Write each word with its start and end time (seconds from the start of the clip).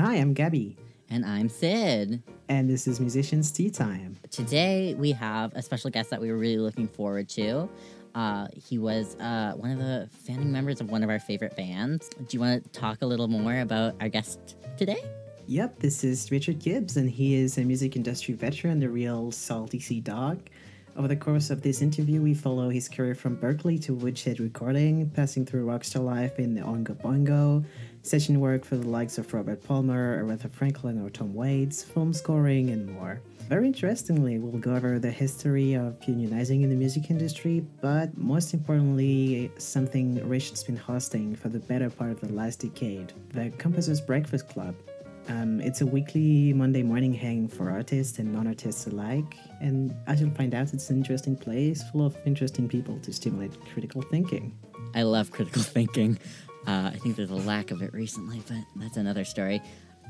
Hi, 0.00 0.14
I'm 0.14 0.32
Gabby. 0.32 0.78
And 1.10 1.26
I'm 1.26 1.50
Sid. 1.50 2.22
And 2.48 2.70
this 2.70 2.88
is 2.88 3.00
Musicians 3.00 3.50
Tea 3.50 3.68
Time. 3.68 4.16
Today 4.30 4.94
we 4.94 5.12
have 5.12 5.54
a 5.54 5.60
special 5.60 5.90
guest 5.90 6.08
that 6.08 6.22
we 6.22 6.32
were 6.32 6.38
really 6.38 6.56
looking 6.56 6.88
forward 6.88 7.28
to. 7.30 7.68
Uh, 8.14 8.48
he 8.54 8.78
was 8.78 9.14
uh, 9.16 9.52
one 9.56 9.70
of 9.70 9.76
the 9.76 10.08
founding 10.26 10.50
members 10.50 10.80
of 10.80 10.88
one 10.88 11.02
of 11.02 11.10
our 11.10 11.18
favorite 11.18 11.54
bands. 11.54 12.08
Do 12.08 12.24
you 12.30 12.40
want 12.40 12.64
to 12.64 12.70
talk 12.70 13.02
a 13.02 13.06
little 13.06 13.28
more 13.28 13.60
about 13.60 13.94
our 14.00 14.08
guest 14.08 14.56
today? 14.78 15.04
Yep, 15.48 15.80
this 15.80 16.02
is 16.02 16.30
Richard 16.30 16.60
Gibbs, 16.60 16.96
and 16.96 17.10
he 17.10 17.34
is 17.34 17.58
a 17.58 17.62
music 17.62 17.94
industry 17.94 18.32
veteran, 18.32 18.80
the 18.80 18.88
real 18.88 19.30
salty 19.30 19.80
sea 19.80 20.00
dog. 20.00 20.40
Over 20.96 21.08
the 21.08 21.16
course 21.16 21.50
of 21.50 21.62
this 21.62 21.82
interview, 21.82 22.20
we 22.20 22.34
follow 22.34 22.68
his 22.68 22.88
career 22.88 23.14
from 23.14 23.36
Berklee 23.36 23.82
to 23.84 23.94
Woodshed 23.94 24.40
Recording, 24.40 25.08
passing 25.10 25.46
through 25.46 25.66
rockstar 25.66 26.04
life 26.04 26.38
in 26.38 26.54
the 26.54 26.62
Oingo 26.62 26.96
Boingo, 26.96 27.64
session 28.02 28.40
work 28.40 28.64
for 28.64 28.76
the 28.76 28.88
likes 28.88 29.16
of 29.16 29.32
Robert 29.32 29.62
Palmer, 29.62 30.22
Aretha 30.22 30.50
Franklin, 30.50 31.00
or 31.00 31.08
Tom 31.08 31.32
Waits, 31.32 31.84
film 31.84 32.12
scoring, 32.12 32.70
and 32.70 32.88
more. 32.88 33.20
Very 33.48 33.66
interestingly, 33.66 34.38
we'll 34.38 34.60
go 34.60 34.74
over 34.74 34.98
the 34.98 35.10
history 35.10 35.74
of 35.74 35.98
unionizing 36.00 36.62
in 36.62 36.70
the 36.70 36.76
music 36.76 37.10
industry, 37.10 37.64
but 37.80 38.16
most 38.18 38.52
importantly, 38.52 39.50
something 39.58 40.28
Richard's 40.28 40.64
been 40.64 40.76
hosting 40.76 41.34
for 41.36 41.48
the 41.48 41.60
better 41.60 41.88
part 41.88 42.10
of 42.10 42.20
the 42.20 42.32
last 42.32 42.60
decade 42.60 43.12
the 43.32 43.50
Composers 43.58 44.00
Breakfast 44.00 44.48
Club. 44.48 44.74
Um, 45.30 45.60
it's 45.60 45.80
a 45.80 45.86
weekly 45.86 46.52
Monday 46.52 46.82
morning 46.82 47.12
hang 47.14 47.46
for 47.46 47.70
artists 47.70 48.18
and 48.18 48.32
non 48.32 48.48
artists 48.48 48.88
alike, 48.88 49.36
and 49.60 49.94
as 50.08 50.20
you'll 50.20 50.34
find 50.34 50.52
out, 50.56 50.74
it's 50.74 50.90
an 50.90 50.96
interesting 50.96 51.36
place 51.36 51.84
full 51.92 52.04
of 52.04 52.16
interesting 52.26 52.68
people 52.68 52.98
to 52.98 53.12
stimulate 53.12 53.52
critical 53.72 54.02
thinking. 54.02 54.58
I 54.92 55.02
love 55.02 55.30
critical 55.30 55.62
thinking. 55.76 56.18
Uh, 56.66 56.90
I 56.92 56.98
think 57.00 57.14
there's 57.14 57.30
a 57.30 57.36
lack 57.36 57.70
of 57.70 57.80
it 57.80 57.92
recently, 57.92 58.42
but 58.48 58.56
that's 58.74 58.96
another 58.96 59.24
story. 59.24 59.62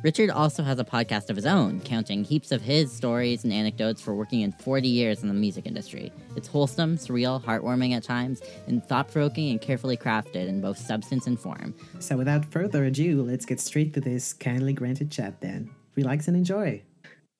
Richard 0.03 0.31
also 0.31 0.63
has 0.63 0.79
a 0.79 0.85
podcast 0.85 1.29
of 1.29 1.37
his 1.37 1.45
own, 1.45 1.81
counting 1.81 2.25
heaps 2.25 2.53
of 2.53 2.63
his 2.63 2.91
stories 2.91 3.45
and 3.45 3.53
anecdotes 3.53 4.01
for 4.01 4.15
working 4.15 4.41
in 4.41 4.51
40 4.51 4.89
years 4.89 5.23
in 5.23 5.29
the 5.29 5.35
music 5.35 5.67
industry. 5.67 6.11
It's 6.37 6.49
wholesome, 6.49 6.97
surreal, 6.97 7.43
heartwarming 7.43 7.95
at 7.95 8.03
times, 8.03 8.41
and 8.67 8.83
thought 8.83 9.11
provoking 9.11 9.51
and 9.51 9.61
carefully 9.61 9.99
crafted 9.99 10.49
in 10.49 10.63
both 10.63 10.79
substance 10.79 11.27
and 11.27 11.39
form. 11.39 11.75
So, 11.99 12.17
without 12.17 12.47
further 12.47 12.85
ado, 12.85 13.23
let's 13.23 13.45
get 13.45 13.61
straight 13.61 13.93
to 13.93 14.01
this 14.01 14.33
kindly 14.33 14.73
granted 14.73 15.11
chat 15.11 15.43
then. 15.43 15.71
Relax 15.97 16.29
and 16.29 16.37
enjoy. 16.37 16.83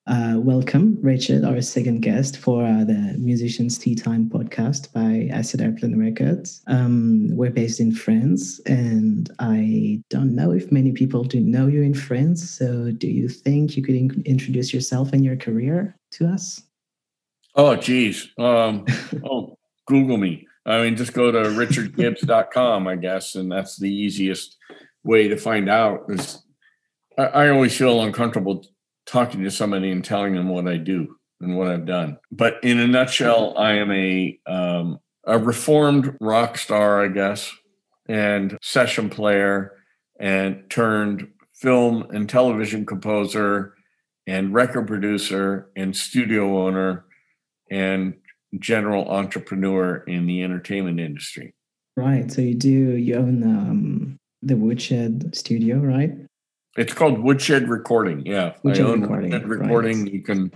Uh, 0.07 0.33
welcome, 0.37 0.97
Richard, 1.03 1.45
our 1.45 1.61
second 1.61 2.01
guest 2.01 2.35
for 2.35 2.65
uh, 2.65 2.83
the 2.83 3.15
Musicians 3.19 3.77
Tea 3.77 3.93
Time 3.93 4.27
podcast 4.27 4.91
by 4.93 5.29
Acid 5.31 5.61
Airplane 5.61 5.99
Records. 5.99 6.63
Um, 6.65 7.29
we're 7.35 7.51
based 7.51 7.79
in 7.79 7.93
France, 7.93 8.59
and 8.65 9.29
I 9.37 10.01
don't 10.09 10.35
know 10.35 10.51
if 10.51 10.71
many 10.71 10.91
people 10.91 11.23
do 11.23 11.39
know 11.39 11.67
you 11.67 11.83
in 11.83 11.93
France. 11.93 12.49
So, 12.49 12.89
do 12.89 13.07
you 13.07 13.29
think 13.29 13.77
you 13.77 13.83
could 13.83 13.93
in- 13.93 14.23
introduce 14.25 14.73
yourself 14.73 15.13
and 15.13 15.23
your 15.23 15.35
career 15.35 15.95
to 16.13 16.27
us? 16.27 16.63
Oh, 17.53 17.75
geez. 17.75 18.27
Um, 18.39 18.85
oh, 19.23 19.59
Google 19.85 20.17
me. 20.17 20.47
I 20.65 20.81
mean, 20.81 20.95
just 20.95 21.13
go 21.13 21.31
to 21.31 21.43
richardgibbs.com, 21.43 22.87
I 22.87 22.95
guess, 22.95 23.35
and 23.35 23.51
that's 23.51 23.77
the 23.77 23.93
easiest 23.93 24.57
way 25.03 25.27
to 25.27 25.37
find 25.37 25.69
out. 25.69 26.09
I, 27.19 27.23
I 27.23 27.49
always 27.49 27.77
feel 27.77 28.01
uncomfortable 28.01 28.65
talking 29.05 29.43
to 29.43 29.51
somebody 29.51 29.91
and 29.91 30.03
telling 30.03 30.35
them 30.35 30.49
what 30.49 30.67
I 30.67 30.77
do 30.77 31.15
and 31.39 31.57
what 31.57 31.67
I've 31.67 31.85
done. 31.85 32.17
But 32.31 32.63
in 32.63 32.79
a 32.79 32.87
nutshell, 32.87 33.57
I 33.57 33.73
am 33.73 33.91
a 33.91 34.39
um, 34.45 34.99
a 35.25 35.37
reformed 35.37 36.17
rock 36.19 36.57
star, 36.57 37.03
I 37.03 37.07
guess, 37.07 37.51
and 38.07 38.57
session 38.61 39.09
player, 39.09 39.73
and 40.19 40.63
turned 40.69 41.27
film 41.53 42.07
and 42.11 42.27
television 42.27 42.85
composer, 42.85 43.75
and 44.25 44.53
record 44.53 44.87
producer, 44.87 45.69
and 45.75 45.95
studio 45.95 46.65
owner, 46.65 47.05
and 47.69 48.15
general 48.59 49.09
entrepreneur 49.09 49.97
in 50.07 50.25
the 50.25 50.43
entertainment 50.43 50.99
industry. 50.99 51.53
Right. 51.95 52.31
So 52.31 52.41
you 52.41 52.55
do 52.55 52.69
you 52.69 53.15
own 53.15 53.43
um, 53.43 54.17
the 54.41 54.55
Woodshed 54.55 55.35
Studio, 55.35 55.77
right? 55.77 56.11
It's 56.77 56.93
called 56.93 57.19
Woodshed 57.19 57.67
Recording. 57.69 58.25
Yeah, 58.25 58.53
Woodshed 58.63 58.85
I 58.85 58.89
own 58.89 59.01
Recording. 59.01 59.31
Woodshed 59.31 59.49
Recording. 59.49 60.03
Right. 60.03 60.13
You 60.13 60.21
can. 60.23 60.51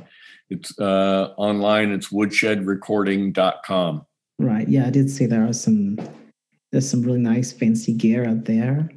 It's 0.49 0.79
uh, 0.79 1.33
online. 1.37 1.91
It's 1.91 2.11
woodshedrecording.com. 2.11 4.05
Right. 4.39 4.67
Yeah, 4.67 4.87
I 4.87 4.89
did 4.89 5.09
see 5.09 5.25
there 5.25 5.47
are 5.47 5.53
some. 5.53 5.99
There's 6.71 6.89
some 6.89 7.01
really 7.03 7.19
nice 7.19 7.53
fancy 7.53 7.93
gear 7.93 8.27
out 8.27 8.45
there, 8.45 8.89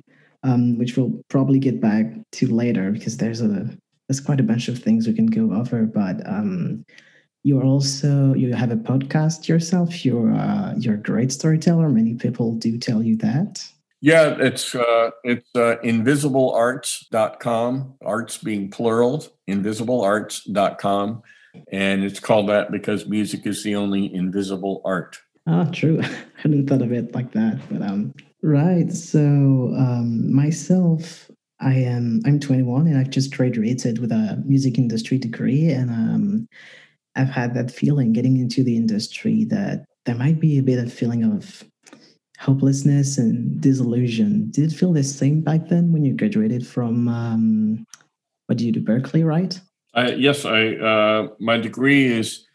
um, 0.43 0.79
which 0.79 0.97
we'll 0.97 1.21
probably 1.29 1.59
get 1.59 1.81
back 1.81 2.07
to 2.33 2.47
later 2.49 2.91
because 2.91 3.17
there's 3.17 3.41
a 3.41 3.69
there's 4.09 4.21
quite 4.21 4.41
a 4.41 4.45
bunch 4.45 4.69
of 4.69 4.79
things 4.79 5.07
we 5.07 5.15
can 5.15 5.27
go 5.27 5.53
over. 5.55 5.85
But 5.87 6.27
um, 6.27 6.85
you're 7.43 7.65
also 7.65 8.35
you 8.35 8.55
have 8.55 8.71
a 8.71 8.77
podcast 8.77 9.49
yourself. 9.49 10.05
You're 10.05 10.33
uh, 10.33 10.75
you're 10.79 10.95
a 10.95 11.03
great 11.03 11.33
storyteller. 11.33 11.89
Many 11.89 12.15
people 12.15 12.55
do 12.55 12.79
tell 12.79 13.03
you 13.03 13.17
that. 13.17 13.67
Yeah, 14.01 14.37
it's 14.39 14.75
uh, 14.75 15.11
it's 15.25 15.49
uh, 15.55 15.77
invisiblearts.com, 15.85 17.95
arts 18.05 18.39
being 18.39 18.71
plural, 18.71 19.27
invisiblearts.com. 19.49 21.23
And 21.73 22.05
it's 22.05 22.21
called 22.21 22.49
that 22.49 22.71
because 22.71 23.07
music 23.07 23.47
is 23.47 23.65
the 23.65 23.75
only 23.75 24.15
invisible 24.15 24.81
art. 24.85 25.19
Ah, 25.47 25.65
true. 25.65 26.01
I 26.03 26.11
hadn't 26.37 26.69
thought 26.69 26.83
of 26.83 26.93
it 26.93 27.15
like 27.15 27.33
that. 27.33 27.59
But 27.71 27.83
um 27.83 28.15
right. 28.43 28.93
So 28.93 29.75
um 29.77 30.33
myself, 30.33 31.29
I 31.61 31.75
am 31.75 32.21
I'm 32.25 32.39
21 32.39 32.87
and 32.87 32.99
I've 32.99 33.11
just 33.11 33.35
graduated 33.35 33.99
with 33.99 34.13
a 34.13 34.41
music 34.47 34.79
industry 34.79 35.19
degree. 35.19 35.71
And 35.71 35.91
um 35.91 36.49
I've 37.17 37.31
had 37.31 37.55
that 37.55 37.73
feeling 37.73 38.13
getting 38.13 38.37
into 38.37 38.63
the 38.63 38.77
industry 38.77 39.45
that 39.47 39.85
there 40.07 40.15
might 40.15 40.39
be 40.39 40.59
a 40.59 40.63
bit 40.63 40.79
of 40.79 40.93
feeling 40.93 41.25
of 41.25 41.65
hopelessness 42.39 43.19
and 43.19 43.61
disillusion. 43.61 44.51
Did 44.51 44.73
it 44.73 44.77
feel 44.77 44.93
the 44.93 45.03
same 45.03 45.41
back 45.41 45.69
then 45.69 45.93
when 45.93 46.05
you 46.05 46.15
graduated 46.15 46.67
from 46.67 47.09
um, 47.09 47.85
what 48.47 48.59
did 48.59 48.65
you 48.65 48.73
do, 48.73 48.81
Berklee, 48.81 49.25
right? 49.25 49.61
Uh, 49.95 50.13
yes, 50.17 50.45
I 50.45 50.75
uh, 50.75 51.29
my 51.41 51.59
degree 51.59 52.07
is 52.07 52.47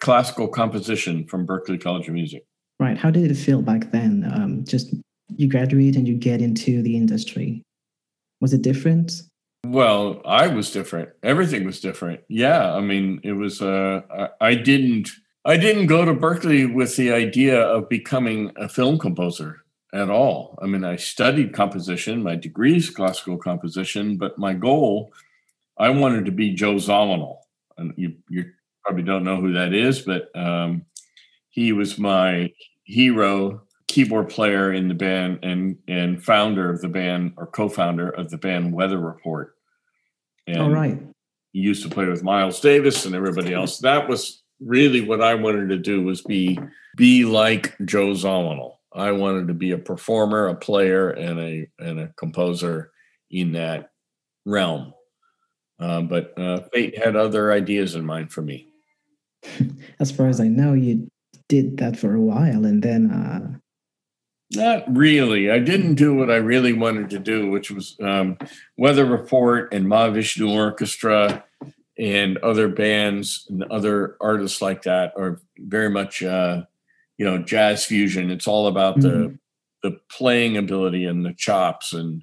classical 0.00 0.48
composition 0.48 1.26
from 1.26 1.46
Berklee 1.46 1.82
College 1.82 2.08
of 2.08 2.14
Music. 2.14 2.44
Right. 2.78 2.96
How 2.96 3.10
did 3.10 3.30
it 3.30 3.34
feel 3.34 3.62
back 3.62 3.92
then? 3.92 4.30
Um, 4.32 4.64
just 4.64 4.94
you 5.36 5.48
graduate 5.48 5.96
and 5.96 6.08
you 6.08 6.16
get 6.16 6.40
into 6.40 6.82
the 6.82 6.96
industry. 6.96 7.62
Was 8.40 8.52
it 8.52 8.62
different? 8.62 9.12
Well, 9.66 10.22
I 10.24 10.46
was 10.46 10.70
different. 10.70 11.10
Everything 11.22 11.64
was 11.64 11.80
different. 11.80 12.20
Yeah, 12.28 12.72
I 12.74 12.80
mean, 12.80 13.20
it 13.22 13.32
was. 13.32 13.60
Uh, 13.60 14.00
I, 14.10 14.48
I 14.48 14.54
didn't 14.54 15.10
I 15.44 15.56
didn't 15.56 15.86
go 15.86 16.04
to 16.04 16.14
Berklee 16.14 16.72
with 16.72 16.96
the 16.96 17.12
idea 17.12 17.60
of 17.60 17.88
becoming 17.88 18.52
a 18.56 18.68
film 18.68 18.98
composer 18.98 19.64
at 19.92 20.10
all. 20.10 20.58
I 20.62 20.66
mean, 20.66 20.84
I 20.84 20.96
studied 20.96 21.54
composition, 21.54 22.22
my 22.22 22.36
degree 22.36 22.76
is 22.76 22.90
classical 22.90 23.38
composition, 23.38 24.18
but 24.18 24.38
my 24.38 24.52
goal, 24.52 25.12
I 25.78 25.90
wanted 25.90 26.26
to 26.26 26.32
be 26.32 26.52
Joe 26.52 26.74
Zawinul. 26.74 27.38
And 27.78 27.94
you, 27.96 28.16
you 28.28 28.50
probably 28.84 29.02
don't 29.02 29.24
know 29.24 29.40
who 29.40 29.52
that 29.54 29.72
is, 29.72 30.00
but 30.00 30.34
um, 30.36 30.84
he 31.48 31.72
was 31.72 31.98
my 31.98 32.52
hero, 32.84 33.62
keyboard 33.88 34.28
player 34.28 34.72
in 34.74 34.88
the 34.88 34.94
band 34.94 35.38
and, 35.42 35.78
and 35.88 36.22
founder 36.22 36.70
of 36.70 36.82
the 36.82 36.88
band 36.88 37.32
or 37.36 37.46
co-founder 37.46 38.10
of 38.10 38.30
the 38.30 38.38
band 38.38 38.72
Weather 38.74 38.98
Report. 38.98 39.54
And 40.46 40.58
All 40.58 40.70
right. 40.70 41.00
He 41.52 41.60
used 41.60 41.82
to 41.82 41.88
play 41.88 42.06
with 42.06 42.22
Miles 42.22 42.60
Davis 42.60 43.06
and 43.06 43.14
everybody 43.14 43.52
else. 43.52 43.78
That 43.78 44.08
was 44.08 44.39
really 44.60 45.00
what 45.00 45.22
I 45.22 45.34
wanted 45.34 45.68
to 45.70 45.78
do 45.78 46.02
was 46.02 46.22
be 46.22 46.58
be 46.96 47.24
like 47.24 47.76
Joe 47.84 48.08
Zawinul. 48.08 48.76
I 48.92 49.12
wanted 49.12 49.48
to 49.48 49.54
be 49.54 49.70
a 49.70 49.78
performer, 49.78 50.48
a 50.48 50.54
player, 50.54 51.10
and 51.10 51.38
a 51.38 51.68
and 51.78 52.00
a 52.00 52.08
composer 52.16 52.90
in 53.30 53.52
that 53.52 53.90
realm. 54.44 54.92
Uh, 55.78 56.02
but 56.02 56.38
uh, 56.38 56.60
fate 56.72 56.98
had 56.98 57.16
other 57.16 57.52
ideas 57.52 57.94
in 57.94 58.04
mind 58.04 58.32
for 58.32 58.42
me. 58.42 58.68
As 60.00 60.10
far 60.10 60.28
as 60.28 60.40
I 60.40 60.48
know, 60.48 60.74
you 60.74 61.10
did 61.48 61.78
that 61.78 61.98
for 61.98 62.14
a 62.14 62.20
while, 62.20 62.64
and 62.64 62.82
then. 62.82 63.10
Uh... 63.10 63.58
Not 64.52 64.84
really. 64.94 65.48
I 65.50 65.60
didn't 65.60 65.94
do 65.94 66.14
what 66.14 66.30
I 66.30 66.36
really 66.36 66.72
wanted 66.72 67.08
to 67.10 67.20
do, 67.20 67.48
which 67.48 67.70
was 67.70 67.96
um, 68.02 68.36
Weather 68.76 69.06
Report 69.06 69.72
and 69.72 69.86
Mahavishnu 69.86 70.50
Orchestra 70.52 71.44
and 71.98 72.38
other 72.38 72.68
bands 72.68 73.46
and 73.50 73.64
other 73.64 74.16
artists 74.20 74.62
like 74.62 74.82
that 74.82 75.12
are 75.16 75.40
very 75.58 75.90
much 75.90 76.22
uh, 76.22 76.62
you 77.18 77.24
know 77.24 77.38
jazz 77.38 77.84
fusion. 77.84 78.30
It's 78.30 78.48
all 78.48 78.66
about 78.66 78.98
mm-hmm. 78.98 79.08
the 79.08 79.38
the 79.82 80.00
playing 80.10 80.56
ability 80.56 81.04
and 81.04 81.24
the 81.24 81.34
chops 81.34 81.92
and 81.92 82.22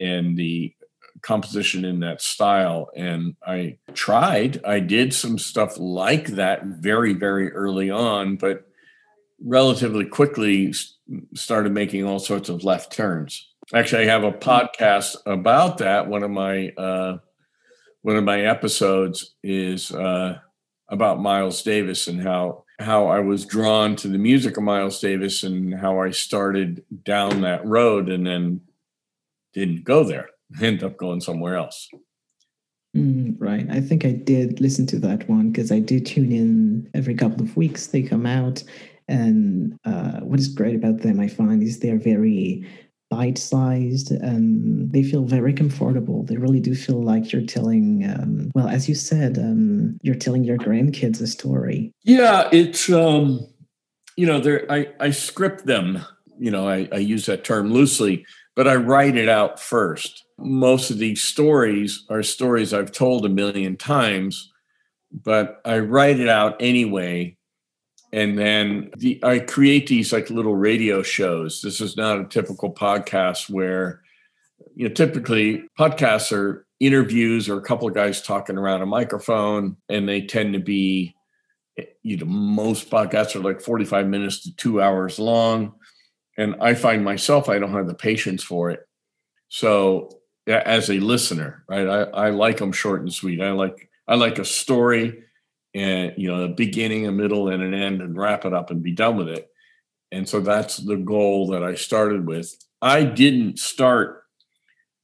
and 0.00 0.36
the 0.36 0.74
composition 1.22 1.84
in 1.84 2.00
that 2.00 2.20
style. 2.20 2.90
And 2.96 3.36
I 3.46 3.78
tried. 3.94 4.64
I 4.64 4.80
did 4.80 5.14
some 5.14 5.38
stuff 5.38 5.78
like 5.78 6.28
that 6.28 6.64
very 6.64 7.12
very 7.12 7.52
early 7.52 7.90
on, 7.90 8.36
but 8.36 8.66
relatively 9.44 10.04
quickly 10.04 10.72
started 11.34 11.72
making 11.72 12.04
all 12.04 12.18
sorts 12.18 12.48
of 12.48 12.64
left 12.64 12.92
turns. 12.92 13.48
Actually, 13.74 14.04
I 14.04 14.12
have 14.12 14.24
a 14.24 14.32
podcast 14.32 15.16
about 15.26 15.78
that. 15.78 16.08
One 16.08 16.22
of 16.22 16.30
my 16.30 16.68
uh, 16.70 17.18
one 18.02 18.16
of 18.16 18.24
my 18.24 18.42
episodes 18.42 19.34
is 19.42 19.90
uh, 19.92 20.38
about 20.88 21.20
Miles 21.20 21.62
Davis 21.62 22.08
and 22.08 22.20
how 22.20 22.64
how 22.78 23.06
I 23.06 23.20
was 23.20 23.46
drawn 23.46 23.94
to 23.96 24.08
the 24.08 24.18
music 24.18 24.56
of 24.56 24.64
Miles 24.64 25.00
Davis 25.00 25.44
and 25.44 25.72
how 25.72 26.00
I 26.00 26.10
started 26.10 26.84
down 27.04 27.42
that 27.42 27.64
road 27.64 28.08
and 28.08 28.26
then 28.26 28.60
didn't 29.52 29.84
go 29.84 30.04
there. 30.04 30.30
Ended 30.60 30.82
up 30.82 30.96
going 30.96 31.20
somewhere 31.20 31.56
else. 31.56 31.88
Mm, 32.96 33.36
right. 33.38 33.66
I 33.70 33.80
think 33.80 34.04
I 34.04 34.12
did 34.12 34.60
listen 34.60 34.86
to 34.88 34.98
that 34.98 35.28
one 35.28 35.50
because 35.50 35.70
I 35.72 35.78
do 35.78 36.00
tune 36.00 36.32
in 36.32 36.90
every 36.92 37.14
couple 37.14 37.42
of 37.42 37.56
weeks. 37.56 37.86
They 37.86 38.02
come 38.02 38.26
out. 38.26 38.62
And 39.08 39.78
uh, 39.84 40.20
what 40.20 40.40
is 40.40 40.48
great 40.48 40.74
about 40.74 41.00
them, 41.00 41.20
I 41.20 41.28
find, 41.28 41.62
is 41.62 41.78
they're 41.78 41.98
very 41.98 42.66
bite 43.12 43.36
sized 43.36 44.10
and 44.10 44.90
they 44.90 45.02
feel 45.02 45.24
very 45.24 45.52
comfortable. 45.52 46.22
They 46.22 46.38
really 46.38 46.60
do 46.60 46.74
feel 46.74 47.02
like 47.02 47.30
you're 47.30 47.44
telling, 47.44 48.08
um, 48.08 48.50
well, 48.54 48.68
as 48.68 48.88
you 48.88 48.94
said, 48.94 49.36
um, 49.36 49.98
you're 50.00 50.14
telling 50.14 50.44
your 50.44 50.56
grandkids 50.56 51.20
a 51.20 51.26
story. 51.26 51.92
Yeah, 52.04 52.48
it's, 52.52 52.88
um, 52.88 53.46
you 54.16 54.24
know, 54.24 54.40
I, 54.70 54.88
I 54.98 55.10
script 55.10 55.66
them, 55.66 56.02
you 56.38 56.50
know, 56.50 56.66
I, 56.66 56.88
I 56.90 56.96
use 56.96 57.26
that 57.26 57.44
term 57.44 57.70
loosely, 57.70 58.24
but 58.56 58.66
I 58.66 58.76
write 58.76 59.16
it 59.18 59.28
out 59.28 59.60
first. 59.60 60.24
Most 60.38 60.90
of 60.90 60.96
these 60.96 61.22
stories 61.22 62.06
are 62.08 62.22
stories 62.22 62.72
I've 62.72 62.92
told 62.92 63.26
a 63.26 63.28
million 63.28 63.76
times, 63.76 64.50
but 65.12 65.60
I 65.66 65.80
write 65.80 66.18
it 66.18 66.28
out 66.28 66.56
anyway 66.60 67.36
and 68.12 68.38
then 68.38 68.90
the, 68.96 69.18
I 69.24 69.38
create 69.38 69.86
these 69.86 70.12
like 70.12 70.28
little 70.28 70.54
radio 70.54 71.02
shows. 71.02 71.62
This 71.62 71.80
is 71.80 71.96
not 71.96 72.20
a 72.20 72.24
typical 72.24 72.72
podcast 72.72 73.48
where, 73.48 74.02
you 74.74 74.86
know, 74.86 74.94
typically 74.94 75.64
podcasts 75.78 76.30
are 76.30 76.66
interviews 76.78 77.48
or 77.48 77.56
a 77.56 77.62
couple 77.62 77.88
of 77.88 77.94
guys 77.94 78.20
talking 78.20 78.58
around 78.58 78.82
a 78.82 78.86
microphone, 78.86 79.76
and 79.88 80.06
they 80.06 80.20
tend 80.20 80.52
to 80.52 80.60
be, 80.60 81.14
you 82.02 82.18
know, 82.18 82.26
most 82.26 82.90
podcasts 82.90 83.34
are 83.34 83.40
like 83.40 83.62
45 83.62 84.06
minutes 84.06 84.42
to 84.42 84.54
two 84.56 84.82
hours 84.82 85.18
long. 85.18 85.74
And 86.36 86.56
I 86.60 86.74
find 86.74 87.04
myself, 87.04 87.48
I 87.48 87.58
don't 87.58 87.72
have 87.72 87.86
the 87.86 87.94
patience 87.94 88.42
for 88.42 88.70
it. 88.70 88.86
So 89.48 90.10
as 90.46 90.90
a 90.90 91.00
listener, 91.00 91.64
right, 91.68 91.86
I, 91.86 92.02
I 92.26 92.30
like 92.30 92.58
them 92.58 92.72
short 92.72 93.00
and 93.00 93.12
sweet. 93.12 93.40
I 93.40 93.52
like, 93.52 93.88
I 94.06 94.16
like 94.16 94.38
a 94.38 94.44
story 94.44 95.24
and 95.74 96.12
you 96.16 96.28
know 96.28 96.44
a 96.44 96.48
beginning 96.48 97.06
a 97.06 97.12
middle 97.12 97.48
and 97.48 97.62
an 97.62 97.74
end 97.74 98.02
and 98.02 98.16
wrap 98.16 98.44
it 98.44 98.52
up 98.52 98.70
and 98.70 98.82
be 98.82 98.92
done 98.92 99.16
with 99.16 99.28
it. 99.28 99.48
And 100.10 100.28
so 100.28 100.40
that's 100.40 100.76
the 100.76 100.96
goal 100.96 101.48
that 101.48 101.62
i 101.62 101.74
started 101.74 102.26
with. 102.26 102.54
I 102.82 103.04
didn't 103.04 103.58
start 103.58 104.24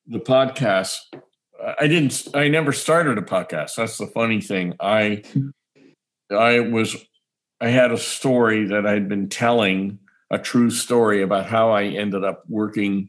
the 0.07 0.21
podcast. 0.21 0.99
I 1.79 1.87
didn't 1.87 2.29
i 2.35 2.49
never 2.49 2.73
started 2.73 3.19
a 3.19 3.23
podcast. 3.23 3.77
That's 3.77 3.99
the 3.99 4.07
funny 4.07 4.41
thing. 4.41 4.75
I 4.81 5.23
i 6.31 6.61
was 6.61 6.97
i 7.61 7.69
had 7.69 7.91
a 7.91 7.97
story 7.99 8.67
that 8.67 8.87
i'd 8.87 9.09
been 9.09 9.29
telling 9.29 9.99
a 10.31 10.39
true 10.39 10.71
story 10.71 11.23
about 11.23 11.47
how 11.47 11.71
i 11.71 11.85
ended 11.85 12.23
up 12.23 12.45
working 12.49 13.09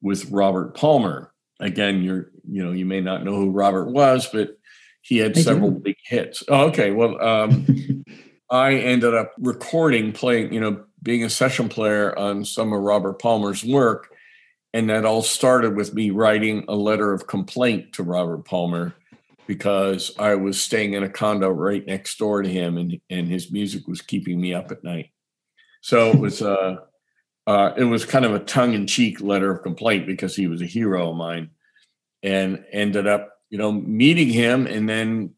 with 0.00 0.30
robert 0.30 0.74
palmer. 0.74 1.32
Again 1.60 2.02
you're 2.02 2.30
you 2.48 2.64
know 2.64 2.72
you 2.72 2.86
may 2.86 3.00
not 3.00 3.24
know 3.24 3.36
who 3.36 3.50
robert 3.50 3.90
was 3.90 4.26
but 4.32 4.56
he 5.06 5.18
had 5.18 5.38
I 5.38 5.40
several 5.40 5.70
do. 5.70 5.78
big 5.78 5.96
hits. 6.04 6.42
Oh, 6.48 6.66
okay. 6.66 6.90
Well, 6.90 7.22
um, 7.22 8.04
I 8.50 8.74
ended 8.74 9.14
up 9.14 9.32
recording, 9.38 10.12
playing, 10.12 10.52
you 10.52 10.58
know, 10.58 10.84
being 11.00 11.22
a 11.22 11.30
session 11.30 11.68
player 11.68 12.16
on 12.18 12.44
some 12.44 12.72
of 12.72 12.80
Robert 12.80 13.20
Palmer's 13.20 13.64
work. 13.64 14.12
And 14.74 14.90
that 14.90 15.04
all 15.04 15.22
started 15.22 15.76
with 15.76 15.94
me 15.94 16.10
writing 16.10 16.64
a 16.68 16.74
letter 16.74 17.12
of 17.12 17.28
complaint 17.28 17.92
to 17.94 18.02
Robert 18.02 18.44
Palmer 18.44 18.94
because 19.46 20.10
I 20.18 20.34
was 20.34 20.60
staying 20.60 20.94
in 20.94 21.04
a 21.04 21.08
condo 21.08 21.50
right 21.50 21.86
next 21.86 22.18
door 22.18 22.42
to 22.42 22.48
him 22.48 22.76
and, 22.76 23.00
and 23.08 23.28
his 23.28 23.52
music 23.52 23.86
was 23.86 24.02
keeping 24.02 24.40
me 24.40 24.52
up 24.52 24.72
at 24.72 24.82
night. 24.82 25.12
So 25.82 26.10
it 26.10 26.18
was 26.18 26.42
uh, 26.42 26.78
uh, 27.46 27.70
it 27.76 27.84
was 27.84 28.04
kind 28.04 28.24
of 28.24 28.34
a 28.34 28.40
tongue-in-cheek 28.40 29.20
letter 29.20 29.52
of 29.52 29.62
complaint 29.62 30.06
because 30.06 30.34
he 30.34 30.48
was 30.48 30.60
a 30.60 30.66
hero 30.66 31.10
of 31.10 31.16
mine 31.16 31.50
and 32.24 32.64
ended 32.72 33.06
up 33.06 33.35
you 33.50 33.58
know, 33.58 33.72
meeting 33.72 34.28
him 34.28 34.66
and 34.66 34.88
then 34.88 35.34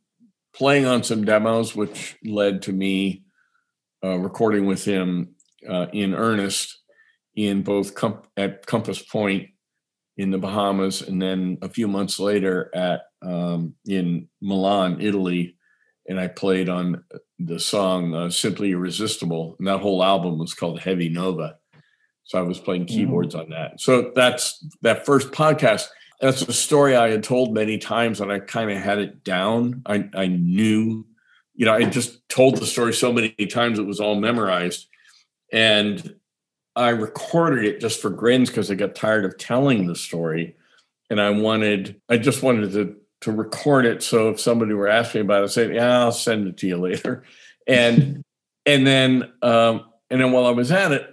playing 0.55 0.87
on 0.87 1.03
some 1.03 1.25
demos, 1.25 1.75
which 1.75 2.17
led 2.25 2.63
to 2.63 2.73
me 2.73 3.25
uh, 4.05 4.19
recording 4.19 4.67
with 4.67 4.85
him 4.85 5.35
uh, 5.69 5.87
in 5.93 6.15
earnest 6.15 6.79
in 7.37 7.63
both 7.63 7.95
com- 7.95 8.23
at 8.37 8.67
Compass 8.67 9.03
Point 9.03 9.51
in 10.17 10.33
the 10.33 10.39
Bahamas, 10.39 11.03
and 11.03 11.23
then 11.23 11.59
a 11.63 11.69
few 11.69 11.87
months 11.87 12.19
later 12.19 12.71
at 12.75 13.03
um, 13.23 13.75
in 13.87 14.29
Milan, 14.41 15.01
Italy, 15.01 15.57
and 16.09 16.19
I 16.19 16.27
played 16.27 16.69
on 16.69 17.05
the 17.39 17.61
song 17.61 18.15
uh, 18.15 18.31
"Simply 18.31 18.73
Irresistible," 18.73 19.55
and 19.59 19.69
that 19.69 19.79
whole 19.79 20.03
album 20.03 20.39
was 20.39 20.55
called 20.55 20.81
Heavy 20.81 21.09
Nova. 21.09 21.57
So 22.25 22.39
I 22.39 22.43
was 22.43 22.59
playing 22.59 22.87
keyboards 22.87 23.35
mm. 23.35 23.41
on 23.41 23.51
that. 23.51 23.81
So 23.81 24.11
that's 24.15 24.65
that 24.83 25.07
first 25.07 25.31
podcast 25.31 25.87
that's 26.21 26.43
a 26.43 26.53
story 26.53 26.97
I 26.97 27.11
had 27.11 27.23
told 27.23 27.55
many 27.55 27.79
times, 27.79 28.21
and 28.21 28.33
I 28.33 28.41
kind 28.41 28.71
of 28.71 28.79
had 28.79 28.99
it 28.99 29.23
down. 29.23 29.83
I, 29.87 30.09
I 30.15 30.27
knew, 30.27 31.07
you 31.55 31.67
know, 31.67 31.75
I 31.75 31.85
just 31.85 32.29
told 32.29 32.57
the 32.57 32.67
story 32.67 32.93
so 32.93 33.13
many 33.13 33.31
times 33.31 33.79
it 33.79 33.87
was 33.87 34.01
all 34.01 34.17
memorized. 34.17 34.89
And 35.53 36.17
I 36.75 36.91
recorded 36.91 37.65
it 37.65 37.81
just 37.81 38.03
for 38.03 38.11
grins 38.11 38.51
because 38.51 38.71
I 38.71 38.75
got 38.75 38.95
tired 38.95 39.25
of 39.25 39.39
telling 39.39 39.87
the 39.87 39.97
story. 39.97 40.57
And 41.11 41.21
I 41.21 41.31
wanted, 41.31 42.01
I 42.09 42.19
just 42.19 42.43
wanted 42.43 42.73
to 42.73 42.97
to 43.23 43.33
record 43.33 43.85
it. 43.85 44.03
So 44.03 44.29
if 44.31 44.41
somebody 44.41 44.75
were 44.75 44.89
asking 44.89 45.23
about 45.23 45.45
it, 45.45 45.49
say, 45.49 45.75
yeah, 45.75 46.01
I'll 46.01 46.13
send 46.13 46.47
it 46.47 46.57
to 46.59 46.67
you 46.67 46.77
later. 46.77 47.25
And 47.71 48.25
and 48.65 48.87
then 48.87 49.31
um, 49.43 49.91
and 50.09 50.23
then 50.23 50.33
while 50.33 50.47
I 50.47 50.53
was 50.53 50.73
at 50.73 50.91
it 50.91 51.07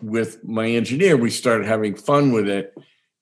with 0.00 0.44
my 0.44 0.68
engineer, 0.68 1.16
we 1.16 1.30
started 1.30 1.66
having 1.66 1.96
fun 1.96 2.30
with 2.30 2.48
it 2.48 2.72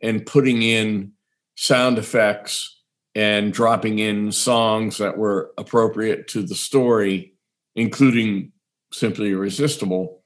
and 0.02 0.26
putting 0.26 0.60
in 0.60 1.13
sound 1.54 1.98
effects 1.98 2.80
and 3.14 3.52
dropping 3.52 3.98
in 4.00 4.32
songs 4.32 4.98
that 4.98 5.16
were 5.16 5.52
appropriate 5.56 6.26
to 6.28 6.42
the 6.42 6.54
story, 6.54 7.34
including 7.76 8.52
Simply 8.92 9.30
Irresistible, 9.30 10.22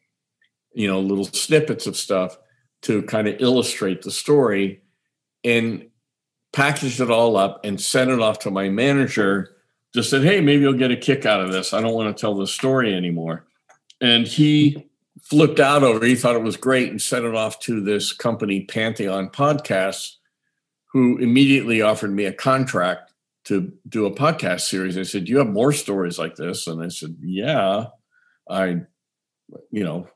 you 0.72 0.86
know, 0.86 1.00
little 1.00 1.24
snippets 1.24 1.86
of 1.86 1.96
stuff 1.96 2.38
to 2.82 3.02
kind 3.02 3.28
of 3.28 3.40
illustrate 3.40 4.02
the 4.02 4.10
story 4.10 4.82
and 5.44 5.88
packaged 6.52 7.00
it 7.00 7.10
all 7.10 7.36
up 7.36 7.64
and 7.64 7.80
sent 7.80 8.10
it 8.10 8.20
off 8.20 8.38
to 8.40 8.50
my 8.50 8.68
manager. 8.68 9.56
Just 9.94 10.10
said, 10.10 10.22
hey, 10.22 10.40
maybe 10.40 10.62
you'll 10.62 10.74
get 10.74 10.90
a 10.90 10.96
kick 10.96 11.26
out 11.26 11.40
of 11.40 11.52
this. 11.52 11.72
I 11.72 11.80
don't 11.80 11.94
want 11.94 12.14
to 12.14 12.20
tell 12.20 12.34
the 12.34 12.46
story 12.46 12.94
anymore. 12.94 13.46
And 14.00 14.26
he 14.26 14.86
flipped 15.22 15.60
out 15.60 15.82
over 15.82 16.04
it. 16.04 16.08
He 16.08 16.14
thought 16.14 16.36
it 16.36 16.42
was 16.42 16.56
great 16.56 16.90
and 16.90 17.00
sent 17.00 17.24
it 17.24 17.34
off 17.34 17.58
to 17.60 17.80
this 17.80 18.12
company, 18.12 18.64
Pantheon 18.64 19.30
Podcasts, 19.30 20.16
who 20.98 21.18
immediately 21.18 21.80
offered 21.80 22.12
me 22.12 22.24
a 22.24 22.32
contract 22.32 23.12
to 23.44 23.72
do 23.88 24.04
a 24.04 24.10
podcast 24.10 24.62
series. 24.62 24.98
I 24.98 25.04
said, 25.04 25.26
"Do 25.26 25.30
you 25.30 25.38
have 25.38 25.46
more 25.46 25.72
stories 25.72 26.18
like 26.18 26.34
this?" 26.34 26.66
And 26.66 26.82
I 26.82 26.88
said, 26.88 27.16
"Yeah, 27.20 27.86
I, 28.50 28.80
you 29.70 29.84
know, 29.84 30.08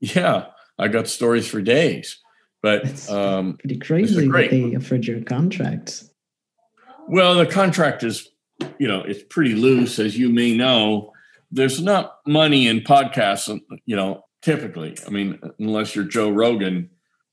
yeah, 0.00 0.46
I 0.78 0.86
got 0.86 1.08
stories 1.08 1.48
for 1.48 1.60
days." 1.60 2.18
But 2.62 2.84
That's 2.84 3.10
um, 3.10 3.56
pretty 3.56 3.80
crazy 3.80 4.28
that 4.28 4.50
they 4.50 4.76
offered 4.76 5.04
you 5.06 5.18
a 5.18 5.22
contract. 5.22 6.04
Well, 7.08 7.34
the 7.34 7.46
contract 7.46 8.04
is, 8.04 8.28
you 8.78 8.86
know, 8.86 9.02
it's 9.02 9.24
pretty 9.28 9.56
loose, 9.56 9.98
as 9.98 10.16
you 10.16 10.28
may 10.28 10.56
know. 10.56 11.12
There's 11.50 11.82
not 11.82 12.18
money 12.28 12.68
in 12.68 12.82
podcasts, 12.82 13.60
you 13.86 13.96
know, 13.96 14.24
typically. 14.40 14.96
I 15.04 15.10
mean, 15.10 15.40
unless 15.58 15.96
you're 15.96 16.04
Joe 16.04 16.30
Rogan, 16.30 16.90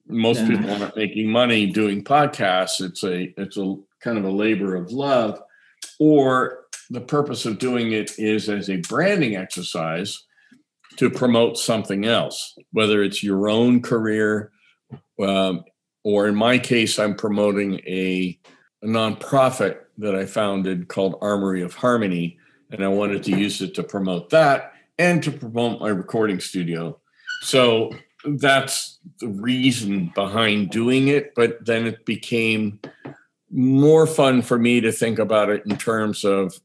most 0.09 0.41
yeah. 0.41 0.47
people 0.47 0.71
aren't 0.71 0.97
making 0.97 1.29
money 1.29 1.67
doing 1.67 2.03
podcasts 2.03 2.81
it's 2.81 3.03
a 3.03 3.33
it's 3.39 3.57
a 3.57 3.75
kind 4.01 4.17
of 4.17 4.25
a 4.25 4.31
labor 4.31 4.75
of 4.75 4.91
love 4.91 5.41
or 5.99 6.65
the 6.89 7.01
purpose 7.01 7.45
of 7.45 7.59
doing 7.59 7.91
it 7.91 8.17
is 8.17 8.49
as 8.49 8.69
a 8.69 8.77
branding 8.77 9.35
exercise 9.35 10.25
to 10.97 11.09
promote 11.09 11.57
something 11.57 12.05
else 12.05 12.57
whether 12.71 13.03
it's 13.03 13.23
your 13.23 13.49
own 13.49 13.81
career 13.81 14.51
um, 15.21 15.63
or 16.03 16.27
in 16.27 16.35
my 16.35 16.57
case 16.57 16.97
i'm 16.97 17.15
promoting 17.15 17.75
a, 17.85 18.37
a 18.83 18.87
nonprofit 18.87 19.77
that 19.97 20.15
i 20.15 20.25
founded 20.25 20.87
called 20.87 21.15
armory 21.21 21.61
of 21.61 21.75
harmony 21.75 22.37
and 22.71 22.83
i 22.83 22.87
wanted 22.87 23.23
to 23.23 23.37
use 23.37 23.61
it 23.61 23.75
to 23.75 23.83
promote 23.83 24.31
that 24.31 24.73
and 24.97 25.21
to 25.21 25.31
promote 25.31 25.79
my 25.79 25.89
recording 25.89 26.39
studio 26.39 26.99
so 27.41 27.91
that's 28.25 28.99
the 29.19 29.27
reason 29.27 30.11
behind 30.13 30.69
doing 30.69 31.07
it. 31.07 31.33
But 31.35 31.65
then 31.65 31.88
it 31.88 32.05
became 32.05 32.79
more 33.51 34.05
fun 34.05 34.41
for 34.41 34.57
me 34.57 34.81
to 34.81 34.91
think 34.91 35.19
about 35.19 35.49
it 35.49 35.63
in 35.65 35.77
terms 35.77 36.23
of 36.23 36.59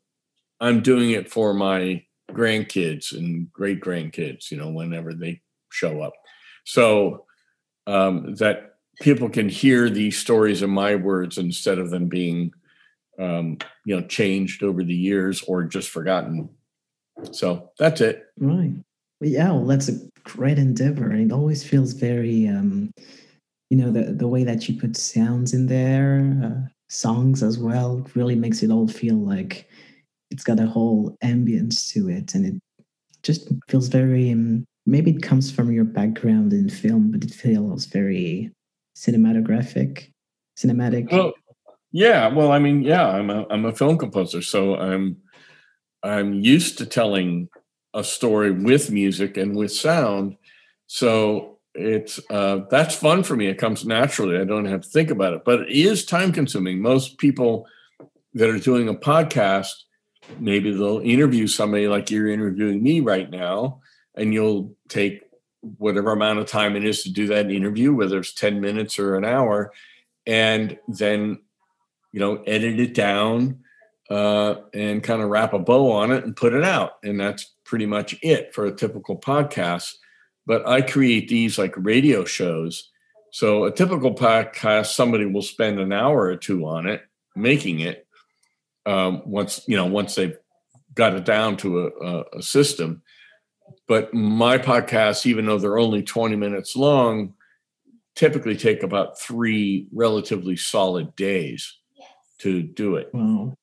I'm 0.61 0.81
doing 0.81 1.11
it 1.11 1.31
for 1.31 1.55
my 1.55 2.05
grandkids 2.31 3.17
and 3.17 3.53
great 3.53 3.81
grandkids, 3.81 4.51
you 4.51 4.57
know, 4.57 4.71
whenever 4.71 5.13
they 5.13 5.41
show 5.71 6.03
up. 6.03 6.15
So 6.65 7.27
um, 7.87 8.35
that 8.37 8.75
people 9.01 9.29
can 9.29 9.49
hear 9.49 9.91
these 9.91 10.19
stories 10.19 10.63
in 10.63 10.71
my 10.71 10.95
words 10.95 11.39
instead 11.39 11.79
of 11.79 11.91
them 11.91 12.09
being 12.09 12.53
um, 13.19 13.59
you 13.85 13.97
know 13.97 14.07
changed 14.07 14.63
over 14.63 14.83
the 14.83 14.95
years 14.95 15.43
or 15.43 15.65
just 15.65 15.91
forgotten 15.91 16.49
so 17.31 17.71
that's 17.79 18.01
it 18.01 18.27
right 18.39 18.73
yeah 19.21 19.53
well 19.53 19.67
that's 19.67 19.89
a 19.89 19.99
great 20.25 20.59
endeavor 20.59 21.11
and 21.11 21.31
it 21.31 21.35
always 21.35 21.63
feels 21.63 21.93
very 21.93 22.49
um 22.49 22.91
you 23.71 23.77
know 23.77 23.91
the 23.91 24.13
the 24.13 24.29
way 24.29 24.45
that 24.45 24.69
you 24.69 24.79
put 24.79 24.97
sounds 24.97 25.53
in 25.55 25.67
there 25.67 26.39
uh, 26.43 26.69
songs 26.89 27.43
as 27.43 27.59
well 27.59 28.07
really 28.15 28.35
makes 28.35 28.63
it 28.63 28.71
all 28.71 28.89
feel 28.89 29.17
like 29.17 29.69
it's 30.31 30.45
got 30.45 30.61
a 30.61 30.67
whole 30.67 31.17
ambience 31.23 31.93
to 31.93 32.09
it 32.09 32.35
and 32.35 32.47
it 32.47 32.55
just 33.23 33.49
feels 33.69 33.89
very 33.89 34.33
um, 34.33 34.65
maybe 34.87 35.11
it 35.11 35.23
comes 35.23 35.51
from 35.51 35.73
your 35.73 35.85
background 35.85 36.53
in 36.53 36.69
film 36.69 37.11
but 37.11 37.25
it 37.25 37.33
feels 37.33 37.87
very 37.87 38.51
cinematographic 38.97 40.11
cinematic. 40.59 41.11
Well 41.11 41.33
yeah 41.95 42.27
well 42.27 42.51
i 42.51 42.59
mean 42.59 42.83
yeah 42.83 43.09
i'm 43.09 43.31
a, 43.31 43.47
I'm 43.51 43.65
a 43.65 43.75
film 43.75 43.99
composer 43.99 44.43
so 44.43 44.75
i'm 44.77 45.17
i'm 46.03 46.35
used 46.35 46.77
to 46.79 46.87
telling 46.87 47.49
a 47.95 48.05
story 48.05 48.51
with 48.51 48.91
music 48.91 49.37
and 49.37 49.57
with 49.57 49.73
sound. 49.73 50.37
So 50.87 51.59
it's 51.75 52.21
uh, 52.31 52.61
that's 52.71 52.95
fun 52.95 53.23
for 53.23 53.37
me. 53.37 53.47
It 53.47 53.59
comes 53.59 53.85
naturally. 53.87 54.39
I 54.39 54.45
don't 54.45 54.67
have 54.67 54.83
to 54.83 54.89
think 54.89 55.11
about 55.11 55.35
it 55.35 55.45
but 55.45 55.63
it 55.63 55.71
is 55.71 56.05
time 56.05 56.33
consuming. 56.33 56.81
Most 56.81 57.19
people 57.19 57.67
that 58.35 58.51
are 58.51 58.59
doing 58.59 58.89
a 58.89 58.95
podcast 58.95 59.71
maybe 60.39 60.73
they'll 60.73 61.01
interview 61.01 61.47
somebody 61.47 61.87
like 61.87 62.11
you're 62.11 62.29
interviewing 62.29 62.83
me 62.83 63.01
right 63.01 63.31
now 63.31 63.81
and 64.15 64.33
you'll 64.33 64.75
take 64.89 65.23
whatever 65.77 66.13
amount 66.13 66.39
of 66.39 66.47
time 66.47 66.77
it 66.77 66.85
is 66.85 67.03
to 67.03 67.13
do 67.13 67.27
that 67.27 67.51
interview 67.51 67.93
whether 67.93 68.19
it's 68.19 68.33
10 68.33 68.59
minutes 68.59 68.99
or 68.99 69.17
an 69.17 69.25
hour 69.25 69.71
and 70.27 70.79
then 70.89 71.39
you 72.11 72.21
know 72.21 72.43
edit 72.47 72.81
it 72.81 72.95
down 72.95 73.63
uh, 74.11 74.57
and 74.73 75.03
kind 75.03 75.23
of 75.23 75.31
wrap 75.31 75.53
a 75.53 75.59
bow 75.59 75.91
on 75.91 76.11
it 76.11 76.25
and 76.25 76.37
put 76.37 76.55
it 76.55 76.65
out. 76.65 76.93
And 77.03 77.19
that's 77.19 77.54
pretty 77.75 77.87
much 77.87 78.17
it 78.23 78.55
for 78.55 78.67
a 78.67 78.75
typical 78.75 79.19
podcast 79.19 79.95
but 80.47 80.65
i 80.69 80.81
create 80.81 81.29
these 81.29 81.59
like 81.59 81.75
radio 81.77 82.25
shows 82.25 82.93
so 83.33 83.65
a 83.65 83.73
typical 83.73 84.15
podcast 84.15 84.87
somebody 84.87 85.27
will 85.27 85.43
spend 85.43 85.81
an 85.81 85.93
hour 85.93 86.21
or 86.23 86.37
two 86.37 86.65
on 86.67 86.87
it 86.87 87.03
making 87.35 87.81
it 87.81 88.07
um, 88.87 89.23
once 89.27 89.61
you 89.67 89.77
know 89.77 89.87
once 89.87 90.15
they've 90.15 90.37
got 90.95 91.15
it 91.15 91.25
down 91.25 91.57
to 91.59 91.87
a, 91.87 92.25
a, 92.37 92.43
system. 92.43 93.03
But 93.89 94.15
my 94.15 94.59
podcasts, 94.59 95.27
even 95.27 95.47
though 95.47 95.59
they're 95.59 95.79
only 95.79 96.03
20 96.03 96.37
minutes 96.37 96.77
long, 96.77 97.35
typically 98.15 98.57
take 98.57 98.83
about 98.83 99.19
three 99.19 99.89
relatively 99.93 100.57
solid 100.57 101.15
days 101.17 101.77
to 102.39 102.63
do 102.63 102.97
it. 102.97 103.11
Wow. 103.13 103.57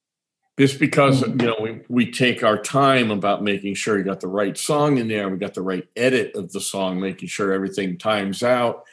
Just 0.62 0.78
because 0.78 1.24
you 1.24 1.34
know 1.34 1.58
we, 1.60 1.80
we 1.90 2.12
take 2.12 2.44
our 2.44 2.56
time 2.56 3.10
about 3.10 3.42
making 3.42 3.74
sure 3.74 3.98
you 3.98 4.04
got 4.04 4.20
the 4.20 4.28
right 4.28 4.56
song 4.56 5.00
in 5.00 5.08
there, 5.08 5.28
we 5.28 5.40
got 5.40 5.56
the 5.56 5.64
right 5.64 5.88
edit 5.96 6.36
of 6.36 6.52
the 6.52 6.62
song, 6.62 7.00
making 7.00 7.30
sure 7.30 7.52
everything 7.52 7.98
times 7.98 8.44
out, 8.44 8.84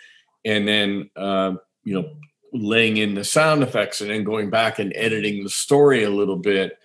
and 0.47 0.67
then 0.67 1.11
uh, 1.15 1.53
you 1.85 1.93
know 1.93 2.09
laying 2.55 2.97
in 2.97 3.13
the 3.13 3.23
sound 3.23 3.63
effects 3.63 4.01
and 4.01 4.09
then 4.09 4.25
going 4.25 4.49
back 4.49 4.79
and 4.79 4.95
editing 4.97 5.45
the 5.45 5.51
story 5.51 6.05
a 6.05 6.09
little 6.09 6.39
bit 6.39 6.79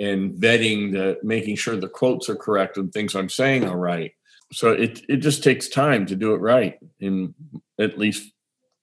and 0.00 0.34
vetting 0.34 0.92
the 0.92 1.18
making 1.22 1.56
sure 1.56 1.74
the 1.74 1.88
quotes 1.88 2.28
are 2.28 2.36
correct 2.36 2.76
and 2.76 2.92
things 2.92 3.14
I'm 3.14 3.30
saying 3.30 3.64
are 3.64 3.78
right. 3.78 4.12
So 4.52 4.72
it 4.72 5.00
it 5.08 5.16
just 5.22 5.42
takes 5.42 5.66
time 5.66 6.04
to 6.04 6.14
do 6.14 6.34
it 6.34 6.42
right, 6.42 6.78
in 7.00 7.34
at 7.80 7.96
least 7.96 8.30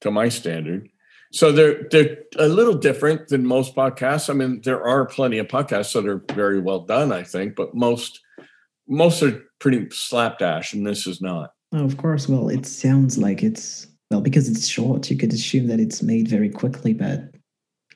to 0.02 0.10
my 0.10 0.30
standard. 0.30 0.90
So 1.34 1.52
they're 1.52 1.88
they're 1.90 2.18
a 2.38 2.48
little 2.48 2.76
different 2.76 3.28
than 3.28 3.46
most 3.46 3.76
podcasts. 3.76 4.30
I 4.30 4.34
mean, 4.34 4.62
there 4.62 4.84
are 4.84 5.06
plenty 5.06 5.40
of 5.40 5.48
podcasts 5.48 5.94
that 5.94 6.08
are 6.08 6.24
very 6.34 6.62
well 6.62 6.82
done, 6.82 7.12
I 7.12 7.24
think, 7.24 7.56
but 7.56 7.74
most 7.74 8.20
most 8.88 9.24
are 9.24 9.42
pretty 9.60 9.90
slapdash, 9.90 10.74
and 10.74 10.86
this 10.86 11.08
is 11.08 11.22
not. 11.22 11.54
Oh, 11.74 11.84
of 11.84 11.98
course. 11.98 12.30
Well, 12.30 12.50
it 12.50 12.68
sounds 12.68 13.18
like 13.18 13.42
it's 13.42 13.88
well, 14.12 14.22
because 14.22 14.48
it's 14.48 14.68
short, 14.68 15.10
you 15.10 15.18
could 15.18 15.34
assume 15.34 15.68
that 15.68 15.80
it's 15.80 16.04
made 16.04 16.28
very 16.28 16.50
quickly, 16.50 16.94
but 16.94 17.32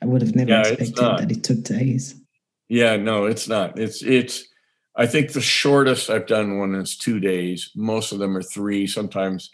I 0.02 0.06
would 0.06 0.20
have 0.20 0.34
never 0.34 0.50
yeah, 0.50 0.66
expected 0.66 0.96
that 0.96 1.30
it 1.30 1.44
took 1.44 1.62
days. 1.62 2.20
Yeah, 2.68 2.96
no, 2.96 3.26
it's 3.26 3.46
not. 3.46 3.78
It's 3.78 4.02
it's 4.02 4.48
I 4.96 5.06
think 5.06 5.32
the 5.32 5.40
shortest 5.40 6.10
I've 6.10 6.26
done 6.26 6.58
one 6.58 6.74
is 6.74 6.96
two 6.96 7.20
days. 7.20 7.70
Most 7.76 8.10
of 8.10 8.18
them 8.18 8.36
are 8.36 8.42
three. 8.42 8.88
Sometimes, 8.88 9.48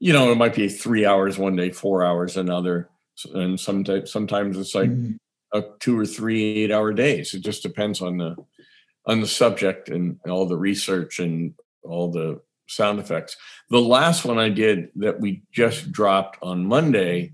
you 0.00 0.12
know, 0.12 0.32
it 0.32 0.36
might 0.36 0.56
be 0.56 0.68
three 0.68 1.06
hours 1.06 1.38
one 1.38 1.54
day, 1.54 1.70
four 1.70 2.04
hours 2.04 2.36
another, 2.36 2.90
and 3.24 3.58
sometimes 3.58 4.12
sometimes 4.12 4.56
it's 4.56 4.74
like 4.74 4.90
mm. 4.90 5.16
a 5.52 5.62
two 5.78 5.98
or 5.98 6.06
three 6.06 6.62
eight 6.64 6.70
hour 6.70 6.92
days. 6.92 7.34
It 7.34 7.40
just 7.40 7.62
depends 7.62 8.00
on 8.00 8.18
the 8.18 8.36
on 9.06 9.20
the 9.20 9.26
subject 9.26 9.88
and 9.88 10.18
all 10.28 10.46
the 10.46 10.56
research 10.56 11.18
and 11.18 11.54
all 11.82 12.10
the 12.10 12.40
sound 12.68 13.00
effects. 13.00 13.36
The 13.70 13.80
last 13.80 14.24
one 14.24 14.38
I 14.38 14.48
did 14.48 14.88
that 14.96 15.20
we 15.20 15.42
just 15.52 15.90
dropped 15.90 16.38
on 16.42 16.66
Monday, 16.66 17.32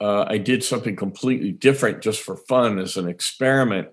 uh, 0.00 0.24
I 0.28 0.38
did 0.38 0.64
something 0.64 0.96
completely 0.96 1.52
different 1.52 2.02
just 2.02 2.22
for 2.22 2.36
fun 2.36 2.78
as 2.78 2.96
an 2.96 3.08
experiment. 3.08 3.88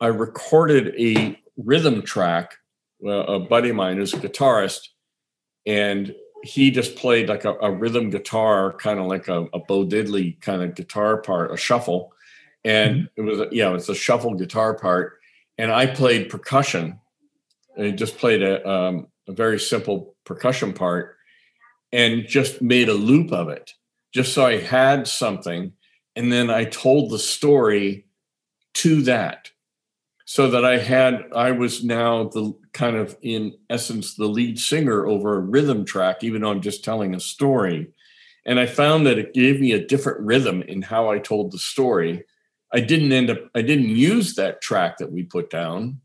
I 0.00 0.08
recorded 0.08 0.94
a 0.98 1.38
rhythm 1.56 2.02
track. 2.02 2.56
Uh, 3.04 3.10
a 3.10 3.40
buddy 3.40 3.70
of 3.70 3.76
mine 3.76 3.98
is 3.98 4.14
a 4.14 4.18
guitarist, 4.18 4.88
and 5.66 6.14
he 6.44 6.70
just 6.70 6.96
played 6.96 7.28
like 7.28 7.44
a, 7.44 7.54
a 7.54 7.70
rhythm 7.70 8.10
guitar, 8.10 8.74
kind 8.74 9.00
of 9.00 9.06
like 9.06 9.28
a, 9.28 9.46
a, 9.54 9.58
Bo 9.58 9.84
Diddley 9.84 10.38
kind 10.40 10.62
of 10.62 10.74
guitar 10.74 11.16
part, 11.22 11.52
a 11.52 11.56
shuffle. 11.56 12.12
And 12.64 12.96
mm-hmm. 12.96 13.20
it 13.20 13.30
was, 13.30 13.40
a, 13.40 13.48
yeah, 13.50 13.70
it 13.70 13.72
was 13.72 13.88
a 13.88 13.94
shuffle 13.94 14.34
guitar 14.34 14.74
part. 14.74 15.14
And 15.56 15.72
I 15.72 15.86
played 15.86 16.28
percussion 16.28 17.00
and 17.76 17.96
just 17.96 18.18
played 18.18 18.42
a, 18.42 18.68
um, 18.68 19.06
a 19.26 19.32
very 19.32 19.58
simple 19.58 20.14
percussion 20.24 20.74
part 20.74 21.16
and 21.92 22.26
just 22.26 22.60
made 22.60 22.88
a 22.88 22.94
loop 22.94 23.32
of 23.32 23.48
it 23.48 23.72
just 24.12 24.32
so 24.32 24.46
I 24.46 24.58
had 24.58 25.08
something. 25.08 25.72
And 26.14 26.32
then 26.32 26.50
I 26.50 26.64
told 26.64 27.10
the 27.10 27.18
story 27.18 28.06
to 28.74 29.02
that 29.02 29.50
so 30.24 30.50
that 30.50 30.64
I 30.64 30.78
had, 30.78 31.24
I 31.34 31.50
was 31.50 31.82
now 31.82 32.24
the 32.24 32.54
kind 32.74 32.96
of, 32.96 33.16
in 33.22 33.54
essence, 33.70 34.14
the 34.14 34.26
lead 34.26 34.58
singer 34.58 35.06
over 35.06 35.36
a 35.36 35.40
rhythm 35.40 35.84
track, 35.84 36.22
even 36.22 36.42
though 36.42 36.50
I'm 36.50 36.60
just 36.60 36.84
telling 36.84 37.14
a 37.14 37.20
story. 37.20 37.92
And 38.44 38.60
I 38.60 38.66
found 38.66 39.06
that 39.06 39.18
it 39.18 39.32
gave 39.32 39.60
me 39.60 39.72
a 39.72 39.86
different 39.86 40.20
rhythm 40.20 40.60
in 40.60 40.82
how 40.82 41.10
I 41.10 41.18
told 41.18 41.50
the 41.50 41.58
story. 41.58 42.24
I 42.72 42.80
didn't 42.80 43.12
end 43.12 43.30
up, 43.30 43.38
I 43.54 43.62
didn't 43.62 43.88
use 43.88 44.34
that 44.34 44.60
track 44.60 44.98
that 44.98 45.10
we 45.10 45.22
put 45.22 45.48
down 45.48 46.00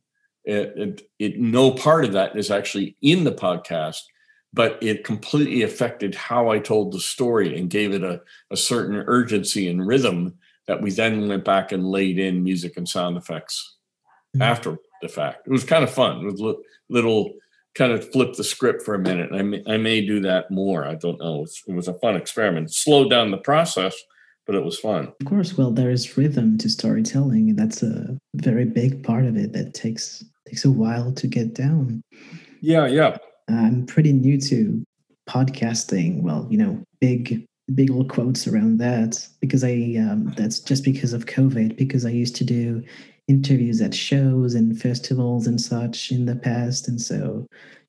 it, 0.49 0.73
it, 0.77 1.01
it, 1.19 1.39
no 1.39 1.71
part 1.71 2.05
of 2.05 2.13
that 2.13 2.35
is 2.35 2.49
actually 2.49 2.95
in 3.01 3.23
the 3.23 3.31
podcast, 3.31 4.01
but 4.51 4.81
it 4.81 5.03
completely 5.03 5.61
affected 5.61 6.15
how 6.15 6.49
I 6.49 6.57
told 6.59 6.91
the 6.91 6.99
story 6.99 7.57
and 7.57 7.69
gave 7.69 7.93
it 7.93 8.03
a, 8.03 8.21
a 8.49 8.57
certain 8.57 8.95
urgency 8.95 9.69
and 9.69 9.85
rhythm 9.85 10.39
that 10.67 10.81
we 10.81 10.91
then 10.91 11.27
went 11.27 11.45
back 11.45 11.71
and 11.71 11.85
laid 11.85 12.17
in 12.17 12.43
music 12.43 12.77
and 12.77 12.89
sound 12.89 13.15
effects 13.15 13.77
mm-hmm. 14.35 14.41
after 14.41 14.77
the 15.01 15.09
fact. 15.09 15.47
It 15.47 15.51
was 15.51 15.63
kind 15.63 15.83
of 15.83 15.91
fun. 15.91 16.25
It 16.25 16.31
was 16.31 16.57
little 16.89 17.33
kind 17.75 17.91
of 17.91 18.11
flip 18.11 18.33
the 18.33 18.43
script 18.43 18.83
for 18.83 18.95
a 18.95 18.99
minute. 18.99 19.31
I 19.33 19.41
may, 19.41 19.63
I 19.67 19.77
may 19.77 20.05
do 20.05 20.19
that 20.21 20.51
more. 20.51 20.85
I 20.85 20.95
don't 20.95 21.19
know. 21.19 21.37
It 21.37 21.41
was, 21.41 21.63
it 21.67 21.73
was 21.73 21.87
a 21.87 21.93
fun 21.95 22.15
experiment. 22.15 22.69
It 22.69 22.73
slowed 22.73 23.09
down 23.09 23.31
the 23.31 23.37
process, 23.37 23.95
but 24.45 24.55
it 24.55 24.63
was 24.63 24.79
fun. 24.79 25.13
Of 25.21 25.27
course, 25.27 25.57
well, 25.57 25.71
there 25.71 25.91
is 25.91 26.17
rhythm 26.17 26.57
to 26.57 26.69
storytelling, 26.69 27.49
and 27.49 27.59
that's 27.59 27.83
a 27.83 28.17
very 28.35 28.65
big 28.65 29.03
part 29.03 29.25
of 29.25 29.37
it 29.37 29.53
that 29.53 29.73
takes 29.73 30.23
takes 30.47 30.65
a 30.65 30.71
while 30.71 31.11
to 31.13 31.27
get 31.27 31.53
down. 31.53 32.01
Yeah, 32.61 32.87
yeah. 32.87 33.17
I'm 33.47 33.85
pretty 33.85 34.13
new 34.13 34.39
to 34.41 34.83
podcasting. 35.29 36.21
Well, 36.21 36.47
you 36.49 36.57
know, 36.57 36.83
big 36.99 37.45
big 37.75 37.91
old 37.91 38.09
quotes 38.09 38.47
around 38.47 38.79
that 38.79 39.27
because 39.41 39.63
I 39.63 39.95
um, 39.99 40.33
that's 40.35 40.59
just 40.59 40.83
because 40.83 41.13
of 41.13 41.27
COVID. 41.27 41.77
Because 41.77 42.05
I 42.05 42.09
used 42.09 42.35
to 42.37 42.43
do 42.43 42.83
interviews 43.29 43.79
at 43.79 43.93
shows 43.93 44.55
and 44.55 44.79
festivals 44.81 45.47
and 45.47 45.61
such 45.61 46.11
in 46.11 46.25
the 46.25 46.35
past, 46.35 46.87
and 46.87 46.99
so 47.01 47.45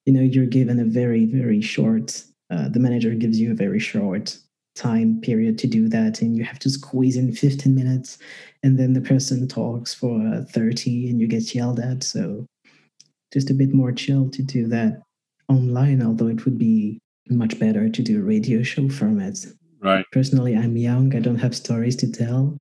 you 0.06 0.12
know 0.12 0.20
you're 0.20 0.46
given 0.46 0.78
a 0.78 0.84
very 0.84 1.24
very 1.24 1.60
short. 1.60 2.22
Uh, 2.50 2.68
the 2.68 2.80
manager 2.80 3.14
gives 3.14 3.40
you 3.40 3.52
a 3.52 3.54
very 3.54 3.78
short 3.78 4.36
time 4.74 5.20
period 5.20 5.58
to 5.58 5.66
do 5.66 5.88
that 5.88 6.22
and 6.22 6.36
you 6.36 6.44
have 6.44 6.58
to 6.58 6.70
squeeze 6.70 7.16
in 7.16 7.32
15 7.32 7.74
minutes 7.74 8.18
and 8.62 8.78
then 8.78 8.92
the 8.92 9.00
person 9.00 9.46
talks 9.48 9.92
for 9.92 10.20
uh, 10.26 10.42
30 10.44 11.10
and 11.10 11.20
you 11.20 11.26
get 11.26 11.54
yelled 11.54 11.80
at 11.80 12.02
so 12.02 12.46
just 13.32 13.50
a 13.50 13.54
bit 13.54 13.74
more 13.74 13.92
chill 13.92 14.30
to 14.30 14.42
do 14.42 14.68
that 14.68 15.02
online 15.48 16.02
although 16.02 16.28
it 16.28 16.44
would 16.44 16.56
be 16.56 16.98
much 17.28 17.58
better 17.58 17.88
to 17.88 18.02
do 18.02 18.22
radio 18.22 18.62
show 18.62 18.82
formats. 18.82 19.52
right 19.80 20.04
personally 20.12 20.56
i'm 20.56 20.76
young 20.76 21.14
i 21.16 21.20
don't 21.20 21.38
have 21.38 21.54
stories 21.54 21.96
to 21.96 22.10
tell 22.10 22.56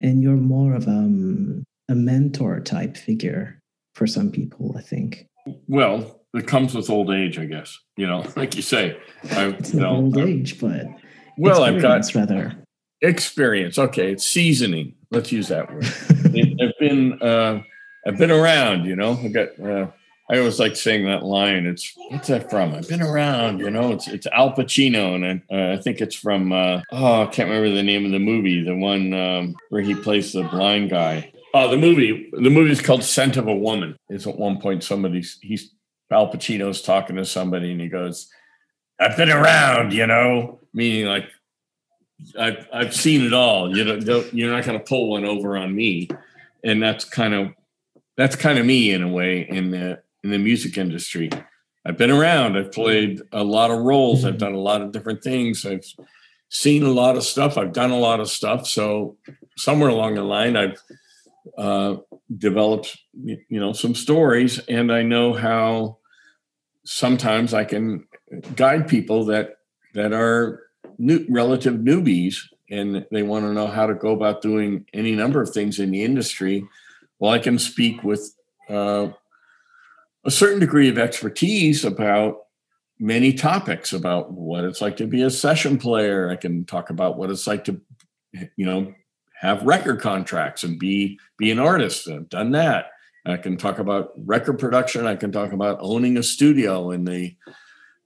and 0.00 0.22
you're 0.22 0.36
more 0.36 0.74
of 0.74 0.86
um, 0.88 1.62
a 1.90 1.94
mentor 1.94 2.60
type 2.60 2.96
figure 2.96 3.60
for 3.94 4.06
some 4.06 4.30
people 4.30 4.74
i 4.78 4.80
think 4.80 5.26
well 5.68 6.20
it 6.32 6.46
comes 6.46 6.74
with 6.74 6.88
old 6.88 7.10
age 7.10 7.38
i 7.38 7.44
guess 7.44 7.78
you 7.96 8.06
know 8.06 8.24
like 8.36 8.56
you 8.56 8.62
say 8.62 8.96
I, 9.32 9.48
it's 9.48 9.74
not 9.74 9.92
know, 9.92 9.96
old 9.96 10.18
age 10.18 10.58
but 10.60 10.86
Well, 11.40 11.62
I've 11.62 11.80
got 11.80 12.14
rather 12.14 12.54
experience. 13.00 13.78
Okay, 13.78 14.12
it's 14.12 14.26
seasoning. 14.26 14.94
Let's 15.10 15.32
use 15.32 15.48
that 15.48 15.72
word. 15.72 15.84
I've 16.60 16.78
been 16.78 17.20
uh, 17.22 17.62
I've 18.06 18.18
been 18.18 18.30
around. 18.30 18.84
You 18.84 18.96
know, 18.96 19.12
I 19.12 19.28
got. 19.28 19.58
Uh, 19.58 19.86
I 20.30 20.38
always 20.38 20.60
like 20.60 20.76
saying 20.76 21.06
that 21.06 21.24
line. 21.24 21.66
It's 21.66 21.92
what's 22.10 22.28
that 22.28 22.50
from? 22.50 22.74
I've 22.74 22.88
been 22.88 23.02
around. 23.02 23.60
You 23.60 23.70
know, 23.70 23.92
it's 23.92 24.06
it's 24.06 24.26
Al 24.28 24.52
Pacino, 24.52 25.14
and 25.14 25.42
I, 25.50 25.54
uh, 25.54 25.74
I 25.74 25.80
think 25.80 26.00
it's 26.00 26.14
from. 26.14 26.52
Uh, 26.52 26.82
oh, 26.92 27.22
I 27.22 27.26
can't 27.26 27.48
remember 27.48 27.74
the 27.74 27.82
name 27.82 28.04
of 28.04 28.12
the 28.12 28.18
movie. 28.18 28.62
The 28.62 28.76
one 28.76 29.12
um, 29.14 29.56
where 29.70 29.82
he 29.82 29.94
plays 29.94 30.32
the 30.32 30.44
blind 30.44 30.90
guy. 30.90 31.32
Oh, 31.52 31.68
the 31.68 31.76
movie. 31.76 32.30
The 32.32 32.50
movie 32.50 32.70
is 32.70 32.80
called 32.80 33.02
"Scent 33.02 33.36
of 33.36 33.48
a 33.48 33.54
Woman." 33.54 33.96
It's 34.08 34.26
at 34.26 34.38
one 34.38 34.60
point 34.60 34.84
somebody's 34.84 35.38
he's 35.42 35.72
Al 36.10 36.32
Pacino's 36.32 36.82
talking 36.82 37.16
to 37.16 37.24
somebody, 37.24 37.72
and 37.72 37.80
he 37.80 37.88
goes, 37.88 38.28
"I've 38.98 39.16
been 39.16 39.30
around," 39.30 39.92
you 39.92 40.06
know, 40.06 40.60
meaning 40.72 41.06
like 41.06 41.26
I've 42.38 42.66
I've 42.72 42.94
seen 42.94 43.22
it 43.22 43.32
all. 43.32 43.76
You 43.76 43.84
know, 43.84 44.24
you're 44.32 44.52
not 44.52 44.64
going 44.64 44.78
to 44.78 44.84
pull 44.84 45.10
one 45.10 45.24
over 45.24 45.56
on 45.56 45.74
me, 45.74 46.08
and 46.64 46.82
that's 46.82 47.04
kind 47.04 47.34
of 47.34 47.48
that's 48.16 48.36
kind 48.36 48.58
of 48.58 48.66
me 48.66 48.92
in 48.92 49.02
a 49.02 49.08
way 49.08 49.48
in 49.48 49.70
the 49.70 50.02
in 50.22 50.30
the 50.30 50.38
music 50.38 50.78
industry. 50.78 51.30
I've 51.86 51.96
been 51.96 52.10
around. 52.10 52.56
I've 52.56 52.72
played 52.72 53.22
a 53.32 53.42
lot 53.42 53.70
of 53.70 53.80
roles. 53.80 54.24
I've 54.24 54.38
done 54.38 54.54
a 54.54 54.60
lot 54.60 54.82
of 54.82 54.92
different 54.92 55.22
things. 55.22 55.64
I've 55.64 55.86
seen 56.50 56.82
a 56.82 56.90
lot 56.90 57.16
of 57.16 57.24
stuff. 57.24 57.56
I've 57.56 57.72
done 57.72 57.90
a 57.90 57.98
lot 57.98 58.20
of 58.20 58.28
stuff. 58.28 58.66
So 58.66 59.16
somewhere 59.56 59.88
along 59.88 60.16
the 60.16 60.22
line, 60.22 60.56
I've 60.56 60.78
uh, 61.56 61.96
you 62.28 63.38
know, 63.48 63.72
some 63.72 63.94
stories, 63.94 64.58
and 64.68 64.92
I 64.92 65.02
know 65.02 65.32
how 65.32 65.98
sometimes 66.84 67.54
I 67.54 67.64
can 67.64 68.06
guide 68.56 68.88
people 68.88 69.24
that 69.26 69.56
that 69.94 70.12
are 70.12 70.62
new, 70.98 71.26
relative 71.28 71.74
newbies, 71.74 72.36
and 72.70 73.06
they 73.10 73.22
want 73.22 73.44
to 73.44 73.52
know 73.52 73.66
how 73.66 73.86
to 73.86 73.94
go 73.94 74.12
about 74.12 74.42
doing 74.42 74.86
any 74.92 75.14
number 75.14 75.40
of 75.42 75.50
things 75.50 75.78
in 75.78 75.90
the 75.90 76.04
industry. 76.04 76.66
Well, 77.18 77.32
I 77.32 77.38
can 77.38 77.58
speak 77.58 78.02
with 78.04 78.34
uh, 78.68 79.08
a 80.24 80.30
certain 80.30 80.60
degree 80.60 80.88
of 80.88 80.98
expertise 80.98 81.84
about 81.84 82.42
many 82.98 83.32
topics 83.32 83.92
about 83.92 84.32
what 84.32 84.64
it's 84.64 84.80
like 84.80 84.96
to 84.98 85.06
be 85.06 85.22
a 85.22 85.30
session 85.30 85.78
player. 85.78 86.30
I 86.30 86.36
can 86.36 86.64
talk 86.64 86.90
about 86.90 87.16
what 87.16 87.30
it's 87.30 87.46
like 87.46 87.64
to, 87.64 87.80
you 88.56 88.66
know, 88.66 88.94
have 89.40 89.62
record 89.62 90.00
contracts 90.00 90.62
and 90.62 90.78
be 90.78 91.18
be 91.36 91.50
an 91.50 91.58
artist. 91.58 92.08
I've 92.08 92.28
done 92.28 92.52
that. 92.52 92.86
I 93.26 93.36
can 93.36 93.56
talk 93.56 93.78
about 93.78 94.12
record 94.16 94.58
production. 94.58 95.06
I 95.06 95.16
can 95.16 95.32
talk 95.32 95.52
about 95.52 95.78
owning 95.80 96.16
a 96.16 96.22
studio 96.22 96.90
and 96.90 97.06
the 97.06 97.36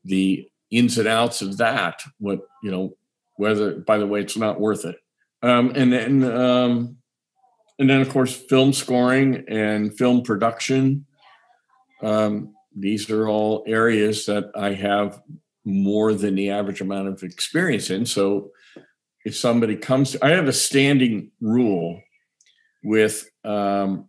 the 0.05 0.49
ins 0.71 0.99
and 0.99 1.09
outs 1.09 1.43
of 1.43 1.59
that. 1.59 2.03
What 2.19 2.41
you 2.62 2.71
know, 2.71 2.97
whether 3.37 3.75
by 3.76 3.99
the 3.99 4.07
way, 4.07 4.21
it's 4.21 4.37
not 4.37 4.61
worth 4.61 4.85
it. 4.85 4.97
Um, 5.43 5.73
and 5.75 5.93
then 5.93 6.25
um, 6.25 6.97
and 7.79 7.91
then 7.91 8.00
of 8.00 8.09
course, 8.09 8.35
film 8.35 8.73
scoring 8.73 9.45
and 9.49 9.97
film 9.97 10.23
production 10.23 11.07
um, 12.05 12.55
these 12.76 13.11
are 13.11 13.29
all 13.29 13.64
areas 13.67 14.26
that 14.26 14.50
I 14.55 14.75
have 14.75 15.23
more 15.64 16.12
than 16.12 16.35
the 16.35 16.50
average 16.50 16.81
amount 16.81 17.09
of 17.09 17.23
experience 17.23 17.91
in. 17.91 18.05
So 18.05 18.50
if 19.25 19.37
somebody 19.37 19.76
comes, 19.76 20.12
to, 20.12 20.25
I 20.25 20.31
have 20.31 20.49
a 20.49 20.52
standing 20.52 21.31
rule 21.40 22.00
with 22.83 23.28
um, 23.45 24.09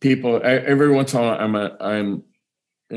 people. 0.00 0.36
I, 0.36 0.56
every 0.56 0.90
once 0.90 1.14
in 1.14 1.20
a 1.20 1.22
while, 1.22 1.38
I'm 1.38 1.54
a, 1.54 1.76
I'm 1.80 2.24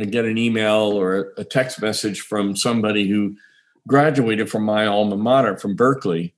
get 0.10 0.26
an 0.26 0.38
email 0.38 0.92
or 0.92 1.34
a 1.38 1.44
text 1.44 1.82
message 1.82 2.22
from 2.22 2.56
somebody 2.56 3.08
who 3.08 3.36
graduated 3.88 4.50
from 4.50 4.64
my 4.64 4.88
alma 4.88 5.16
mater 5.16 5.58
from 5.58 5.78
Berklee 5.78 6.34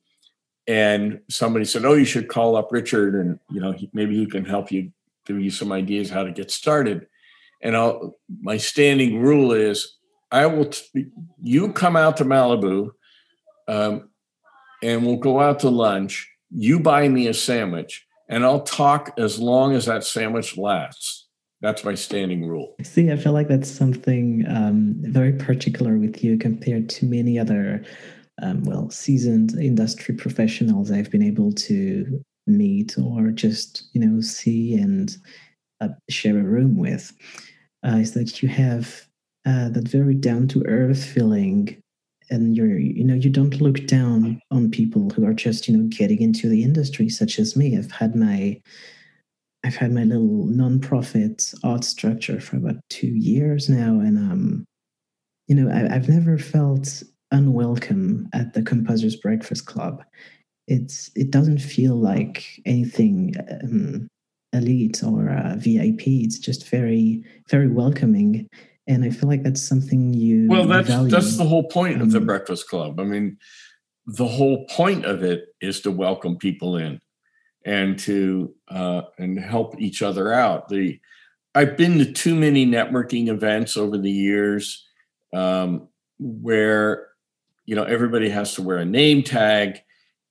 and 0.67 1.22
somebody 1.29 1.63
said, 1.63 1.86
"Oh, 1.86 1.94
you 1.94 2.05
should 2.05 2.27
call 2.27 2.55
up 2.55 2.72
Richard, 2.72 3.15
and 3.15 3.39
you 3.50 3.62
know 3.62 3.72
he, 3.72 3.89
maybe 3.94 4.17
he 4.17 4.25
can 4.25 4.44
help 4.44 4.72
you, 4.72 4.91
give 5.25 5.39
you 5.39 5.51
some 5.51 5.72
ideas 5.72 6.10
how 6.10 6.24
to 6.24 6.32
get 6.32 6.51
started." 6.51 7.08
and 7.65 7.76
I'll, 7.76 8.17
my 8.41 8.58
standing 8.58 9.19
rule 9.19 9.52
is 9.52 9.97
I 10.32 10.45
will, 10.45 10.65
t- 10.65 11.08
you 11.41 11.73
come 11.73 11.95
out 11.95 12.17
to 12.17 12.26
Malibu 12.26 12.91
um, 13.67 14.10
and 14.86 15.04
we'll 15.04 15.17
go 15.17 15.41
out 15.41 15.60
to 15.62 15.69
lunch. 15.69 16.32
You 16.52 16.80
buy 16.80 17.08
me 17.10 17.28
a 17.28 17.34
sandwich 17.34 18.06
and 18.30 18.45
I'll 18.45 18.62
talk 18.62 19.13
as 19.17 19.39
long 19.39 19.74
as 19.74 19.86
that 19.86 20.04
sandwich 20.04 20.58
lasts. 20.58 21.28
That's 21.62 21.84
my 21.84 21.95
standing 21.95 22.48
rule. 22.48 22.76
See, 22.84 23.12
I 23.12 23.17
feel 23.17 23.34
like 23.34 23.48
that's 23.48 23.69
something 23.69 24.45
um, 24.48 24.95
very 25.00 25.34
particular 25.34 25.98
with 25.98 26.24
you 26.24 26.38
compared 26.38 26.89
to 26.89 27.06
many 27.06 27.39
other, 27.39 27.84
um, 28.43 28.63
well, 28.63 28.91
seasoned 28.91 29.54
industry 29.60 30.13
professionals 30.13 30.91
I've 30.91 31.10
been 31.10 31.24
able 31.24 31.52
to 31.54 32.24
meet 32.45 32.95
or 33.00 33.32
just, 33.32 33.89
you 33.93 34.02
know, 34.02 34.21
see 34.21 34.76
and 34.76 35.17
uh, 35.82 35.89
share 36.12 36.38
a 36.38 36.43
room 36.43 36.78
with 36.78 37.12
uh, 37.84 37.95
is 37.95 38.13
that 38.13 38.43
you 38.43 38.50
have 38.50 39.08
uh, 39.48 39.69
that 39.69 39.88
very 39.88 40.13
down 40.13 40.48
to 40.50 40.65
earth 40.67 41.04
feeling 41.04 41.82
and 42.29 42.55
you're 42.55 42.77
you 42.77 43.03
know 43.03 43.15
you 43.15 43.29
don't 43.29 43.61
look 43.61 43.85
down 43.88 44.41
on 44.51 44.71
people 44.71 45.09
who 45.11 45.25
are 45.25 45.33
just 45.33 45.67
you 45.67 45.77
know 45.77 45.88
getting 45.89 46.21
into 46.21 46.49
the 46.49 46.63
industry 46.63 47.09
such 47.09 47.39
as 47.39 47.55
me. 47.55 47.77
I've 47.77 47.91
had 47.91 48.15
my 48.15 48.61
i've 49.63 49.75
had 49.75 49.91
my 49.91 50.03
little 50.03 50.45
non-profit 50.45 51.51
art 51.63 51.83
structure 51.83 52.39
for 52.39 52.57
about 52.57 52.75
two 52.91 53.07
years 53.07 53.67
now 53.67 53.99
and 53.99 54.15
um 54.19 54.63
you 55.47 55.55
know 55.55 55.71
I, 55.73 55.95
i've 55.95 56.07
never 56.07 56.38
felt 56.38 57.01
unwelcome 57.31 58.29
at 58.33 58.53
the 58.53 58.63
composers 58.63 59.15
breakfast 59.15 59.65
club. 59.65 60.03
It's 60.67 61.11
it 61.15 61.31
doesn't 61.31 61.59
feel 61.59 61.95
like 61.95 62.61
anything 62.65 63.35
um, 63.63 64.07
elite 64.53 65.03
or 65.03 65.29
uh, 65.29 65.55
VIP. 65.57 66.07
It's 66.07 66.39
just 66.39 66.69
very, 66.69 67.23
very 67.49 67.67
welcoming, 67.67 68.47
and 68.88 69.04
I 69.04 69.10
feel 69.10 69.30
like 69.30 69.43
that's 69.43 69.62
something 69.62 70.13
you. 70.13 70.48
Well, 70.48 70.67
that's 70.67 70.88
value. 70.88 71.10
that's 71.10 71.38
the 71.38 71.45
whole 71.45 71.67
point 71.67 71.95
um, 71.95 72.02
of 72.02 72.12
the 72.12 72.19
Breakfast 72.19 72.69
Club. 72.69 73.00
I 73.00 73.04
mean, 73.04 73.38
the 74.06 74.28
whole 74.28 74.65
point 74.67 75.06
of 75.06 75.24
it 75.24 75.45
is 75.62 75.82
to 75.82 75.91
welcome 75.91 76.38
people 76.38 76.78
in, 76.78 77.02
and 77.65 77.98
to 78.00 78.54
uh, 78.69 79.04
and 79.17 79.39
help 79.39 79.80
each 79.80 80.02
other 80.02 80.32
out. 80.32 80.69
The 80.69 81.00
I've 81.56 81.78
been 81.78 81.98
to 82.00 82.12
too 82.12 82.36
many 82.36 82.65
networking 82.65 83.30
events 83.30 83.78
over 83.78 83.98
the 83.98 84.12
years 84.12 84.86
um, 85.34 85.88
where 86.19 87.08
you 87.65 87.76
know 87.76 87.84
everybody 87.84 88.30
has 88.30 88.54
to 88.56 88.62
wear 88.62 88.78
a 88.78 88.86
name 88.86 89.24
tag 89.24 89.80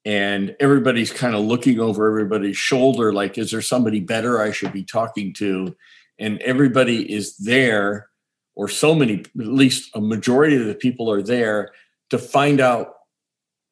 and 0.04 0.54
everybody's 0.60 1.10
kind 1.10 1.34
of 1.34 1.44
looking 1.44 1.80
over 1.80 2.08
everybody's 2.08 2.56
shoulder 2.56 3.12
like 3.12 3.36
is 3.38 3.50
there 3.50 3.62
somebody 3.62 4.00
better 4.00 4.40
i 4.40 4.50
should 4.50 4.72
be 4.72 4.84
talking 4.84 5.32
to 5.32 5.74
and 6.18 6.40
everybody 6.42 7.12
is 7.12 7.36
there 7.38 8.08
or 8.56 8.68
so 8.68 8.94
many 8.94 9.20
at 9.20 9.46
least 9.46 9.90
a 9.94 10.00
majority 10.00 10.56
of 10.56 10.66
the 10.66 10.74
people 10.74 11.10
are 11.10 11.22
there 11.22 11.70
to 12.10 12.18
find 12.18 12.60
out 12.60 12.94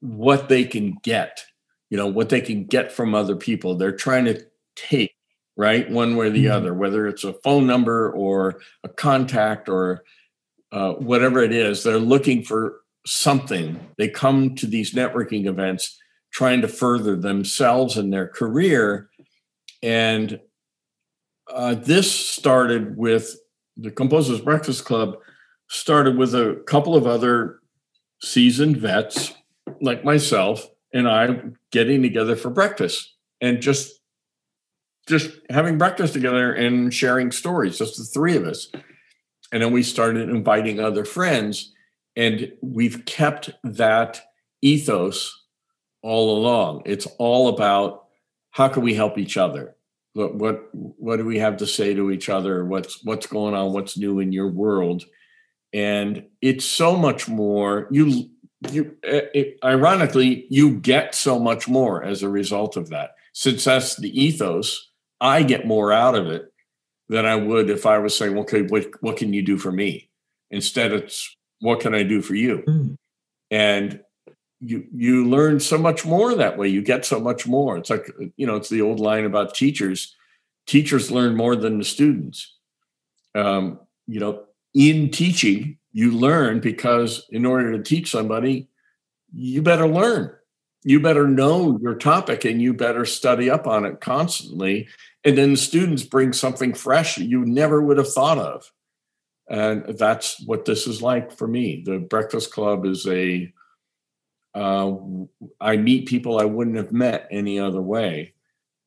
what 0.01 0.49
they 0.49 0.64
can 0.64 0.97
get 1.03 1.45
you 1.90 1.97
know 1.97 2.07
what 2.07 2.29
they 2.29 2.40
can 2.40 2.64
get 2.64 2.92
from 2.92 3.14
other 3.14 3.37
people 3.37 3.75
they're 3.75 3.92
trying 3.92 4.25
to 4.25 4.40
take 4.75 5.14
right 5.57 5.90
one 5.90 6.16
way 6.16 6.27
or 6.27 6.31
the 6.31 6.47
mm-hmm. 6.47 6.55
other 6.55 6.75
whether 6.75 7.07
it's 7.07 7.25
a 7.25 7.35
phone 7.45 7.66
number 7.66 8.11
or 8.12 8.61
a 8.85 8.88
contact 8.88 9.68
or 9.68 10.03
uh, 10.73 10.92
whatever 10.95 11.42
it 11.42 11.53
is 11.53 11.83
they're 11.83 11.99
looking 11.99 12.42
for 12.42 12.81
something 13.05 13.79
they 13.99 14.09
come 14.09 14.55
to 14.55 14.66
these 14.66 14.95
networking 14.95 15.47
events 15.47 15.99
trying 16.33 16.62
to 16.62 16.68
further 16.68 17.14
themselves 17.14 17.97
and 17.97 18.12
their 18.12 18.27
career. 18.27 19.11
And 19.83 20.40
uh, 21.49 21.75
this 21.75 22.11
started 22.11 22.97
with 22.97 23.37
the 23.76 23.90
Composers 23.90 24.40
Breakfast 24.40 24.85
Club, 24.85 25.16
started 25.68 26.16
with 26.16 26.35
a 26.35 26.62
couple 26.66 26.94
of 26.94 27.06
other 27.06 27.61
seasoned 28.20 28.76
vets 28.76 29.35
like 29.80 30.04
myself 30.04 30.68
and 30.92 31.08
I 31.08 31.40
getting 31.70 32.02
together 32.02 32.37
for 32.37 32.50
breakfast 32.50 33.14
and 33.40 33.61
just 33.61 34.00
just 35.08 35.32
having 35.50 35.78
breakfast 35.78 36.12
together 36.12 36.52
and 36.52 36.94
sharing 36.94 37.32
stories, 37.32 37.78
just 37.78 37.96
the 37.96 38.04
three 38.04 38.37
of 38.37 38.44
us. 38.44 38.70
And 39.50 39.62
then 39.62 39.72
we 39.72 39.82
started 39.82 40.28
inviting 40.28 40.78
other 40.78 41.04
friends, 41.04 41.72
and 42.14 42.52
we've 42.62 43.04
kept 43.04 43.50
that 43.64 44.22
ethos 44.62 45.44
all 46.02 46.38
along. 46.38 46.82
It's 46.87 47.06
all 47.18 47.48
about 47.48 48.04
how 48.52 48.68
can 48.68 48.82
we 48.82 48.94
help 48.94 49.18
each 49.18 49.37
other? 49.37 49.74
What 50.14 50.35
what 50.35 50.68
what 50.72 51.16
do 51.16 51.25
we 51.25 51.38
have 51.38 51.57
to 51.59 51.66
say 51.66 51.94
to 51.94 52.11
each 52.11 52.29
other? 52.29 52.64
What's 52.64 53.03
what's 53.05 53.27
going 53.27 53.55
on? 53.55 53.72
What's 53.72 53.96
new 53.96 54.18
in 54.18 54.33
your 54.33 54.48
world? 54.48 55.05
And 55.72 56.25
it's 56.42 56.66
so 56.66 56.96
much 56.96 57.29
more. 57.29 57.88
You 57.90 58.29
you 58.70 58.96
it, 59.03 59.59
ironically 59.64 60.46
you 60.51 60.77
get 60.77 61.14
so 61.14 61.38
much 61.38 61.66
more 61.66 62.05
as 62.05 62.22
a 62.22 62.29
result 62.29 62.77
of 62.77 62.90
that. 62.90 63.12
Since 63.33 63.64
that's 63.64 63.96
the 63.96 64.11
ethos, 64.20 64.90
I 65.20 65.42
get 65.42 65.66
more 65.66 65.92
out 65.92 66.14
of 66.14 66.27
it 66.27 66.53
than 67.09 67.25
I 67.25 67.37
would 67.37 67.70
if 67.70 67.87
I 67.87 67.98
was 67.98 68.16
saying, 68.16 68.37
okay, 68.38 68.62
what 68.62 68.87
what 69.01 69.16
can 69.16 69.33
you 69.33 69.42
do 69.42 69.57
for 69.57 69.72
me? 69.72 70.11
Instead, 70.51 70.92
it's 70.92 71.35
what 71.61 71.81
can 71.81 71.94
I 71.94 72.03
do 72.03 72.20
for 72.20 72.35
you? 72.35 72.62
Mm. 72.68 72.96
And 73.51 74.01
you 74.64 74.87
you 74.94 75.29
learn 75.29 75.59
so 75.59 75.77
much 75.77 76.07
more 76.07 76.35
that 76.35 76.57
way. 76.57 76.68
You 76.68 76.83
get 76.83 77.05
so 77.05 77.18
much 77.18 77.46
more. 77.46 77.77
It's 77.77 77.90
like 77.90 78.09
you 78.37 78.46
know, 78.46 78.57
it's 78.57 78.68
the 78.68 78.81
old 78.81 79.01
line 79.01 79.25
about 79.25 79.55
teachers. 79.55 80.14
Teachers 80.66 81.11
learn 81.11 81.37
more 81.37 81.57
than 81.57 81.79
the 81.79 81.85
students. 81.85 82.55
Um, 83.35 83.81
you 84.07 84.20
know, 84.20 84.44
in 84.72 85.11
teaching, 85.11 85.79
you 85.92 86.12
learn 86.12 86.61
because 86.61 87.27
in 87.31 87.44
order 87.44 87.72
to 87.72 87.83
teach 87.83 88.11
somebody, 88.11 88.68
you 89.35 89.62
better 89.62 89.88
learn. 89.88 90.33
You 90.85 91.01
better 91.01 91.27
know 91.27 91.79
your 91.83 91.94
topic 91.94 92.44
and 92.44 92.62
you 92.62 92.72
better 92.72 93.05
study 93.05 93.51
up 93.51 93.66
on 93.66 93.85
it 93.85 94.01
constantly. 94.01 94.88
And 95.25 95.37
then 95.38 95.53
the 95.53 95.57
students 95.57 96.03
bring 96.03 96.33
something 96.33 96.75
fresh 96.75 97.18
you 97.18 97.44
never 97.44 97.81
would 97.81 97.98
have 97.98 98.12
thought 98.12 98.38
of. 98.38 98.72
And 99.48 99.96
that's 99.98 100.40
what 100.46 100.64
this 100.64 100.87
is 100.87 101.03
like 101.03 101.33
for 101.33 101.46
me. 101.46 101.83
The 101.85 101.98
Breakfast 101.98 102.53
Club 102.53 102.85
is 102.85 103.07
a 103.07 103.53
uh, 104.55 104.95
I 105.61 105.77
meet 105.77 106.09
people 106.09 106.38
I 106.38 106.45
wouldn't 106.45 106.77
have 106.77 106.93
met 106.93 107.29
any 107.31 107.59
other 107.59 107.81
way. 107.81 108.35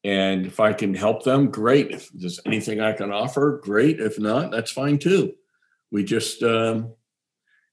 And 0.04 0.46
if 0.46 0.60
I 0.60 0.74
can 0.74 0.94
help 0.94 1.24
them, 1.24 1.50
great. 1.50 1.90
If 1.90 2.10
there's 2.14 2.40
anything 2.46 2.80
I 2.80 2.94
can 2.94 3.12
offer, 3.12 3.60
great. 3.64 4.00
If 4.00 4.20
not, 4.20 4.52
that's 4.52 4.72
fine 4.72 5.00
too. 5.00 5.34
We 5.92 6.04
just, 6.04 6.44
um, 6.44 6.94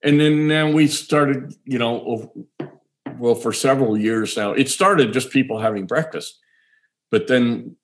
and 0.03 0.19
then 0.19 0.47
now 0.47 0.71
we 0.71 0.87
started, 0.87 1.53
you 1.63 1.77
know, 1.77 2.33
well, 3.19 3.35
for 3.35 3.53
several 3.53 3.97
years 3.97 4.35
now, 4.35 4.51
it 4.53 4.69
started 4.69 5.13
just 5.13 5.29
people 5.29 5.59
having 5.59 5.85
breakfast. 5.85 6.39
But 7.11 7.27
then 7.27 7.75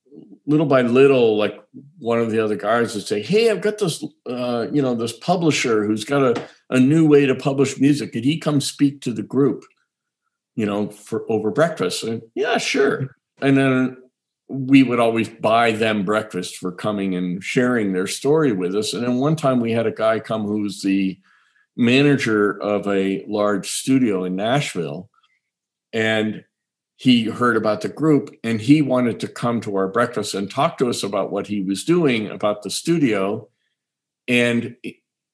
little 0.47 0.65
by 0.65 0.81
little, 0.81 1.37
like 1.37 1.63
one 1.99 2.19
of 2.19 2.31
the 2.31 2.43
other 2.43 2.55
guys 2.55 2.95
would 2.95 3.05
say, 3.05 3.21
Hey, 3.21 3.51
I've 3.51 3.61
got 3.61 3.77
this, 3.77 4.03
uh, 4.27 4.65
you 4.71 4.81
know, 4.81 4.95
this 4.95 5.13
publisher 5.13 5.85
who's 5.85 6.03
got 6.03 6.23
a, 6.23 6.47
a 6.71 6.79
new 6.79 7.07
way 7.07 7.27
to 7.27 7.35
publish 7.35 7.79
music. 7.79 8.13
Could 8.13 8.25
he 8.25 8.39
come 8.39 8.59
speak 8.59 9.01
to 9.01 9.13
the 9.13 9.21
group? 9.21 9.63
You 10.59 10.65
know, 10.65 10.89
for 10.89 11.23
over 11.31 11.51
breakfast. 11.51 12.03
And 12.03 12.21
yeah, 12.35 12.57
sure. 12.57 13.15
And 13.41 13.55
then 13.55 13.95
we 14.49 14.83
would 14.83 14.99
always 14.99 15.29
buy 15.29 15.71
them 15.71 16.03
breakfast 16.03 16.57
for 16.57 16.69
coming 16.73 17.15
and 17.15 17.41
sharing 17.41 17.93
their 17.93 18.07
story 18.07 18.51
with 18.51 18.75
us. 18.75 18.93
And 18.93 19.01
then 19.01 19.19
one 19.19 19.37
time 19.37 19.61
we 19.61 19.71
had 19.71 19.87
a 19.87 19.91
guy 19.91 20.19
come 20.19 20.43
who's 20.43 20.81
the 20.81 21.17
manager 21.77 22.61
of 22.61 22.85
a 22.89 23.23
large 23.25 23.69
studio 23.71 24.25
in 24.25 24.35
Nashville. 24.35 25.09
And 25.93 26.43
he 26.97 27.23
heard 27.23 27.55
about 27.55 27.79
the 27.79 27.87
group 27.87 28.35
and 28.43 28.59
he 28.59 28.81
wanted 28.81 29.21
to 29.21 29.29
come 29.29 29.61
to 29.61 29.77
our 29.77 29.87
breakfast 29.87 30.33
and 30.33 30.51
talk 30.51 30.77
to 30.79 30.89
us 30.89 31.03
about 31.03 31.31
what 31.31 31.47
he 31.47 31.61
was 31.61 31.85
doing 31.85 32.29
about 32.29 32.63
the 32.63 32.69
studio. 32.69 33.47
And 34.27 34.75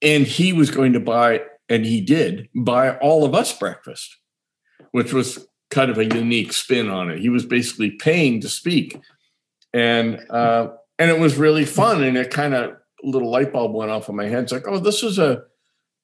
and 0.03 0.27
he 0.27 0.53
was 0.53 0.69
going 0.69 0.93
to 0.93 0.99
buy, 0.99 1.41
and 1.67 1.83
he 1.83 1.99
did 1.99 2.47
buy 2.53 2.95
all 2.97 3.25
of 3.25 3.33
us 3.33 3.57
breakfast 3.57 4.17
which 4.95 5.11
was 5.11 5.45
kind 5.71 5.91
of 5.91 5.97
a 5.97 6.05
unique 6.05 6.53
spin 6.53 6.89
on 6.89 7.09
it. 7.09 7.19
He 7.19 7.27
was 7.27 7.45
basically 7.45 7.91
paying 7.91 8.39
to 8.39 8.47
speak, 8.47 8.97
and 9.73 10.21
uh, 10.29 10.69
and 10.97 11.11
it 11.11 11.19
was 11.19 11.35
really 11.35 11.65
fun. 11.65 12.01
And 12.01 12.15
it 12.15 12.31
kind 12.31 12.53
of 12.53 12.77
little 13.03 13.29
light 13.29 13.51
bulb 13.51 13.73
went 13.73 13.91
off 13.91 14.07
in 14.07 14.15
my 14.15 14.27
head. 14.27 14.43
It's 14.43 14.53
like, 14.53 14.69
oh, 14.69 14.79
this 14.79 15.03
is 15.03 15.19
a 15.19 15.43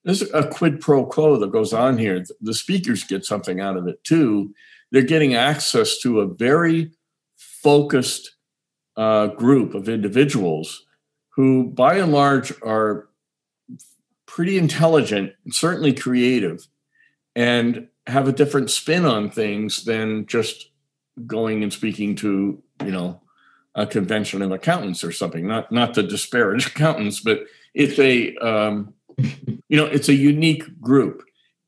this 0.04 0.22
is 0.22 0.30
a 0.34 0.46
quid 0.46 0.82
pro 0.82 1.06
quo 1.06 1.38
that 1.38 1.54
goes 1.54 1.72
on 1.72 1.98
here. 1.98 2.22
The 2.42 2.54
speakers 2.54 3.06
get 3.06 3.24
something 3.24 3.62
out 3.62 3.78
of 3.78 3.88
it 3.88 4.04
too. 4.04 4.54
They're 4.92 5.04
getting 5.04 5.36
access 5.36 5.98
to 6.00 6.20
a 6.20 6.28
very 6.28 6.92
focused 7.38 8.36
uh, 8.98 9.28
group 9.28 9.74
of 9.74 9.88
individuals 9.88 10.86
who, 11.38 11.64
by 11.64 11.96
and 11.96 12.12
large, 12.12 12.52
are 12.62 13.08
pretty 14.26 14.58
intelligent, 14.58 15.32
and 15.46 15.54
certainly 15.54 15.94
creative, 15.94 16.68
and 17.38 17.88
have 18.08 18.28
a 18.28 18.34
different 18.34 18.70
spin 18.70 19.06
on 19.06 19.30
things 19.30 19.84
than 19.84 20.26
just 20.26 20.70
going 21.28 21.64
and 21.64 21.72
speaking 21.72 22.16
to 22.16 22.62
you 22.84 22.92
know 22.92 23.22
a 23.76 23.86
convention 23.86 24.42
of 24.42 24.52
accountants 24.52 25.04
or 25.04 25.12
something. 25.12 25.48
Not 25.48 25.72
not 25.72 25.94
to 25.96 26.04
disparage 26.04 26.68
accountants 26.76 27.20
but 27.20 27.46
it's 27.74 28.00
a 28.00 28.36
um, 28.38 28.94
you 29.18 29.78
know 29.78 29.86
it's 29.86 30.10
a 30.10 30.16
unique 30.16 30.80
group. 30.80 31.24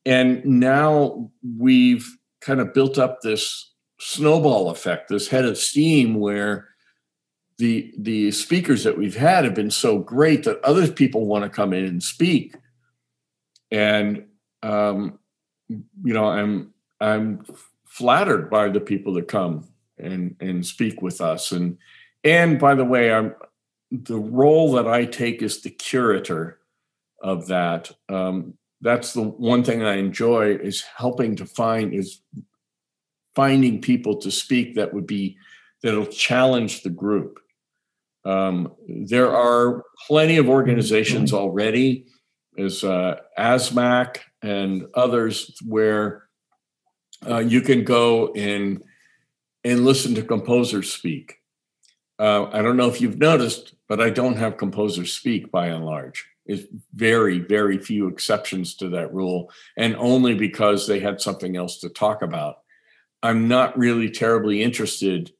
And 0.06 0.44
now 0.44 1.30
we've 1.56 2.06
kind 2.40 2.60
of 2.60 2.74
built 2.74 2.98
up 2.98 3.20
this 3.22 3.72
snowball 4.00 4.68
effect 4.68 5.08
this 5.08 5.28
head 5.28 5.46
of 5.46 5.56
steam 5.56 6.16
where 6.16 6.68
the 7.58 7.94
the 7.98 8.30
speakers 8.32 8.84
that 8.84 8.98
we've 8.98 9.16
had 9.16 9.44
have 9.44 9.54
been 9.54 9.70
so 9.70 9.98
great 9.98 10.44
that 10.44 10.62
other 10.64 10.88
people 10.88 11.26
want 11.26 11.44
to 11.44 11.50
come 11.50 11.72
in 11.72 11.84
and 11.84 12.02
speak. 12.02 12.56
And 13.70 14.26
um, 14.62 15.18
you 16.02 16.14
know, 16.14 16.26
I'm 16.26 16.72
I'm 17.00 17.44
flattered 17.86 18.50
by 18.50 18.68
the 18.68 18.80
people 18.80 19.14
that 19.14 19.28
come 19.28 19.68
and 19.98 20.36
and 20.40 20.64
speak 20.66 21.02
with 21.02 21.20
us. 21.20 21.52
And 21.52 21.78
and 22.22 22.58
by 22.58 22.74
the 22.74 22.84
way, 22.84 23.12
I'm 23.12 23.34
the 23.90 24.18
role 24.18 24.72
that 24.72 24.88
I 24.88 25.04
take 25.04 25.42
is 25.42 25.62
the 25.62 25.70
curator 25.70 26.58
of 27.22 27.46
that. 27.48 27.90
Um, 28.08 28.54
that's 28.80 29.12
the 29.12 29.22
one 29.22 29.64
thing 29.64 29.82
I 29.82 29.94
enjoy 29.94 30.56
is 30.56 30.82
helping 30.96 31.36
to 31.36 31.46
find 31.46 31.94
is 31.94 32.20
finding 33.34 33.80
people 33.80 34.16
to 34.16 34.30
speak 34.30 34.74
that 34.74 34.92
would 34.92 35.06
be 35.06 35.36
that'll 35.82 36.06
challenge 36.06 36.82
the 36.82 36.90
group. 36.90 37.40
Um, 38.24 38.72
there 38.88 39.34
are 39.34 39.84
plenty 40.06 40.38
of 40.38 40.48
organizations 40.48 41.32
already, 41.32 42.06
as 42.58 42.84
uh, 42.84 43.16
ASMAC 43.38 44.18
and 44.42 44.86
others 44.94 45.56
where 45.66 46.24
uh, 47.26 47.38
you 47.38 47.60
can 47.60 47.84
go 47.84 48.32
and 48.32 48.82
and 49.64 49.84
listen 49.84 50.14
to 50.14 50.22
composers 50.22 50.92
speak. 50.92 51.36
Uh, 52.18 52.44
I 52.52 52.60
don't 52.60 52.76
know 52.76 52.88
if 52.88 53.00
you've 53.00 53.18
noticed, 53.18 53.74
but 53.88 54.00
I 54.00 54.10
don't 54.10 54.36
have 54.36 54.58
composers 54.58 55.12
speak 55.12 55.50
by 55.50 55.68
and 55.68 55.84
large. 55.86 56.26
It's 56.46 56.64
very, 56.92 57.38
very 57.38 57.78
few 57.78 58.08
exceptions 58.08 58.76
to 58.76 58.90
that 58.90 59.12
rule, 59.14 59.50
and 59.76 59.96
only 59.96 60.34
because 60.34 60.86
they 60.86 61.00
had 61.00 61.20
something 61.20 61.56
else 61.56 61.78
to 61.80 61.88
talk 61.88 62.20
about. 62.20 62.56
I'm 63.22 63.48
not 63.48 63.78
really 63.78 64.10
terribly 64.10 64.62
interested 64.62 65.32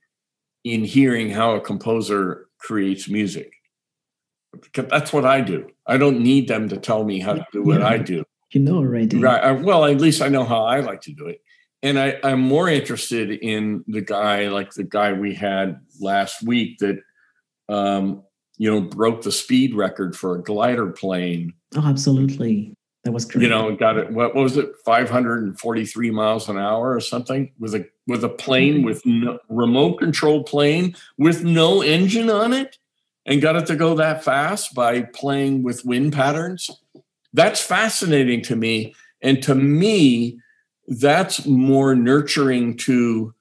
in 0.64 0.85
hearing 0.85 1.29
how 1.29 1.55
a 1.55 1.61
composer 1.61 2.48
creates 2.59 3.09
music. 3.11 3.53
Because 4.62 4.86
that's 4.88 5.12
what 5.12 5.24
I 5.24 5.40
do. 5.40 5.68
I 5.86 5.96
don't 5.96 6.20
need 6.20 6.48
them 6.48 6.68
to 6.68 6.76
tell 6.76 7.04
me 7.04 7.20
how 7.20 7.34
to 7.34 7.46
do 7.52 7.62
what 7.62 7.82
I 7.82 7.98
do 7.98 8.24
you 8.54 8.60
know 8.60 8.76
already. 8.76 9.18
Right. 9.18 9.60
well, 9.60 9.84
at 9.84 10.00
least 10.00 10.22
I 10.22 10.28
know 10.28 10.44
how 10.44 10.64
I 10.64 10.80
like 10.80 11.00
to 11.02 11.12
do 11.12 11.26
it. 11.26 11.40
And 11.82 11.98
I, 11.98 12.18
I'm 12.22 12.40
more 12.40 12.68
interested 12.68 13.30
in 13.30 13.84
the 13.86 14.00
guy, 14.00 14.48
like 14.48 14.72
the 14.72 14.84
guy 14.84 15.12
we 15.12 15.34
had 15.34 15.80
last 16.00 16.42
week 16.42 16.78
that, 16.78 16.98
um, 17.68 18.22
you 18.56 18.70
know, 18.70 18.80
broke 18.80 19.22
the 19.22 19.32
speed 19.32 19.74
record 19.74 20.16
for 20.16 20.36
a 20.36 20.42
glider 20.42 20.90
plane. 20.90 21.52
Oh, 21.76 21.86
absolutely. 21.86 22.74
That 23.02 23.12
was 23.12 23.26
great. 23.26 23.42
You 23.42 23.48
know, 23.50 23.74
got 23.76 23.98
it. 23.98 24.10
What, 24.10 24.34
what 24.34 24.42
was 24.42 24.56
it? 24.56 24.70
543 24.86 26.10
miles 26.10 26.48
an 26.48 26.56
hour 26.56 26.94
or 26.94 27.00
something 27.00 27.52
with 27.58 27.74
a 27.74 27.86
with 28.06 28.24
a 28.24 28.30
plane 28.30 28.76
mm-hmm. 28.76 28.84
with 28.84 29.04
no, 29.04 29.38
remote 29.50 29.98
control 29.98 30.42
plane 30.42 30.94
with 31.18 31.44
no 31.44 31.82
engine 31.82 32.30
on 32.30 32.54
it, 32.54 32.78
and 33.26 33.42
got 33.42 33.56
it 33.56 33.66
to 33.66 33.76
go 33.76 33.94
that 33.94 34.22
fast 34.22 34.74
by 34.74 35.02
playing 35.02 35.62
with 35.62 35.84
wind 35.84 36.12
patterns 36.12 36.70
that's 37.34 37.60
fascinating 37.60 38.40
to 38.42 38.56
me. 38.56 38.94
And 39.20 39.42
to 39.42 39.54
me, 39.54 40.38
that's 40.87 41.44
more 41.44 41.94
nurturing 41.94 42.76
to 42.78 43.34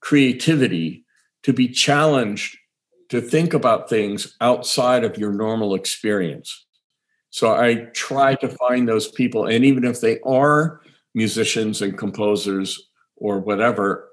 creativity, 0.00 1.04
to 1.44 1.52
be 1.52 1.68
challenged, 1.68 2.58
to 3.08 3.20
think 3.20 3.54
about 3.54 3.88
things 3.88 4.36
outside 4.40 5.04
of 5.04 5.16
your 5.16 5.32
normal 5.32 5.74
experience. 5.74 6.66
So 7.30 7.54
I 7.54 7.86
try 7.94 8.34
to 8.36 8.48
find 8.48 8.88
those 8.88 9.08
people. 9.08 9.46
And 9.46 9.64
even 9.64 9.84
if 9.84 10.00
they 10.00 10.20
are 10.20 10.80
musicians 11.14 11.82
and 11.82 11.96
composers 11.96 12.88
or 13.16 13.38
whatever, 13.38 14.08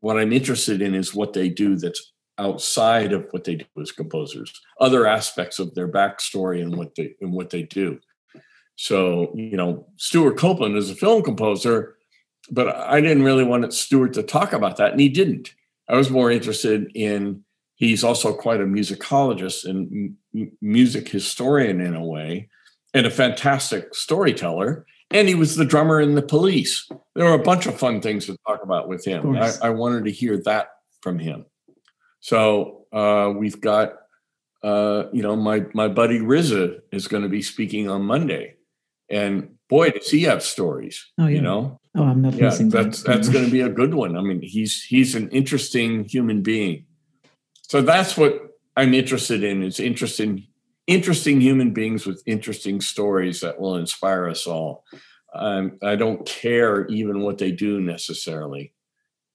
what 0.00 0.18
I'm 0.18 0.32
interested 0.32 0.82
in 0.82 0.94
is 0.94 1.14
what 1.14 1.32
they 1.32 1.48
do 1.48 1.76
that's 1.76 2.12
outside 2.38 3.12
of 3.12 3.26
what 3.30 3.44
they 3.44 3.56
do 3.56 3.64
as 3.80 3.92
composers, 3.92 4.52
other 4.80 5.06
aspects 5.06 5.58
of 5.58 5.74
their 5.74 5.88
backstory 5.88 6.62
and 6.62 6.76
what 6.76 6.94
they 6.94 7.14
and 7.20 7.32
what 7.32 7.50
they 7.50 7.62
do. 7.62 7.98
So, 8.76 9.32
you 9.34 9.56
know, 9.56 9.86
Stewart 9.96 10.36
Copeland 10.36 10.76
is 10.76 10.90
a 10.90 10.94
film 10.94 11.22
composer, 11.22 11.96
but 12.50 12.68
I 12.68 13.00
didn't 13.00 13.22
really 13.22 13.44
want 13.44 13.72
Stewart 13.72 14.12
to 14.14 14.22
talk 14.22 14.52
about 14.52 14.76
that, 14.76 14.92
and 14.92 15.00
he 15.00 15.08
didn't. 15.08 15.54
I 15.88 15.96
was 15.96 16.10
more 16.10 16.30
interested 16.30 16.90
in 16.94 17.44
he's 17.76 18.04
also 18.04 18.34
quite 18.34 18.60
a 18.60 18.64
musicologist 18.64 19.64
and 19.64 20.16
m- 20.34 20.52
music 20.60 21.08
historian 21.08 21.80
in 21.80 21.94
a 21.94 22.04
way, 22.04 22.48
and 22.92 23.06
a 23.06 23.10
fantastic 23.10 23.94
storyteller. 23.94 24.84
And 25.12 25.28
he 25.28 25.36
was 25.36 25.54
the 25.54 25.64
drummer 25.64 26.00
in 26.00 26.16
the 26.16 26.22
police. 26.22 26.88
There 27.14 27.26
were 27.26 27.34
a 27.34 27.42
bunch 27.42 27.66
of 27.66 27.78
fun 27.78 28.00
things 28.00 28.26
to 28.26 28.36
talk 28.46 28.62
about 28.64 28.88
with 28.88 29.04
him. 29.04 29.36
I, 29.36 29.52
I, 29.62 29.70
wanted 29.70 30.04
to 30.06 30.10
hear 30.10 30.36
that 30.38 30.70
from 31.00 31.20
him. 31.20 31.46
So 32.26 32.86
uh, 32.92 33.32
we've 33.36 33.60
got, 33.60 33.92
uh, 34.64 35.04
you 35.12 35.22
know, 35.22 35.36
my 35.36 35.66
my 35.74 35.86
buddy 35.86 36.20
Riza 36.20 36.78
is 36.90 37.06
going 37.06 37.22
to 37.22 37.28
be 37.28 37.40
speaking 37.40 37.88
on 37.88 38.02
Monday 38.02 38.56
and 39.08 39.56
boy, 39.68 39.90
does 39.90 40.10
he 40.10 40.22
have 40.22 40.42
stories. 40.42 41.06
Oh, 41.18 41.26
yeah. 41.26 41.36
You 41.36 41.42
know, 41.42 41.80
Oh, 41.94 42.02
I'm 42.02 42.22
not 42.22 42.34
Yeah, 42.34 42.50
that's 42.50 42.58
that. 42.58 43.04
that's 43.06 43.28
going 43.28 43.44
to 43.44 43.50
be 43.50 43.60
a 43.60 43.68
good 43.80 43.94
one. 43.94 44.16
I 44.16 44.22
mean, 44.22 44.42
he's 44.42 44.82
he's 44.82 45.14
an 45.14 45.28
interesting 45.30 46.04
human 46.04 46.42
being. 46.42 46.86
So 47.62 47.80
that's 47.80 48.16
what 48.16 48.40
I'm 48.76 48.92
interested 48.92 49.44
in. 49.44 49.62
Is 49.62 49.78
interesting 49.78 50.48
interesting 50.88 51.40
human 51.40 51.72
beings 51.72 52.06
with 52.06 52.22
interesting 52.26 52.80
stories 52.80 53.40
that 53.40 53.60
will 53.60 53.76
inspire 53.76 54.28
us 54.28 54.48
all. 54.48 54.84
Um, 55.32 55.78
I 55.80 55.94
don't 55.94 56.26
care 56.26 56.86
even 56.88 57.20
what 57.20 57.38
they 57.38 57.52
do 57.52 57.80
necessarily. 57.80 58.72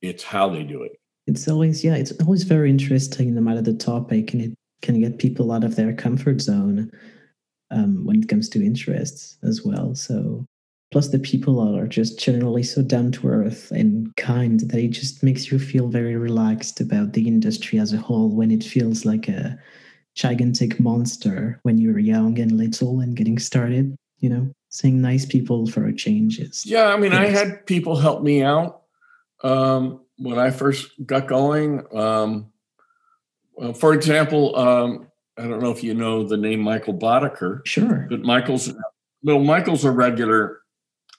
It's 0.02 0.24
how 0.24 0.50
they 0.50 0.64
do 0.64 0.84
it. 0.84 1.01
It's 1.28 1.48
always 1.48 1.84
yeah, 1.84 1.96
it's 1.96 2.12
always 2.22 2.44
very 2.44 2.70
interesting 2.70 3.34
no 3.34 3.42
matter 3.42 3.62
the 3.62 3.74
topic, 3.74 4.34
and 4.34 4.42
it 4.42 4.54
can 4.82 5.00
get 5.00 5.20
people 5.20 5.52
out 5.52 5.64
of 5.64 5.76
their 5.76 5.94
comfort 5.94 6.42
zone 6.42 6.92
um, 7.70 8.06
when 8.06 8.22
it 8.22 8.30
comes 8.30 8.50
to 8.50 8.66
interests 8.66 9.38
as 9.44 9.64
well. 9.64 9.96
So 9.96 10.46
plus 10.92 11.10
the 11.10 11.20
people 11.20 11.60
are 11.60 11.88
just 11.88 12.20
generally 12.20 12.64
so 12.64 12.82
down 12.82 13.12
to 13.14 13.28
earth 13.28 13.72
and 13.72 14.14
kind 14.18 14.60
that 14.62 14.80
it 14.80 14.90
just 14.90 15.24
makes 15.24 15.52
you 15.52 15.58
feel 15.58 15.88
very 15.88 16.16
relaxed 16.16 16.82
about 16.82 17.14
the 17.14 17.28
industry 17.28 17.80
as 17.80 17.94
a 17.94 17.98
whole 17.98 18.36
when 18.36 18.52
it 18.52 18.64
feels 18.64 19.06
like 19.06 19.28
a 19.28 19.58
gigantic 20.16 20.80
monster 20.80 21.60
when 21.64 21.78
you're 21.78 22.00
young 22.00 22.38
and 22.38 22.52
little 22.52 23.00
and 23.00 23.16
getting 23.16 23.40
started 23.40 23.96
you 24.20 24.30
know 24.30 24.52
seeing 24.70 25.02
nice 25.02 25.26
people 25.26 25.68
for 25.68 25.86
a 25.86 25.96
change 25.96 26.40
is 26.40 26.66
Yeah, 26.66 26.88
I 26.88 26.98
mean, 26.98 27.14
I 27.14 27.26
had 27.26 27.66
people 27.66 27.98
help 27.98 28.24
me 28.24 28.42
out 28.42 28.84
um, 29.44 30.00
when 30.22 30.38
I 30.38 30.52
first 30.52 30.92
got 31.06 31.28
going. 31.28 31.86
Um, 31.96 32.52
well, 33.54 33.74
for 33.74 33.94
example, 33.94 34.56
um, 34.56 35.08
I 35.38 35.48
don't 35.48 35.62
know 35.62 35.72
if 35.72 35.84
you 35.84 35.94
know 35.94 36.24
the 36.24 36.38
name 36.38 36.60
Michael 36.60 36.94
Boddicker, 36.94 37.66
sure 37.66 38.08
but 38.10 38.22
Michael's 38.22 38.72
well, 39.24 39.40
Michael's 39.40 39.86
a 39.86 39.92
regular 39.92 40.62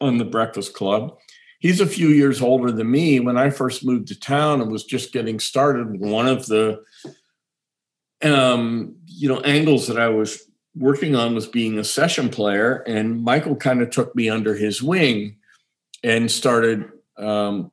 on 0.00 0.18
the 0.18 0.24
Breakfast 0.24 0.74
Club. 0.74 1.16
He's 1.60 1.80
a 1.80 1.86
few 1.86 2.08
years 2.08 2.42
older 2.42 2.72
than 2.72 2.90
me. 2.90 3.20
When 3.20 3.38
I 3.38 3.50
first 3.50 3.84
moved 3.84 4.08
to 4.08 4.18
town 4.18 4.60
and 4.60 4.70
was 4.70 4.84
just 4.84 5.12
getting 5.12 5.38
started, 5.38 6.00
one 6.00 6.26
of 6.26 6.46
the 6.46 6.82
um, 8.22 8.96
you 9.06 9.28
know 9.28 9.40
angles 9.40 9.86
that 9.88 9.98
I 9.98 10.08
was 10.08 10.42
working 10.74 11.14
on 11.14 11.34
was 11.34 11.46
being 11.46 11.78
a 11.78 11.84
session 11.84 12.28
player, 12.28 12.82
and 12.86 13.22
Michael 13.22 13.56
kind 13.56 13.82
of 13.82 13.90
took 13.90 14.14
me 14.14 14.28
under 14.28 14.54
his 14.54 14.82
wing 14.82 15.36
and 16.02 16.30
started 16.30 16.90
um, 17.16 17.70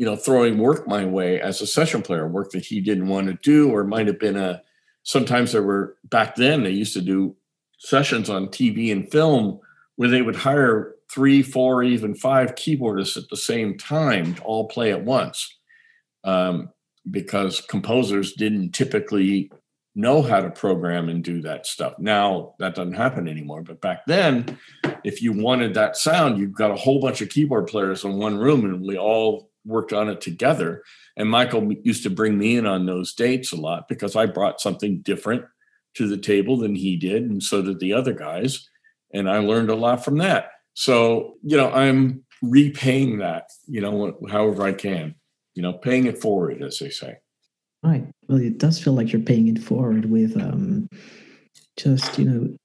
you 0.00 0.06
know 0.06 0.16
throwing 0.16 0.56
work 0.56 0.88
my 0.88 1.04
way 1.04 1.38
as 1.42 1.60
a 1.60 1.66
session 1.66 2.00
player, 2.00 2.26
work 2.26 2.52
that 2.52 2.64
he 2.64 2.80
didn't 2.80 3.08
want 3.08 3.26
to 3.26 3.34
do, 3.34 3.70
or 3.70 3.84
might 3.84 4.06
have 4.06 4.18
been 4.18 4.38
a. 4.38 4.62
Sometimes 5.02 5.52
there 5.52 5.62
were 5.62 5.98
back 6.04 6.36
then 6.36 6.64
they 6.64 6.70
used 6.70 6.94
to 6.94 7.02
do 7.02 7.36
sessions 7.78 8.30
on 8.30 8.46
TV 8.46 8.90
and 8.90 9.10
film 9.12 9.60
where 9.96 10.08
they 10.08 10.22
would 10.22 10.36
hire 10.36 10.94
three, 11.12 11.42
four, 11.42 11.82
even 11.82 12.14
five 12.14 12.54
keyboardists 12.54 13.18
at 13.18 13.28
the 13.28 13.36
same 13.36 13.76
time 13.76 14.36
to 14.36 14.42
all 14.42 14.68
play 14.68 14.90
at 14.90 15.04
once. 15.04 15.58
Um, 16.24 16.70
because 17.10 17.60
composers 17.60 18.32
didn't 18.32 18.72
typically 18.72 19.52
know 19.94 20.22
how 20.22 20.40
to 20.40 20.48
program 20.48 21.10
and 21.10 21.22
do 21.22 21.42
that 21.42 21.66
stuff. 21.66 21.92
Now 21.98 22.54
that 22.58 22.74
doesn't 22.74 22.94
happen 22.94 23.28
anymore. 23.28 23.62
But 23.62 23.82
back 23.82 24.06
then, 24.06 24.58
if 25.04 25.20
you 25.20 25.34
wanted 25.34 25.74
that 25.74 25.98
sound, 25.98 26.38
you've 26.38 26.54
got 26.54 26.70
a 26.70 26.76
whole 26.76 27.02
bunch 27.02 27.20
of 27.20 27.28
keyboard 27.28 27.66
players 27.66 28.02
in 28.04 28.14
one 28.16 28.38
room 28.38 28.64
and 28.64 28.80
we 28.80 28.96
all 28.96 29.49
worked 29.64 29.92
on 29.92 30.08
it 30.08 30.20
together. 30.20 30.82
And 31.16 31.28
Michael 31.28 31.72
used 31.82 32.02
to 32.04 32.10
bring 32.10 32.38
me 32.38 32.56
in 32.56 32.66
on 32.66 32.86
those 32.86 33.14
dates 33.14 33.52
a 33.52 33.56
lot 33.56 33.88
because 33.88 34.16
I 34.16 34.26
brought 34.26 34.60
something 34.60 35.00
different 35.00 35.44
to 35.94 36.08
the 36.08 36.18
table 36.18 36.56
than 36.56 36.74
he 36.74 36.96
did. 36.96 37.24
And 37.24 37.42
so 37.42 37.62
did 37.62 37.80
the 37.80 37.92
other 37.92 38.12
guys. 38.12 38.68
And 39.12 39.28
I 39.28 39.38
learned 39.38 39.70
a 39.70 39.74
lot 39.74 40.04
from 40.04 40.18
that. 40.18 40.50
So, 40.74 41.34
you 41.42 41.56
know, 41.56 41.70
I'm 41.70 42.24
repaying 42.42 43.18
that, 43.18 43.50
you 43.66 43.80
know, 43.80 44.18
however 44.30 44.62
I 44.62 44.72
can, 44.72 45.14
you 45.54 45.62
know, 45.62 45.72
paying 45.72 46.06
it 46.06 46.18
forward, 46.18 46.62
as 46.62 46.78
they 46.78 46.90
say. 46.90 47.16
Right. 47.82 48.06
Well, 48.28 48.40
it 48.40 48.58
does 48.58 48.82
feel 48.82 48.92
like 48.92 49.12
you're 49.12 49.22
paying 49.22 49.48
it 49.48 49.58
forward 49.58 50.10
with 50.10 50.36
um, 50.36 50.88
just 51.76 52.18
you 52.18 52.24
know 52.26 52.56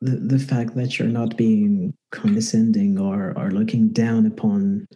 the 0.00 0.16
the 0.16 0.38
fact 0.38 0.74
that 0.74 0.98
you're 0.98 1.08
not 1.08 1.36
being 1.36 1.94
condescending 2.10 2.98
or 2.98 3.32
or 3.36 3.50
looking 3.50 3.88
down 3.90 4.26
upon 4.26 4.86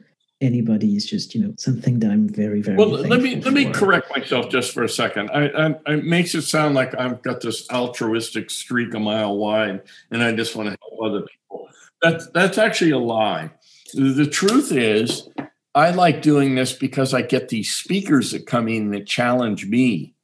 anybody 0.41 0.95
is 0.95 1.05
just 1.05 1.35
you 1.35 1.43
know 1.43 1.55
something 1.59 1.99
that 2.01 2.11
I'm 2.11 2.29
very 2.29 2.63
very 2.63 2.77
Well, 2.77 2.89
let 2.89 3.23
me 3.23 3.41
let 3.41 3.53
me 3.53 3.67
for. 3.67 3.73
correct 3.73 4.11
myself 4.17 4.49
just 4.51 4.73
for 4.73 4.85
a 4.85 4.89
second. 4.89 5.31
I, 5.31 5.47
I 5.47 5.95
it 5.95 6.05
makes 6.05 6.35
it 6.35 6.43
sound 6.43 6.75
like 6.75 6.99
I've 6.99 7.23
got 7.23 7.41
this 7.41 7.69
altruistic 7.71 8.51
streak 8.51 8.95
a 8.95 9.01
mile 9.01 9.37
wide, 9.37 9.83
and 10.11 10.23
I 10.23 10.33
just 10.33 10.55
want 10.57 10.71
to 10.71 10.79
help 10.81 11.03
other 11.03 11.27
people. 11.27 11.69
That's 12.03 12.29
that's 12.31 12.59
actually 12.59 12.93
a 12.93 12.99
lie. 12.99 13.51
The, 13.95 14.13
the 14.13 14.27
truth 14.27 14.71
is, 14.71 15.29
I 15.75 15.91
like 15.91 16.23
doing 16.23 16.55
this 16.55 16.73
because 16.73 17.15
I 17.15 17.23
get 17.23 17.49
these 17.49 17.73
speakers 17.73 18.33
that 18.33 18.47
come 18.47 18.69
in 18.69 18.91
that 18.91 19.07
challenge 19.07 19.67
me, 19.67 20.15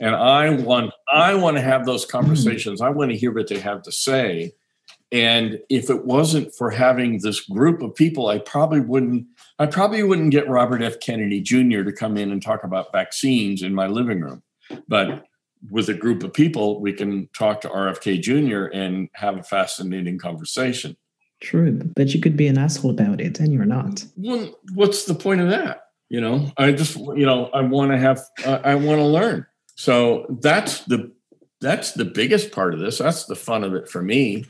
and 0.00 0.14
I 0.14 0.50
want 0.50 0.92
I 1.12 1.34
want 1.34 1.56
to 1.56 1.62
have 1.62 1.86
those 1.86 2.04
hmm. 2.04 2.10
conversations. 2.10 2.80
I 2.80 2.90
want 2.90 3.10
to 3.10 3.16
hear 3.16 3.32
what 3.32 3.48
they 3.48 3.58
have 3.58 3.82
to 3.82 3.92
say. 3.92 4.52
And 5.12 5.58
if 5.68 5.90
it 5.90 6.04
wasn't 6.04 6.54
for 6.54 6.70
having 6.70 7.18
this 7.18 7.40
group 7.40 7.82
of 7.82 7.94
people, 7.94 8.28
I 8.28 8.38
probably 8.38 8.80
wouldn't. 8.80 9.26
I 9.60 9.66
probably 9.66 10.02
wouldn't 10.02 10.30
get 10.30 10.48
Robert 10.48 10.82
F. 10.82 11.00
Kennedy 11.00 11.42
Jr. 11.42 11.82
to 11.82 11.92
come 11.92 12.16
in 12.16 12.32
and 12.32 12.42
talk 12.42 12.64
about 12.64 12.92
vaccines 12.92 13.62
in 13.62 13.74
my 13.74 13.86
living 13.86 14.22
room. 14.22 14.42
But 14.88 15.26
with 15.70 15.90
a 15.90 15.94
group 15.94 16.22
of 16.22 16.32
people, 16.32 16.80
we 16.80 16.94
can 16.94 17.28
talk 17.36 17.60
to 17.60 17.68
RFK 17.68 18.22
Jr. 18.22 18.74
and 18.74 19.10
have 19.12 19.36
a 19.36 19.42
fascinating 19.42 20.18
conversation. 20.18 20.96
True, 21.42 21.72
but 21.72 22.14
you 22.14 22.20
could 22.20 22.38
be 22.38 22.48
an 22.48 22.56
asshole 22.56 22.90
about 22.90 23.20
it, 23.20 23.38
and 23.38 23.52
you're 23.52 23.66
not. 23.66 24.02
Well, 24.16 24.58
what's 24.72 25.04
the 25.04 25.14
point 25.14 25.42
of 25.42 25.50
that? 25.50 25.88
You 26.08 26.22
know, 26.22 26.50
I 26.56 26.72
just, 26.72 26.96
you 26.96 27.26
know, 27.26 27.50
I 27.52 27.60
want 27.60 27.90
to 27.90 27.98
have, 27.98 28.20
uh, 28.46 28.60
I 28.64 28.76
want 28.76 28.98
to 28.98 29.04
learn. 29.04 29.46
So 29.74 30.24
that's 30.40 30.84
the, 30.84 31.12
that's 31.60 31.92
the 31.92 32.06
biggest 32.06 32.50
part 32.50 32.72
of 32.72 32.80
this. 32.80 32.96
That's 32.96 33.26
the 33.26 33.36
fun 33.36 33.64
of 33.64 33.74
it 33.74 33.90
for 33.90 34.00
me. 34.00 34.46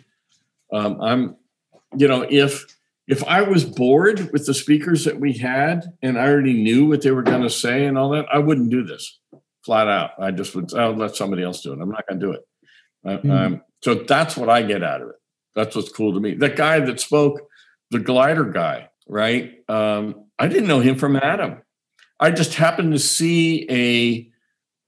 Um, 0.73 1.01
I'm, 1.01 1.37
you 1.96 2.07
know, 2.07 2.25
if 2.29 2.64
if 3.11 3.25
I 3.25 3.42
was 3.42 3.64
bored 3.64 4.31
with 4.33 4.46
the 4.46 4.55
speakers 4.55 5.05
that 5.05 5.18
we 5.18 5.33
had 5.33 5.85
and 6.01 6.18
I 6.18 6.29
already 6.29 6.55
knew 6.62 6.87
what 6.87 7.03
they 7.03 7.11
were 7.11 7.23
going 7.23 7.42
to 7.42 7.51
say 7.51 7.85
and 7.87 7.99
all 7.99 8.11
that, 8.11 8.27
I 8.33 8.38
wouldn't 8.38 8.70
do 8.70 8.85
this 8.85 9.18
flat 9.64 9.88
out. 9.88 10.11
I 10.20 10.31
just 10.31 10.55
would. 10.55 10.73
I'll 10.75 10.94
let 10.94 11.16
somebody 11.16 11.42
else 11.42 11.61
do 11.61 11.73
it. 11.73 11.81
I'm 11.81 11.90
not 11.90 12.07
going 12.09 12.20
to 12.20 12.27
do 12.27 12.33
it. 12.33 12.40
I, 13.05 13.16
Mm. 13.16 13.31
um, 13.31 13.62
so 13.83 13.94
that's 13.94 14.37
what 14.37 14.49
I 14.49 14.62
get 14.62 14.83
out 14.83 15.03
of 15.03 15.09
it. 15.09 15.16
That's 15.55 15.75
what's 15.75 15.90
cool 15.90 16.14
to 16.14 16.20
me. 16.20 16.35
That 16.35 16.55
guy 16.55 16.81
that 16.81 17.01
spoke, 17.01 17.40
the 17.90 17.99
glider 17.99 18.44
guy, 18.44 18.88
right? 19.09 19.55
Um, 19.68 20.27
I 20.38 20.46
didn't 20.49 20.68
know 20.68 20.81
him 20.81 20.96
from 20.96 21.16
Adam. 21.16 21.62
I 22.20 22.31
just 22.31 22.55
happened 22.55 22.92
to 22.92 22.99
see 22.99 23.66
a 23.70 24.31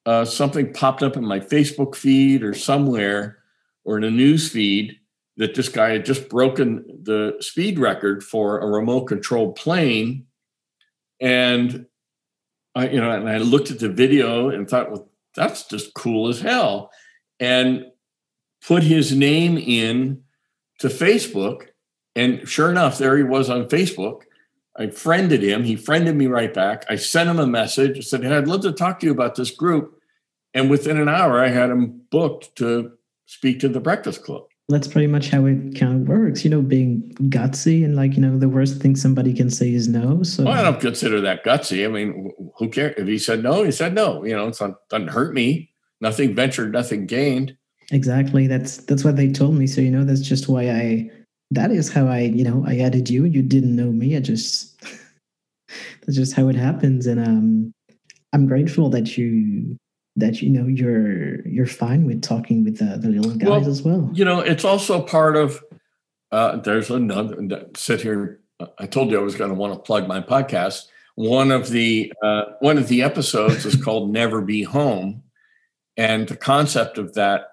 uh, 0.08 0.24
something 0.24 0.72
popped 0.72 1.02
up 1.02 1.16
in 1.16 1.24
my 1.24 1.40
Facebook 1.40 1.94
feed 1.94 2.42
or 2.42 2.54
somewhere 2.54 3.38
or 3.84 3.96
in 3.96 4.04
a 4.04 4.10
news 4.10 4.50
feed 4.50 4.98
that 5.36 5.54
this 5.54 5.68
guy 5.68 5.90
had 5.90 6.04
just 6.04 6.28
broken 6.28 6.84
the 7.02 7.36
speed 7.40 7.78
record 7.78 8.22
for 8.22 8.60
a 8.60 8.66
remote 8.66 9.04
controlled 9.04 9.56
plane. 9.56 10.26
And 11.20 11.86
I, 12.74 12.88
you 12.88 13.00
know, 13.00 13.10
and 13.10 13.28
I 13.28 13.38
looked 13.38 13.70
at 13.70 13.78
the 13.78 13.88
video 13.88 14.50
and 14.50 14.68
thought, 14.68 14.90
well, 14.90 15.08
that's 15.34 15.64
just 15.66 15.94
cool 15.94 16.28
as 16.28 16.40
hell. 16.40 16.90
And 17.40 17.86
put 18.66 18.82
his 18.82 19.14
name 19.14 19.58
in 19.58 20.22
to 20.78 20.88
Facebook. 20.88 21.68
And 22.14 22.46
sure 22.46 22.70
enough, 22.70 22.98
there 22.98 23.16
he 23.16 23.22
was 23.22 23.48
on 23.48 23.68
Facebook. 23.68 24.22
I 24.76 24.88
friended 24.88 25.42
him. 25.42 25.64
He 25.64 25.76
friended 25.76 26.16
me 26.16 26.26
right 26.26 26.52
back. 26.52 26.84
I 26.88 26.96
sent 26.96 27.28
him 27.28 27.38
a 27.38 27.46
message. 27.46 27.98
I 27.98 28.00
said, 28.00 28.22
Hey, 28.22 28.34
I'd 28.34 28.48
love 28.48 28.62
to 28.62 28.72
talk 28.72 29.00
to 29.00 29.06
you 29.06 29.12
about 29.12 29.34
this 29.34 29.50
group. 29.50 29.98
And 30.54 30.70
within 30.70 30.98
an 30.98 31.08
hour, 31.08 31.42
I 31.42 31.48
had 31.48 31.70
him 31.70 32.02
booked 32.10 32.56
to 32.56 32.92
speak 33.26 33.60
to 33.60 33.68
the 33.68 33.80
Breakfast 33.80 34.22
Club. 34.22 34.44
That's 34.72 34.88
pretty 34.88 35.06
much 35.06 35.28
how 35.28 35.44
it 35.46 35.78
kind 35.78 36.02
of 36.02 36.08
works. 36.08 36.44
You 36.44 36.50
know, 36.50 36.62
being 36.62 37.14
gutsy 37.28 37.84
and 37.84 37.94
like 37.94 38.14
you 38.14 38.20
know 38.20 38.38
the 38.38 38.48
worst 38.48 38.80
thing 38.82 38.96
somebody 38.96 39.32
can 39.32 39.50
say 39.50 39.72
is 39.72 39.86
no. 39.88 40.22
So 40.22 40.44
Well, 40.44 40.54
I 40.54 40.62
don't 40.62 40.80
consider 40.80 41.20
that 41.20 41.44
gutsy. 41.44 41.84
I 41.84 41.88
mean, 41.88 42.32
who 42.58 42.68
cares? 42.68 42.94
If 42.98 43.06
he 43.06 43.18
said 43.18 43.42
no, 43.42 43.62
he 43.62 43.70
said 43.70 43.94
no. 43.94 44.24
You 44.24 44.34
know, 44.34 44.48
it 44.48 44.58
doesn't 44.90 45.08
hurt 45.08 45.34
me. 45.34 45.70
Nothing 46.00 46.34
ventured, 46.34 46.72
nothing 46.72 47.06
gained. 47.06 47.56
exactly, 47.92 48.48
that's 48.48 48.78
that's 48.78 49.04
what 49.04 49.16
they 49.16 49.30
told 49.30 49.54
me. 49.54 49.66
So 49.68 49.80
you 49.80 49.90
know, 49.90 50.04
that's 50.04 50.22
just 50.22 50.48
why 50.48 50.70
I. 50.70 51.10
That 51.52 51.70
is 51.70 51.92
how 51.92 52.08
I, 52.08 52.20
you 52.20 52.44
know, 52.44 52.64
I 52.66 52.78
added 52.78 53.10
you. 53.10 53.24
You 53.26 53.42
didn't 53.42 53.76
know 53.76 53.92
me. 53.92 54.16
I 54.16 54.20
just. 54.20 54.80
that's 56.00 56.16
just 56.16 56.34
how 56.34 56.48
it 56.48 56.56
happens, 56.56 57.06
and 57.06 57.20
um, 57.20 57.74
I'm 58.32 58.46
grateful 58.46 58.88
that 58.90 59.18
you 59.18 59.76
that 60.16 60.42
you 60.42 60.50
know 60.50 60.66
you're 60.66 61.46
you're 61.46 61.66
fine 61.66 62.04
with 62.04 62.22
talking 62.22 62.64
with 62.64 62.78
the, 62.78 62.96
the 62.98 63.08
little 63.08 63.32
guys 63.32 63.48
Well, 63.48 63.68
as 63.68 63.82
well. 63.82 64.10
You 64.12 64.24
know, 64.24 64.40
it's 64.40 64.64
also 64.64 65.02
part 65.02 65.36
of. 65.36 65.62
Uh, 66.30 66.56
there's 66.56 66.90
another. 66.90 67.66
Sit 67.76 68.00
here. 68.00 68.40
I 68.78 68.86
told 68.86 69.10
you 69.10 69.18
I 69.18 69.22
was 69.22 69.34
going 69.34 69.50
to 69.50 69.56
want 69.56 69.74
to 69.74 69.80
plug 69.80 70.06
my 70.06 70.20
podcast. 70.20 70.84
One 71.14 71.50
of 71.50 71.68
the 71.70 72.12
uh, 72.22 72.42
one 72.60 72.78
of 72.78 72.88
the 72.88 73.02
episodes 73.02 73.64
is 73.66 73.76
called 73.82 74.10
"Never 74.10 74.40
Be 74.40 74.62
Home," 74.62 75.22
and 75.96 76.28
the 76.28 76.36
concept 76.36 76.98
of 76.98 77.14
that 77.14 77.48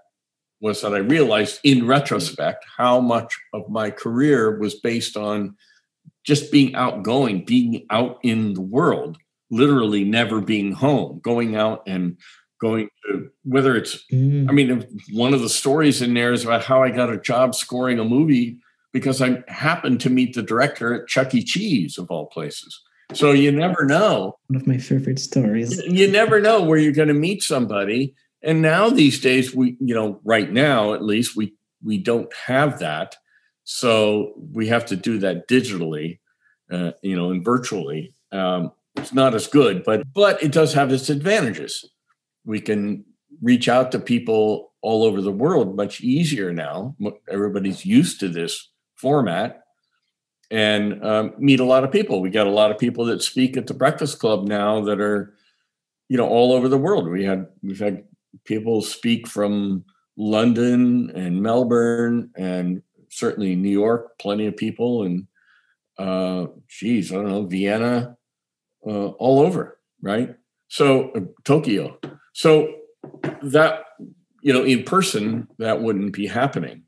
was 0.61 0.81
that 0.81 0.93
I 0.93 0.97
realized 0.97 1.59
in 1.63 1.87
retrospect 1.87 2.65
how 2.77 2.99
much 2.99 3.37
of 3.53 3.69
my 3.69 3.89
career 3.91 4.59
was 4.59 4.75
based 4.75 5.15
on 5.15 5.55
just 6.25 6.51
being 6.51 6.75
outgoing, 6.75 7.45
being 7.45 7.85
out 7.89 8.19
in 8.23 8.53
the 8.53 8.61
world, 8.61 9.17
literally 9.49 10.03
never 10.03 10.41
being 10.41 10.73
home, 10.73 11.19
going 11.23 11.55
out 11.55 11.83
and 11.87 12.17
going 12.59 12.89
to 13.05 13.29
whether 13.43 13.75
it's 13.75 14.05
mm. 14.11 14.47
I 14.49 14.51
mean 14.51 14.85
one 15.11 15.33
of 15.33 15.41
the 15.41 15.49
stories 15.49 16.01
in 16.01 16.13
there 16.13 16.33
is 16.33 16.43
about 16.43 16.63
how 16.63 16.83
I 16.83 16.91
got 16.91 17.11
a 17.11 17.19
job 17.19 17.55
scoring 17.55 17.99
a 17.99 18.03
movie 18.03 18.57
because 18.91 19.21
I 19.21 19.43
happened 19.47 20.01
to 20.01 20.09
meet 20.09 20.33
the 20.33 20.41
director 20.41 20.93
at 20.93 21.07
Chuck 21.07 21.33
E. 21.33 21.43
Cheese 21.43 21.97
of 21.97 22.09
all 22.09 22.27
places. 22.27 22.81
So 23.13 23.31
you 23.31 23.51
never 23.51 23.85
know. 23.85 24.37
One 24.47 24.61
of 24.61 24.67
my 24.67 24.77
favorite 24.77 25.19
stories. 25.19 25.81
You 25.83 26.11
never 26.11 26.39
know 26.39 26.61
where 26.61 26.77
you're 26.77 26.91
going 26.91 27.07
to 27.07 27.13
meet 27.13 27.41
somebody. 27.41 28.13
And 28.43 28.61
now 28.61 28.89
these 28.89 29.19
days 29.19 29.55
we 29.55 29.77
you 29.79 29.95
know 29.95 30.19
right 30.23 30.51
now 30.51 30.93
at 30.93 31.03
least 31.03 31.35
we 31.35 31.53
we 31.83 31.97
don't 31.97 32.31
have 32.33 32.79
that. 32.79 33.15
So 33.63 34.33
we 34.51 34.67
have 34.67 34.85
to 34.87 34.95
do 34.95 35.19
that 35.19 35.47
digitally, 35.47 36.19
uh, 36.71 36.91
you 37.01 37.15
know, 37.15 37.31
and 37.31 37.43
virtually. 37.45 38.13
Um, 38.31 38.71
it's 38.95 39.13
not 39.13 39.35
as 39.35 39.47
good, 39.47 39.83
but 39.83 40.03
but 40.13 40.41
it 40.43 40.51
does 40.51 40.73
have 40.73 40.91
its 40.91 41.09
advantages. 41.09 41.89
We 42.45 42.61
can 42.61 43.05
reach 43.41 43.69
out 43.69 43.91
to 43.91 43.99
people 43.99 44.73
all 44.81 45.03
over 45.03 45.21
the 45.21 45.31
world 45.31 45.75
much 45.75 46.01
easier 46.01 46.53
now. 46.53 46.95
Everybody's 47.29 47.85
used 47.85 48.19
to 48.21 48.29
this 48.29 48.69
format 48.95 49.63
and 50.51 51.03
um, 51.05 51.33
meet 51.37 51.59
a 51.59 51.65
lot 51.65 51.83
of 51.83 51.91
people. 51.91 52.21
We 52.21 52.29
got 52.29 52.47
a 52.47 52.51
lot 52.51 52.71
of 52.71 52.77
people 52.77 53.05
that 53.05 53.21
speak 53.21 53.57
at 53.57 53.67
the 53.67 53.73
Breakfast 53.73 54.19
Club 54.19 54.47
now 54.47 54.81
that 54.81 54.99
are, 54.99 55.33
you 56.07 56.17
know, 56.17 56.27
all 56.27 56.53
over 56.53 56.67
the 56.67 56.77
world. 56.77 57.07
We 57.07 57.23
had 57.23 57.47
we've 57.61 57.79
had 57.79 58.03
people 58.45 58.81
speak 58.81 59.27
from 59.27 59.85
London 60.17 61.11
and 61.15 61.41
Melbourne 61.41 62.31
and 62.35 62.81
certainly 63.09 63.55
New 63.55 63.69
York, 63.69 64.17
plenty 64.19 64.47
of 64.47 64.57
people, 64.57 65.03
and 65.03 65.27
uh, 65.97 66.47
geez, 66.67 67.11
I 67.11 67.15
don't 67.15 67.27
know, 67.27 67.45
Vienna, 67.45 68.17
uh, 68.85 69.07
all 69.09 69.41
over, 69.41 69.79
right? 70.01 70.35
So 70.67 71.11
uh, 71.11 71.21
Tokyo. 71.43 71.99
So 72.39 72.73
that 73.41 73.83
you 74.41 74.53
know, 74.53 74.63
in 74.63 74.83
person, 74.83 75.49
that 75.57 75.81
wouldn't 75.81 76.13
be 76.13 76.25
happening, 76.25 76.83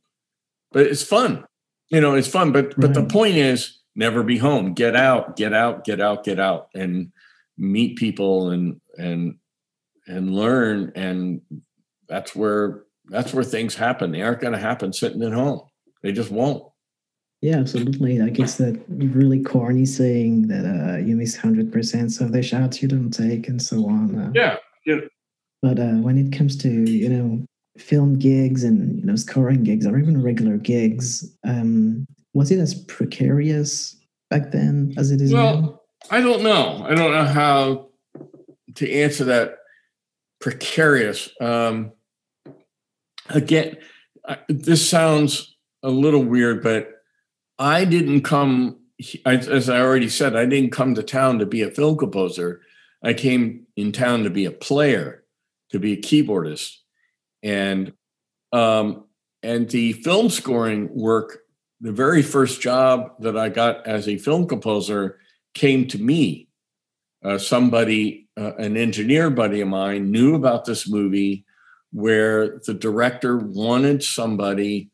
but 0.72 0.88
it's 0.88 1.04
fun. 1.04 1.44
You 1.90 2.00
know, 2.00 2.16
it's 2.16 2.30
fun. 2.30 2.54
But 2.54 2.80
but 2.80 2.94
the 2.94 3.04
point 3.04 3.36
is, 3.36 3.82
never 3.94 4.24
be 4.24 4.38
home. 4.38 4.74
Get 4.74 4.96
out, 4.96 5.36
get 5.36 5.54
out, 5.54 5.84
get 5.84 6.00
out, 6.00 6.24
get 6.24 6.40
out, 6.40 6.70
and 6.74 7.12
meet 7.58 7.98
people 7.98 8.52
and 8.52 8.80
and 8.98 9.36
and 10.08 10.34
learn. 10.34 10.94
And 10.96 11.42
that's 12.08 12.34
where 12.34 12.84
that's 13.08 13.34
where 13.34 13.44
things 13.44 13.76
happen. 13.76 14.14
They 14.14 14.22
aren't 14.22 14.40
going 14.40 14.54
to 14.54 14.58
happen 14.58 14.94
sitting 14.94 15.22
at 15.22 15.34
home. 15.34 15.64
They 16.02 16.14
just 16.14 16.32
won't. 16.32 16.64
Yeah, 17.42 17.58
absolutely. 17.58 18.22
I 18.22 18.30
guess 18.30 18.56
that 18.56 18.82
really 18.88 19.44
corny 19.44 19.86
saying 19.86 20.48
that 20.48 20.64
uh, 20.64 20.98
you 21.00 21.18
miss 21.18 21.36
hundred 21.36 21.74
percent 21.74 22.22
of 22.22 22.32
the 22.32 22.42
shots 22.42 22.82
you 22.82 22.88
don't 22.88 23.12
take, 23.12 23.50
and 23.50 23.62
so 23.62 23.86
on. 23.90 24.18
Uh, 24.18 24.32
yeah, 24.34 24.56
yeah. 24.86 25.02
But 25.62 25.80
uh, 25.80 26.00
when 26.02 26.18
it 26.18 26.36
comes 26.36 26.58
to 26.58 26.70
you 26.70 27.10
know 27.10 27.46
film 27.78 28.20
gigs 28.20 28.64
and 28.64 29.00
you 29.00 29.06
know 29.06 29.16
scoring 29.16 29.64
gigs 29.64 29.86
or 29.86 29.98
even 29.98 30.22
regular 30.22 30.58
gigs, 30.58 31.30
um, 31.44 32.06
was 32.34 32.52
it 32.52 32.60
as 32.60 32.74
precarious 32.86 33.96
back 34.30 34.52
then 34.52 34.94
as 34.98 35.12
it 35.12 35.22
is 35.22 35.34
well, 35.34 35.62
now? 35.62 35.82
I 36.10 36.22
don't 36.22 36.44
know. 36.44 36.86
I 36.88 36.96
don't 36.96 37.12
know 37.12 37.26
how 37.26 37.90
to 38.76 38.92
answer 38.92 39.26
that 39.26 39.58
precarious. 40.40 41.30
Um, 41.40 41.92
again, 43.30 43.78
this 44.50 44.88
sounds 44.88 45.56
a 45.84 45.90
little 45.90 46.24
weird, 46.24 46.64
but 46.64 46.90
I 47.60 47.86
didn't 47.86 48.22
come, 48.22 48.80
as 49.26 49.70
I 49.70 49.80
already 49.80 50.10
said, 50.10 50.36
I 50.36 50.46
didn't 50.46 50.72
come 50.72 50.96
to 50.96 51.04
town 51.04 51.40
to 51.40 51.46
be 51.46 51.62
a 51.62 51.72
film 51.72 51.98
composer. 51.98 52.62
I 53.04 53.14
came 53.14 53.68
in 53.76 53.92
town 53.92 54.24
to 54.24 54.30
be 54.30 54.46
a 54.46 54.52
player, 54.52 55.21
to 55.72 55.80
be 55.80 55.94
a 55.94 55.98
keyboardist, 55.98 56.76
and 57.44 57.94
um, 58.52 59.06
and 59.44 59.70
the 59.70 59.94
film 59.94 60.30
scoring 60.30 60.90
work. 60.94 61.40
The 61.84 61.92
very 61.92 62.22
first 62.22 62.62
job 62.62 63.14
that 63.22 63.36
I 63.36 63.50
got 63.50 63.88
as 63.88 64.08
a 64.08 64.18
film 64.18 64.48
composer 64.48 65.18
came 65.56 65.88
to 65.88 65.98
me. 65.98 66.48
Uh, 67.24 67.40
somebody, 67.40 68.28
uh, 68.38 68.56
an 68.56 68.78
engineer 68.78 69.32
buddy 69.32 69.62
of 69.62 69.68
mine, 69.68 70.12
knew 70.12 70.36
about 70.36 70.66
this 70.66 70.88
movie 70.88 71.44
where 71.92 72.60
the 72.66 72.74
director 72.74 73.38
wanted 73.38 74.04
somebody 74.04 74.90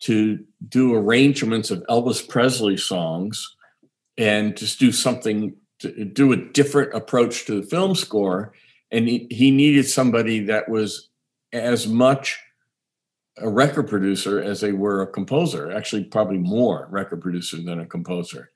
to 0.00 0.44
do 0.68 0.94
arrangements 0.94 1.70
of 1.70 1.82
Elvis 1.88 2.26
Presley 2.26 2.76
songs 2.76 3.56
and 4.18 4.56
just 4.56 4.78
do 4.78 4.92
something 4.92 5.54
to 5.78 6.04
do 6.04 6.32
a 6.32 6.36
different 6.36 6.94
approach 6.94 7.44
to 7.46 7.60
the 7.60 7.66
film 7.66 7.94
score. 7.94 8.54
And 8.90 9.08
he, 9.08 9.26
he 9.30 9.50
needed 9.50 9.86
somebody 9.86 10.40
that 10.44 10.68
was 10.68 11.08
as 11.52 11.86
much 11.86 12.38
a 13.38 13.48
record 13.48 13.88
producer 13.88 14.40
as 14.40 14.60
they 14.60 14.72
were 14.72 15.02
a 15.02 15.06
composer, 15.06 15.70
actually, 15.72 16.04
probably 16.04 16.38
more 16.38 16.88
record 16.90 17.20
producer 17.20 17.60
than 17.60 17.80
a 17.80 17.86
composer. 17.86 18.50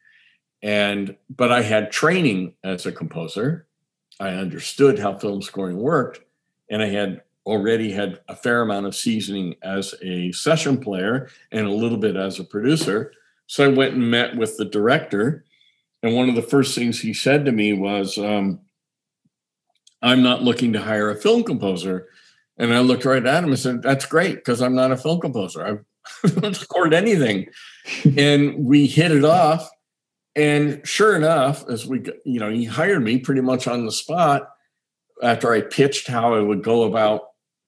And 0.62 1.16
but 1.34 1.52
I 1.52 1.62
had 1.62 1.90
training 1.90 2.54
as 2.64 2.86
a 2.86 2.92
composer. 2.92 3.66
I 4.18 4.30
understood 4.30 4.98
how 4.98 5.16
film 5.16 5.42
scoring 5.42 5.78
worked, 5.78 6.20
and 6.70 6.82
I 6.82 6.86
had 6.86 7.22
already 7.46 7.90
had 7.90 8.20
a 8.28 8.36
fair 8.36 8.62
amount 8.62 8.86
of 8.86 8.94
seasoning 8.94 9.54
as 9.62 9.94
a 10.02 10.30
session 10.32 10.78
player 10.78 11.28
and 11.52 11.66
a 11.66 11.72
little 11.72 11.98
bit 11.98 12.16
as 12.16 12.38
a 12.38 12.44
producer. 12.44 13.12
So 13.46 13.64
I 13.64 13.68
went 13.68 13.94
and 13.94 14.10
met 14.10 14.36
with 14.36 14.56
the 14.56 14.66
director. 14.66 15.44
And 16.02 16.14
one 16.14 16.28
of 16.28 16.34
the 16.34 16.42
first 16.42 16.74
things 16.74 17.00
he 17.00 17.12
said 17.12 17.44
to 17.44 17.52
me 17.52 17.72
was, 17.72 18.16
um, 18.18 18.60
I'm 20.02 20.22
not 20.22 20.42
looking 20.42 20.72
to 20.72 20.80
hire 20.80 21.10
a 21.10 21.16
film 21.16 21.44
composer. 21.44 22.08
And 22.58 22.74
I 22.74 22.80
looked 22.80 23.04
right 23.04 23.24
at 23.24 23.44
him 23.44 23.50
and 23.50 23.58
said, 23.58 23.82
That's 23.82 24.06
great, 24.06 24.36
because 24.36 24.60
I'm 24.60 24.74
not 24.74 24.92
a 24.92 24.96
film 24.96 25.20
composer. 25.20 25.64
I've 26.24 26.36
not 26.42 26.56
scored 26.56 26.94
anything. 26.94 27.46
and 28.16 28.64
we 28.64 28.86
hit 28.86 29.12
it 29.12 29.24
off. 29.24 29.68
And 30.36 30.86
sure 30.86 31.16
enough, 31.16 31.68
as 31.68 31.86
we, 31.86 32.02
you 32.24 32.38
know, 32.38 32.50
he 32.50 32.64
hired 32.64 33.02
me 33.02 33.18
pretty 33.18 33.40
much 33.40 33.66
on 33.66 33.84
the 33.84 33.92
spot 33.92 34.48
after 35.22 35.52
I 35.52 35.60
pitched 35.60 36.06
how 36.06 36.34
I 36.34 36.40
would 36.40 36.62
go 36.62 36.84
about 36.84 37.22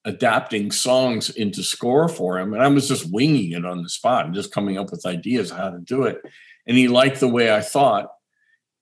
adapting 0.04 0.70
songs 0.72 1.30
into 1.30 1.62
score 1.62 2.08
for 2.08 2.38
him. 2.38 2.54
And 2.54 2.62
I 2.62 2.68
was 2.68 2.88
just 2.88 3.12
winging 3.12 3.52
it 3.52 3.64
on 3.64 3.82
the 3.82 3.88
spot 3.88 4.26
and 4.26 4.34
just 4.34 4.52
coming 4.52 4.78
up 4.78 4.90
with 4.90 5.06
ideas 5.06 5.50
how 5.50 5.70
to 5.70 5.78
do 5.78 6.04
it. 6.04 6.20
And 6.66 6.76
he 6.76 6.88
liked 6.88 7.20
the 7.20 7.28
way 7.28 7.54
I 7.54 7.60
thought. 7.60 8.12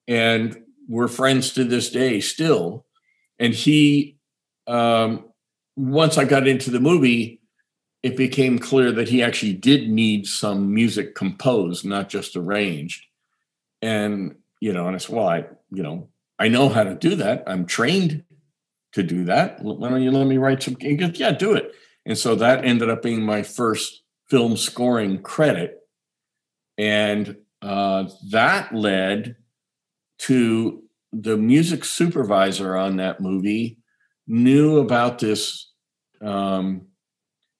And 0.08 0.62
we're 0.88 1.08
friends 1.08 1.52
to 1.54 1.64
this 1.64 1.90
day 1.90 2.20
still. 2.20 2.86
And 3.40 3.52
he, 3.54 4.18
um, 4.68 5.24
once 5.76 6.18
I 6.18 6.24
got 6.24 6.46
into 6.46 6.70
the 6.70 6.78
movie, 6.78 7.40
it 8.02 8.16
became 8.16 8.58
clear 8.58 8.92
that 8.92 9.08
he 9.08 9.22
actually 9.22 9.54
did 9.54 9.88
need 9.90 10.26
some 10.26 10.72
music 10.72 11.14
composed, 11.14 11.84
not 11.84 12.08
just 12.08 12.36
arranged. 12.36 13.04
And, 13.82 14.36
you 14.60 14.72
know, 14.72 14.86
and 14.86 14.94
I 14.94 14.98
said, 14.98 15.16
well, 15.16 15.28
I, 15.28 15.46
you 15.70 15.82
know, 15.82 16.08
I 16.38 16.48
know 16.48 16.68
how 16.68 16.84
to 16.84 16.94
do 16.94 17.16
that. 17.16 17.44
I'm 17.46 17.66
trained 17.66 18.24
to 18.92 19.02
do 19.02 19.24
that. 19.24 19.62
Why 19.62 19.88
don't 19.88 20.02
you 20.02 20.10
let 20.10 20.26
me 20.26 20.38
write 20.38 20.62
some? 20.62 20.76
He 20.80 20.96
goes, 20.96 21.18
yeah, 21.18 21.32
do 21.32 21.54
it. 21.54 21.74
And 22.06 22.16
so 22.16 22.34
that 22.36 22.64
ended 22.64 22.90
up 22.90 23.02
being 23.02 23.22
my 23.22 23.42
first 23.42 24.02
film 24.28 24.56
scoring 24.56 25.22
credit. 25.22 25.78
And 26.78 27.36
uh, 27.60 28.04
that 28.30 28.74
led 28.74 29.36
to 30.20 30.82
the 31.12 31.36
music 31.36 31.84
supervisor 31.84 32.76
on 32.76 32.96
that 32.96 33.20
movie 33.20 33.78
knew 34.26 34.78
about 34.78 35.18
this 35.18 35.72
um, 36.22 36.86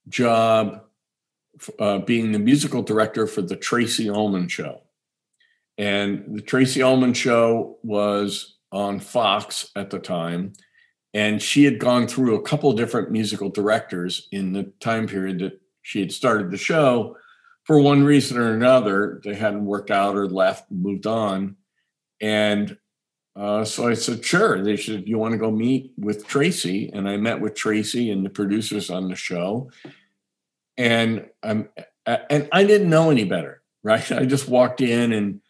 job 0.09 0.85
uh, 1.79 1.99
being 1.99 2.33
the 2.33 2.39
musical 2.39 2.83
director 2.83 3.27
for 3.27 3.43
the 3.43 3.57
Tracey 3.57 4.09
Ullman 4.09 4.49
show. 4.49 4.83
And 5.79 6.37
the 6.37 6.43
Tracey 6.43 6.83
Ullman 6.83 7.15
show 7.15 7.79
was 7.83 8.57
on 8.73 9.01
Fox 9.01 9.71
at 9.75 9.91
the 9.91 9.99
time 9.99 10.53
and 11.13 11.43
she 11.43 11.65
had 11.65 11.79
gone 11.79 12.07
through 12.07 12.37
a 12.37 12.43
couple 12.43 12.73
different 12.73 13.11
musical 13.11 13.49
directors 13.49 14.29
in 14.31 14.53
the 14.53 14.65
time 14.81 15.07
period 15.07 15.41
that 15.41 15.61
she 15.83 16.01
had 16.01 16.13
started 16.13 16.51
the 16.51 16.57
show 16.57 17.17
for 17.65 17.81
one 17.81 18.05
reason 18.05 18.39
or 18.39 18.55
another 18.55 19.21
they 19.25 19.35
hadn't 19.35 19.65
worked 19.65 19.91
out 19.91 20.17
or 20.17 20.29
left 20.29 20.71
moved 20.71 21.07
on 21.07 21.57
and 22.21 22.77
uh, 23.37 23.65
so 23.65 23.89
i 23.89 23.95
said 23.95 24.25
sure 24.25 24.63
they 24.63 24.77
said 24.77 25.09
you 25.09 25.19
want 25.19 25.33
to 25.33 25.39
go 25.39 25.51
meet 25.51 25.93
with 25.99 26.27
Tracey? 26.27 26.91
and 26.93 27.09
i 27.09 27.17
met 27.17 27.41
with 27.41 27.55
Tracey 27.55 28.11
and 28.11 28.25
the 28.25 28.31
producers 28.31 28.91
on 28.91 29.09
the 29.09 29.17
show 29.17 29.71
and 30.77 31.29
i'm 31.43 31.69
and 32.07 32.49
i 32.53 32.65
didn't 32.65 32.91
know 32.91 33.11
any 33.11 33.25
better 33.25 33.63
right 33.83 34.13
i 34.13 34.25
just 34.25 34.49
walked 34.49 34.81
in 34.81 35.13
and 35.13 35.41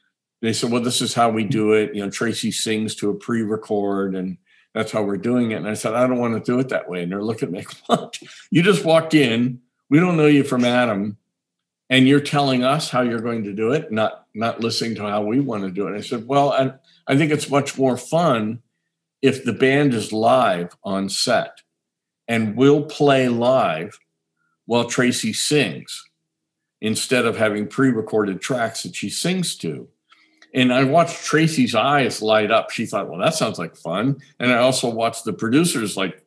they 0.42 0.52
said 0.52 0.70
well 0.70 0.82
this 0.82 1.02
is 1.02 1.14
how 1.14 1.30
we 1.30 1.44
do 1.44 1.72
it 1.72 1.94
you 1.94 2.02
know 2.02 2.10
Tracey 2.10 2.52
sings 2.52 2.94
to 2.96 3.10
a 3.10 3.14
pre-record 3.14 4.14
and 4.14 4.38
that's 4.74 4.92
how 4.92 5.02
we're 5.02 5.16
doing 5.16 5.50
it. 5.50 5.56
And 5.56 5.68
I 5.68 5.74
said, 5.74 5.94
I 5.94 6.06
don't 6.06 6.18
want 6.18 6.34
to 6.34 6.52
do 6.52 6.58
it 6.60 6.68
that 6.68 6.88
way. 6.88 7.02
And 7.02 7.10
they're 7.10 7.22
looking 7.22 7.48
at 7.48 7.52
me, 7.52 7.66
what? 7.86 8.18
You 8.50 8.62
just 8.62 8.84
walked 8.84 9.14
in. 9.14 9.60
We 9.88 9.98
don't 9.98 10.16
know 10.16 10.26
you 10.26 10.44
from 10.44 10.64
Adam. 10.64 11.16
And 11.88 12.06
you're 12.06 12.20
telling 12.20 12.62
us 12.62 12.88
how 12.88 13.00
you're 13.00 13.20
going 13.20 13.42
to 13.44 13.52
do 13.52 13.72
it, 13.72 13.90
not 13.90 14.26
not 14.32 14.60
listening 14.60 14.94
to 14.94 15.02
how 15.02 15.22
we 15.22 15.40
want 15.40 15.64
to 15.64 15.72
do 15.72 15.86
it. 15.86 15.88
And 15.88 15.96
I 15.96 16.02
said, 16.02 16.28
well, 16.28 16.52
I, 16.52 16.72
I 17.10 17.16
think 17.16 17.32
it's 17.32 17.50
much 17.50 17.76
more 17.76 17.96
fun 17.96 18.60
if 19.20 19.42
the 19.42 19.52
band 19.52 19.94
is 19.94 20.12
live 20.12 20.76
on 20.84 21.08
set 21.08 21.58
and 22.28 22.56
we'll 22.56 22.84
play 22.84 23.28
live 23.28 23.98
while 24.66 24.84
Tracey 24.84 25.32
sings 25.32 26.04
instead 26.80 27.26
of 27.26 27.36
having 27.36 27.66
pre-recorded 27.66 28.40
tracks 28.40 28.84
that 28.84 28.94
she 28.94 29.10
sings 29.10 29.56
to. 29.56 29.88
And 30.54 30.72
I 30.72 30.84
watched 30.84 31.24
Tracey's 31.24 31.74
eyes 31.74 32.22
light 32.22 32.52
up. 32.52 32.70
She 32.70 32.86
thought, 32.86 33.08
well, 33.10 33.18
that 33.18 33.34
sounds 33.34 33.58
like 33.58 33.74
fun. 33.74 34.20
And 34.38 34.52
I 34.52 34.58
also 34.58 34.88
watched 34.88 35.24
the 35.24 35.32
producers 35.32 35.96
like 35.96 36.24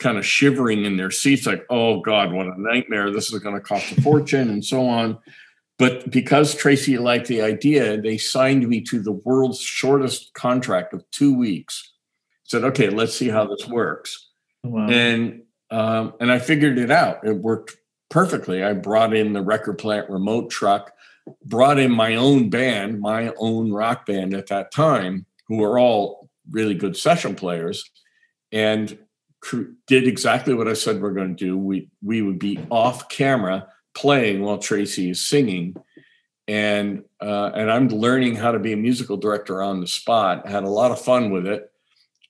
kind 0.00 0.18
of 0.18 0.26
shivering 0.26 0.84
in 0.84 0.96
their 0.96 1.12
seats, 1.12 1.46
like, 1.46 1.64
oh 1.70 2.00
God, 2.00 2.32
what 2.32 2.46
a 2.46 2.60
nightmare. 2.60 3.12
This 3.12 3.32
is 3.32 3.38
going 3.38 3.54
to 3.54 3.60
cost 3.60 3.96
a 3.96 4.02
fortune 4.02 4.50
and 4.50 4.64
so 4.64 4.84
on. 4.84 5.16
But 5.78 6.10
because 6.10 6.54
Tracey 6.54 6.98
liked 6.98 7.26
the 7.26 7.42
idea, 7.42 8.00
they 8.00 8.16
signed 8.16 8.68
me 8.68 8.80
to 8.82 9.00
the 9.00 9.12
world's 9.12 9.60
shortest 9.60 10.32
contract 10.34 10.94
of 10.94 11.08
two 11.10 11.36
weeks. 11.36 11.92
Said, 12.44 12.64
okay, 12.64 12.90
let's 12.90 13.16
see 13.16 13.28
how 13.28 13.46
this 13.46 13.66
works. 13.66 14.30
Wow. 14.62 14.88
And 14.88 15.42
um, 15.70 16.14
and 16.20 16.30
I 16.30 16.38
figured 16.38 16.78
it 16.78 16.90
out. 16.90 17.26
It 17.26 17.36
worked 17.38 17.76
perfectly. 18.08 18.62
I 18.62 18.74
brought 18.74 19.14
in 19.14 19.32
the 19.32 19.42
record 19.42 19.78
plant 19.78 20.08
remote 20.08 20.50
truck, 20.50 20.92
brought 21.44 21.78
in 21.78 21.90
my 21.90 22.14
own 22.14 22.50
band, 22.50 23.00
my 23.00 23.32
own 23.38 23.72
rock 23.72 24.06
band 24.06 24.34
at 24.34 24.46
that 24.48 24.70
time, 24.70 25.26
who 25.48 25.56
were 25.56 25.78
all 25.78 26.28
really 26.50 26.74
good 26.74 26.96
session 26.96 27.34
players, 27.34 27.90
and 28.52 28.96
did 29.86 30.06
exactly 30.06 30.54
what 30.54 30.68
I 30.68 30.74
said 30.74 31.02
we're 31.02 31.12
going 31.12 31.34
to 31.34 31.44
do. 31.44 31.58
We 31.58 31.88
we 32.02 32.22
would 32.22 32.38
be 32.38 32.58
off 32.70 33.08
camera 33.08 33.66
playing 33.94 34.42
while 34.42 34.58
Tracey 34.58 35.10
is 35.10 35.24
singing, 35.24 35.76
and 36.46 37.04
uh, 37.20 37.50
and 37.54 37.70
I'm 37.70 37.88
learning 37.88 38.36
how 38.36 38.52
to 38.52 38.58
be 38.58 38.72
a 38.72 38.76
musical 38.76 39.16
director 39.16 39.62
on 39.62 39.80
the 39.80 39.86
spot. 39.86 40.48
Had 40.48 40.64
a 40.64 40.68
lot 40.68 40.90
of 40.90 41.00
fun 41.00 41.30
with 41.30 41.46
it. 41.46 41.70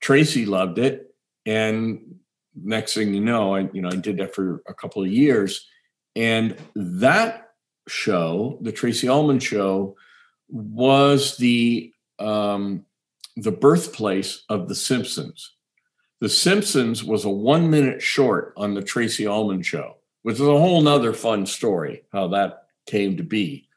Tracey 0.01 0.47
loved 0.47 0.79
it, 0.79 1.15
and 1.47 2.17
next 2.55 2.95
thing 2.95 3.15
you 3.15 3.21
know, 3.21 3.55
I 3.55 3.69
you 3.73 3.83
know 3.83 3.89
I 3.89 3.97
did 3.97 4.19
that 4.19 4.35
for 4.35 4.62
a 4.69 4.75
couple 4.75 5.03
of 5.03 5.09
years, 5.09 5.67
and 6.15 6.57
that 6.75 7.51
show, 7.89 8.59
the 8.62 8.73
Tracey 8.73 9.09
Ullman 9.09 9.41
show, 9.41 9.97
was 10.49 11.37
the 11.37 11.93
um, 12.19 12.85
the 13.37 13.53
birthplace 13.53 14.45
of 14.49 14.69
The 14.69 14.75
Simpsons. 14.75 15.55
The 16.21 16.29
Simpsons 16.29 17.03
was 17.03 17.25
a 17.25 17.31
one 17.31 17.71
minute 17.71 18.01
short 18.01 18.55
on 18.57 18.75
the 18.75 18.83
Tracey 18.83 19.27
Ullman 19.27 19.62
show, 19.62 19.97
which 20.25 20.35
is 20.35 20.41
a 20.41 20.45
whole 20.45 20.83
nother 20.83 21.12
fun 21.12 21.47
story 21.47 22.03
how 22.12 22.29
that 22.29 22.66
came 22.87 23.16
to 23.16 23.22
be. 23.22 23.68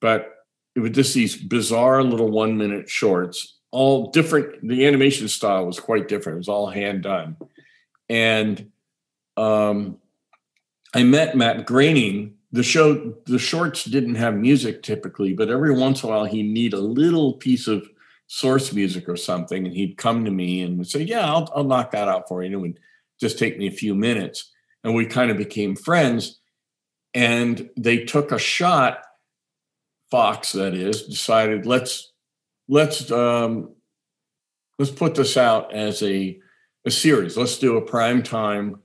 But 0.00 0.34
it 0.74 0.80
was 0.80 0.92
just 0.92 1.14
these 1.14 1.36
bizarre 1.36 2.02
little 2.02 2.30
one 2.30 2.56
minute 2.56 2.88
shorts, 2.88 3.58
all 3.70 4.10
different. 4.10 4.66
The 4.66 4.86
animation 4.86 5.28
style 5.28 5.66
was 5.66 5.78
quite 5.78 6.08
different. 6.08 6.36
It 6.36 6.38
was 6.38 6.48
all 6.48 6.68
hand 6.68 7.02
done 7.02 7.36
and 8.12 8.70
um, 9.38 9.96
I 10.94 11.02
met 11.02 11.34
Matt 11.34 11.66
Groening. 11.66 12.34
The 12.52 12.62
show, 12.62 13.14
the 13.24 13.38
shorts 13.38 13.84
didn't 13.84 14.16
have 14.16 14.34
music 14.34 14.82
typically, 14.82 15.32
but 15.32 15.48
every 15.48 15.72
once 15.72 16.02
in 16.02 16.10
a 16.10 16.12
while 16.12 16.26
he'd 16.26 16.52
need 16.52 16.74
a 16.74 16.78
little 16.78 17.32
piece 17.32 17.66
of 17.66 17.88
source 18.26 18.70
music 18.74 19.08
or 19.08 19.16
something, 19.16 19.66
and 19.66 19.74
he'd 19.74 19.96
come 19.96 20.26
to 20.26 20.30
me 20.30 20.60
and 20.60 20.86
say, 20.86 21.00
"Yeah, 21.00 21.26
I'll, 21.26 21.50
I'll 21.56 21.64
knock 21.64 21.92
that 21.92 22.08
out 22.08 22.28
for 22.28 22.42
you." 22.42 22.46
And 22.46 22.54
it 22.54 22.58
would 22.58 22.80
just 23.18 23.38
take 23.38 23.56
me 23.56 23.66
a 23.66 23.70
few 23.72 23.94
minutes, 23.94 24.51
and 24.84 24.94
we 24.94 25.06
kind 25.06 25.30
of 25.30 25.36
became 25.36 25.76
friends. 25.76 26.40
And 27.14 27.70
they 27.76 28.04
took 28.04 28.32
a 28.32 28.38
shot. 28.38 29.04
Fox, 30.10 30.52
that 30.52 30.74
is, 30.74 31.06
decided 31.06 31.64
let's 31.64 32.12
let's 32.68 33.10
um, 33.10 33.74
let's 34.78 34.90
put 34.90 35.14
this 35.14 35.38
out 35.38 35.72
as 35.72 36.02
a 36.02 36.38
a 36.84 36.90
series. 36.90 37.36
Let's 37.36 37.58
do 37.58 37.76
a 37.76 37.82
prime 37.82 38.22
time 38.22 38.80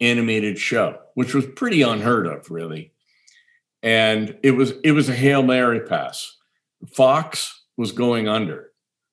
animated 0.00 0.58
show, 0.58 0.98
which 1.14 1.34
was 1.34 1.46
pretty 1.46 1.82
unheard 1.82 2.26
of, 2.26 2.50
really. 2.50 2.92
And 3.82 4.36
it 4.42 4.52
was 4.52 4.72
it 4.82 4.92
was 4.92 5.08
a 5.08 5.14
hail 5.14 5.42
mary 5.42 5.80
pass. 5.80 6.36
Fox 6.94 7.62
was 7.76 7.92
going 7.92 8.28
under. 8.28 8.70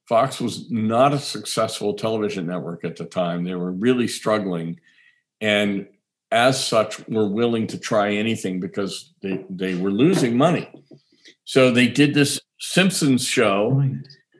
Fox 0.07 0.41
was 0.41 0.71
not 0.71 1.13
a 1.13 1.19
successful 1.19 1.93
television 1.93 2.47
network 2.47 2.83
at 2.83 2.95
the 2.95 3.05
time. 3.05 3.43
They 3.43 3.53
were 3.53 3.71
really 3.71 4.07
struggling, 4.07 4.79
and 5.39 5.87
as 6.31 6.63
such, 6.63 7.07
were 7.07 7.27
willing 7.27 7.67
to 7.67 7.79
try 7.79 8.13
anything 8.13 8.59
because 8.59 9.13
they 9.21 9.45
they 9.49 9.75
were 9.75 9.91
losing 9.91 10.37
money. 10.37 10.69
So 11.43 11.71
they 11.71 11.87
did 11.87 12.13
this 12.13 12.39
Simpsons 12.59 13.25
show, 13.25 13.83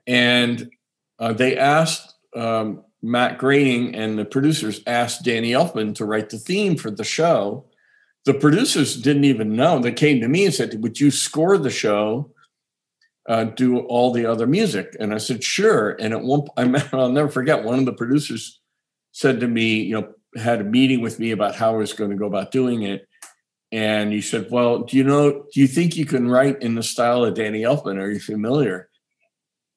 and 0.05 0.69
uh, 1.17 1.33
they 1.33 1.57
asked 1.57 2.15
um, 2.35 2.83
Matt 3.01 3.37
Groening 3.37 3.95
and 3.95 4.17
the 4.17 4.25
producers 4.25 4.81
asked 4.85 5.23
Danny 5.23 5.51
Elfman 5.51 5.95
to 5.95 6.05
write 6.05 6.29
the 6.29 6.37
theme 6.37 6.75
for 6.75 6.91
the 6.91 7.03
show. 7.03 7.65
The 8.25 8.33
producers 8.33 9.01
didn't 9.01 9.23
even 9.23 9.55
know. 9.55 9.79
They 9.79 9.93
came 9.93 10.19
to 10.21 10.27
me 10.27 10.45
and 10.45 10.53
said, 10.53 10.81
Would 10.81 10.99
you 10.99 11.11
score 11.11 11.57
the 11.57 11.69
show? 11.69 12.31
Uh, 13.27 13.45
do 13.45 13.79
all 13.79 14.11
the 14.11 14.25
other 14.25 14.47
music? 14.47 14.95
And 14.99 15.13
I 15.13 15.17
said, 15.17 15.43
Sure. 15.43 15.91
And 15.91 16.13
at 16.13 16.21
one 16.21 16.41
point, 16.43 16.83
I'll 16.93 17.09
never 17.09 17.29
forget, 17.29 17.63
one 17.63 17.79
of 17.79 17.85
the 17.85 17.93
producers 17.93 18.59
said 19.11 19.39
to 19.39 19.47
me, 19.47 19.81
You 19.81 20.01
know, 20.01 20.13
had 20.35 20.61
a 20.61 20.63
meeting 20.63 21.01
with 21.01 21.19
me 21.19 21.31
about 21.31 21.55
how 21.55 21.73
I 21.73 21.77
was 21.77 21.93
going 21.93 22.11
to 22.11 22.15
go 22.15 22.25
about 22.25 22.51
doing 22.51 22.83
it. 22.83 23.07
And 23.71 24.11
he 24.11 24.21
said, 24.21 24.47
Well, 24.49 24.79
do 24.79 24.97
you 24.97 25.03
know, 25.03 25.45
do 25.53 25.59
you 25.59 25.67
think 25.67 25.95
you 25.95 26.05
can 26.05 26.27
write 26.27 26.61
in 26.61 26.75
the 26.75 26.83
style 26.83 27.23
of 27.23 27.35
Danny 27.35 27.61
Elfman? 27.61 27.99
Are 27.99 28.09
you 28.09 28.19
familiar? 28.19 28.89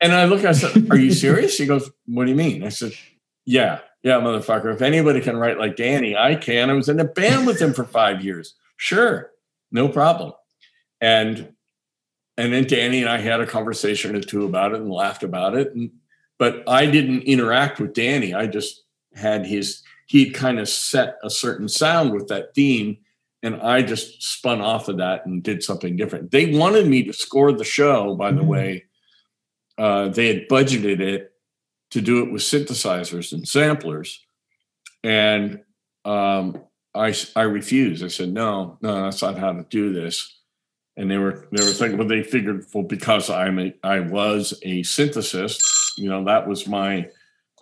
And 0.00 0.12
I 0.12 0.24
look, 0.24 0.44
I 0.44 0.53
said, 0.53 0.90
Are 0.90 0.98
you 0.98 1.12
serious? 1.12 1.57
He 1.57 1.66
goes, 1.66 1.90
What 2.07 2.24
do 2.24 2.30
you 2.30 2.36
mean? 2.36 2.64
I 2.64 2.70
said, 2.70 2.92
yeah, 3.44 3.80
yeah, 4.03 4.20
motherfucker. 4.20 4.72
If 4.72 4.82
anybody 4.82 5.20
can 5.20 5.36
write 5.36 5.59
like 5.59 5.76
Danny, 5.76 6.16
I 6.16 6.34
can. 6.34 6.70
I 6.70 6.74
was 6.74 6.88
in 6.88 7.00
a 7.00 7.05
band 7.05 7.46
with 7.46 7.61
him 7.61 7.72
for 7.72 7.84
five 7.84 8.24
years. 8.24 8.55
Sure, 8.76 9.30
no 9.70 9.88
problem. 9.88 10.32
And 11.00 11.55
and 12.36 12.53
then 12.53 12.66
Danny 12.66 13.03
and 13.03 13.11
I 13.11 13.18
had 13.18 13.40
a 13.40 13.46
conversation 13.46 14.16
or 14.16 14.20
two 14.20 14.46
about 14.46 14.72
it 14.72 14.80
and 14.80 14.90
laughed 14.90 15.22
about 15.22 15.55
it. 15.57 15.74
And 15.74 15.90
but 16.38 16.68
I 16.68 16.86
didn't 16.86 17.22
interact 17.22 17.78
with 17.78 17.94
Danny. 17.94 18.34
I 18.34 18.46
just 18.46 18.82
had 19.14 19.44
his 19.44 19.82
he'd 20.13 20.35
kind 20.35 20.61
of 20.61 20.69
set 20.69 21.17
a 21.25 21.31
certain 21.31 21.71
sound 21.71 22.13
with 22.13 22.29
that 22.29 22.55
theme. 22.55 22.99
And 23.43 23.63
I 23.63 23.81
just 23.81 24.23
spun 24.23 24.61
off 24.61 24.89
of 24.89 24.99
that 24.99 25.25
and 25.25 25.43
did 25.43 25.63
something 25.63 25.97
different. 25.97 26.31
They 26.31 26.55
wanted 26.55 26.87
me 26.87 27.03
to 27.05 27.15
score 27.15 27.51
the 27.51 27.65
show, 27.65 28.15
by 28.15 28.31
the 28.31 28.41
mm-hmm. 28.41 28.47
way. 28.47 28.85
Uh, 29.79 30.09
they 30.09 30.29
had 30.29 30.49
budgeted 30.51 31.01
it 31.01 31.33
to 31.93 32.03
do 32.03 32.23
it 32.23 32.31
with 32.31 32.43
synthesizers 32.43 33.33
and 33.33 33.49
samplers. 33.49 34.21
And 35.03 35.63
um, 36.05 36.63
I, 36.95 37.15
I 37.35 37.43
refused. 37.45 38.05
I 38.05 38.09
said, 38.09 38.35
no, 38.35 38.77
no, 38.83 39.05
that's 39.05 39.23
not 39.23 39.39
how 39.39 39.53
to 39.53 39.65
do 39.71 39.95
this. 39.95 40.41
And 40.99 41.11
they 41.11 41.17
were 41.17 41.49
they 41.53 41.65
were 41.65 41.71
thinking, 41.71 41.97
well, 41.97 42.07
they 42.07 42.23
figured, 42.23 42.67
well, 42.75 42.85
because 42.85 43.31
I'm 43.31 43.59
a 43.59 43.73
I 43.83 44.01
was 44.01 44.53
a 44.63 44.83
synthesist, 44.83 45.63
you 45.97 46.11
know, 46.11 46.23
that 46.25 46.47
was 46.47 46.69
my 46.69 47.09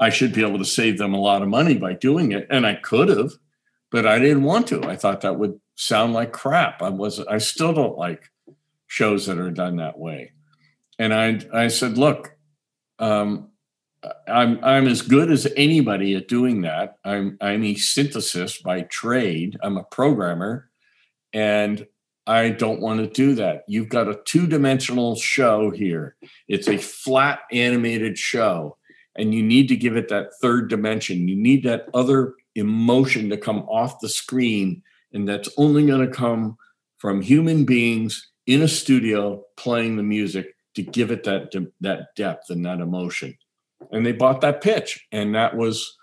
I 0.01 0.11
should 0.11 0.33
be 0.33 0.43
able 0.43 0.59
to 0.59 0.65
save 0.65 0.99
them 0.99 1.15
a 1.15 1.21
lot 1.21 1.43
of 1.43 1.49
money 1.49 1.77
by 1.77 1.93
doing 1.93 2.33
it. 2.33 2.47
And 2.51 2.67
I 2.67 2.75
could 2.75 3.09
have, 3.11 3.33
but 3.91 4.07
I 4.07 4.19
didn't 4.19 4.45
want 4.45 4.67
to. 4.69 4.83
I 4.85 4.97
thought 4.97 5.21
that 5.21 5.39
would 5.39 5.61
sound 5.77 6.15
like 6.15 6.33
crap. 6.33 6.83
I 6.83 6.89
was 6.89 7.21
I 7.21 7.39
still 7.39 7.73
don't 7.73 7.99
like 7.99 8.31
shows 8.87 9.27
that 9.27 9.39
are 9.39 9.51
done 9.51 9.77
that 9.77 9.99
way. 9.99 10.33
And 10.99 11.15
I 11.15 11.41
I 11.53 11.69
said, 11.69 11.99
look, 11.99 12.37
um, 12.99 13.51
I'm 14.27 14.59
I'm 14.65 14.87
as 14.87 15.03
good 15.03 15.31
as 15.31 15.47
anybody 15.57 16.15
at 16.15 16.29
doing 16.29 16.63
that. 16.63 16.97
I'm 17.05 17.37
I'm 17.41 17.63
a 17.65 17.75
synthesist 17.75 18.63
by 18.63 18.83
trade. 18.83 19.59
I'm 19.63 19.77
a 19.77 19.85
programmer, 19.85 20.71
and 21.33 21.87
I 22.27 22.51
don't 22.51 22.81
want 22.81 23.01
to 23.01 23.07
do 23.07 23.35
that. 23.37 23.65
You've 23.67 23.89
got 23.89 24.09
a 24.09 24.21
two-dimensional 24.25 25.17
show 25.17 25.71
here. 25.71 26.17
It's 26.49 26.69
a 26.69 26.79
flat 26.79 27.41
animated 27.51 28.17
show, 28.17 28.77
and 29.17 29.35
you 29.35 29.43
need 29.43 29.69
to 29.69 29.77
give 29.77 29.97
it 29.97 30.09
that 30.09 30.31
third 30.41 30.69
dimension. 30.69 31.29
You 31.29 31.37
need 31.37 31.65
that 31.65 31.89
other 31.95 32.35
emotion 32.55 33.31
to 33.31 33.37
come 33.37 33.61
off 33.69 34.01
the 34.01 34.09
screen, 34.09 34.83
and 35.13 35.29
that's 35.29 35.49
only 35.57 35.87
going 35.87 36.07
to 36.07 36.13
come 36.13 36.57
from 36.99 37.23
human 37.23 37.65
beings 37.65 38.31
in 38.47 38.63
a 38.63 38.69
studio 38.69 39.43
playing 39.57 39.97
the 39.97 40.03
music 40.03 40.55
to 40.75 40.83
give 40.83 41.11
it 41.11 41.25
that 41.25 41.53
that 41.81 42.15
depth 42.17 42.51
and 42.51 42.65
that 42.65 42.81
emotion 42.81 43.37
and 43.93 44.05
they 44.05 44.13
bought 44.13 44.41
that 44.43 44.61
pitch, 44.61 45.07
and 45.13 45.35
that 45.35 45.57
was 45.57 45.97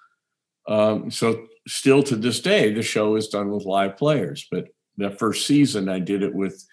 um, 0.67 1.11
so. 1.11 1.45
Still 1.69 2.01
to 2.03 2.15
this 2.15 2.39
day, 2.39 2.71
the 2.71 2.81
show 2.81 3.17
is 3.17 3.27
done 3.27 3.51
with 3.51 3.65
live 3.65 3.97
players. 3.97 4.47
But 4.49 4.69
that 4.99 5.19
first 5.19 5.45
season, 5.45 5.89
I 5.89 5.99
did 5.99 6.23
it 6.23 6.33
with 6.33 6.65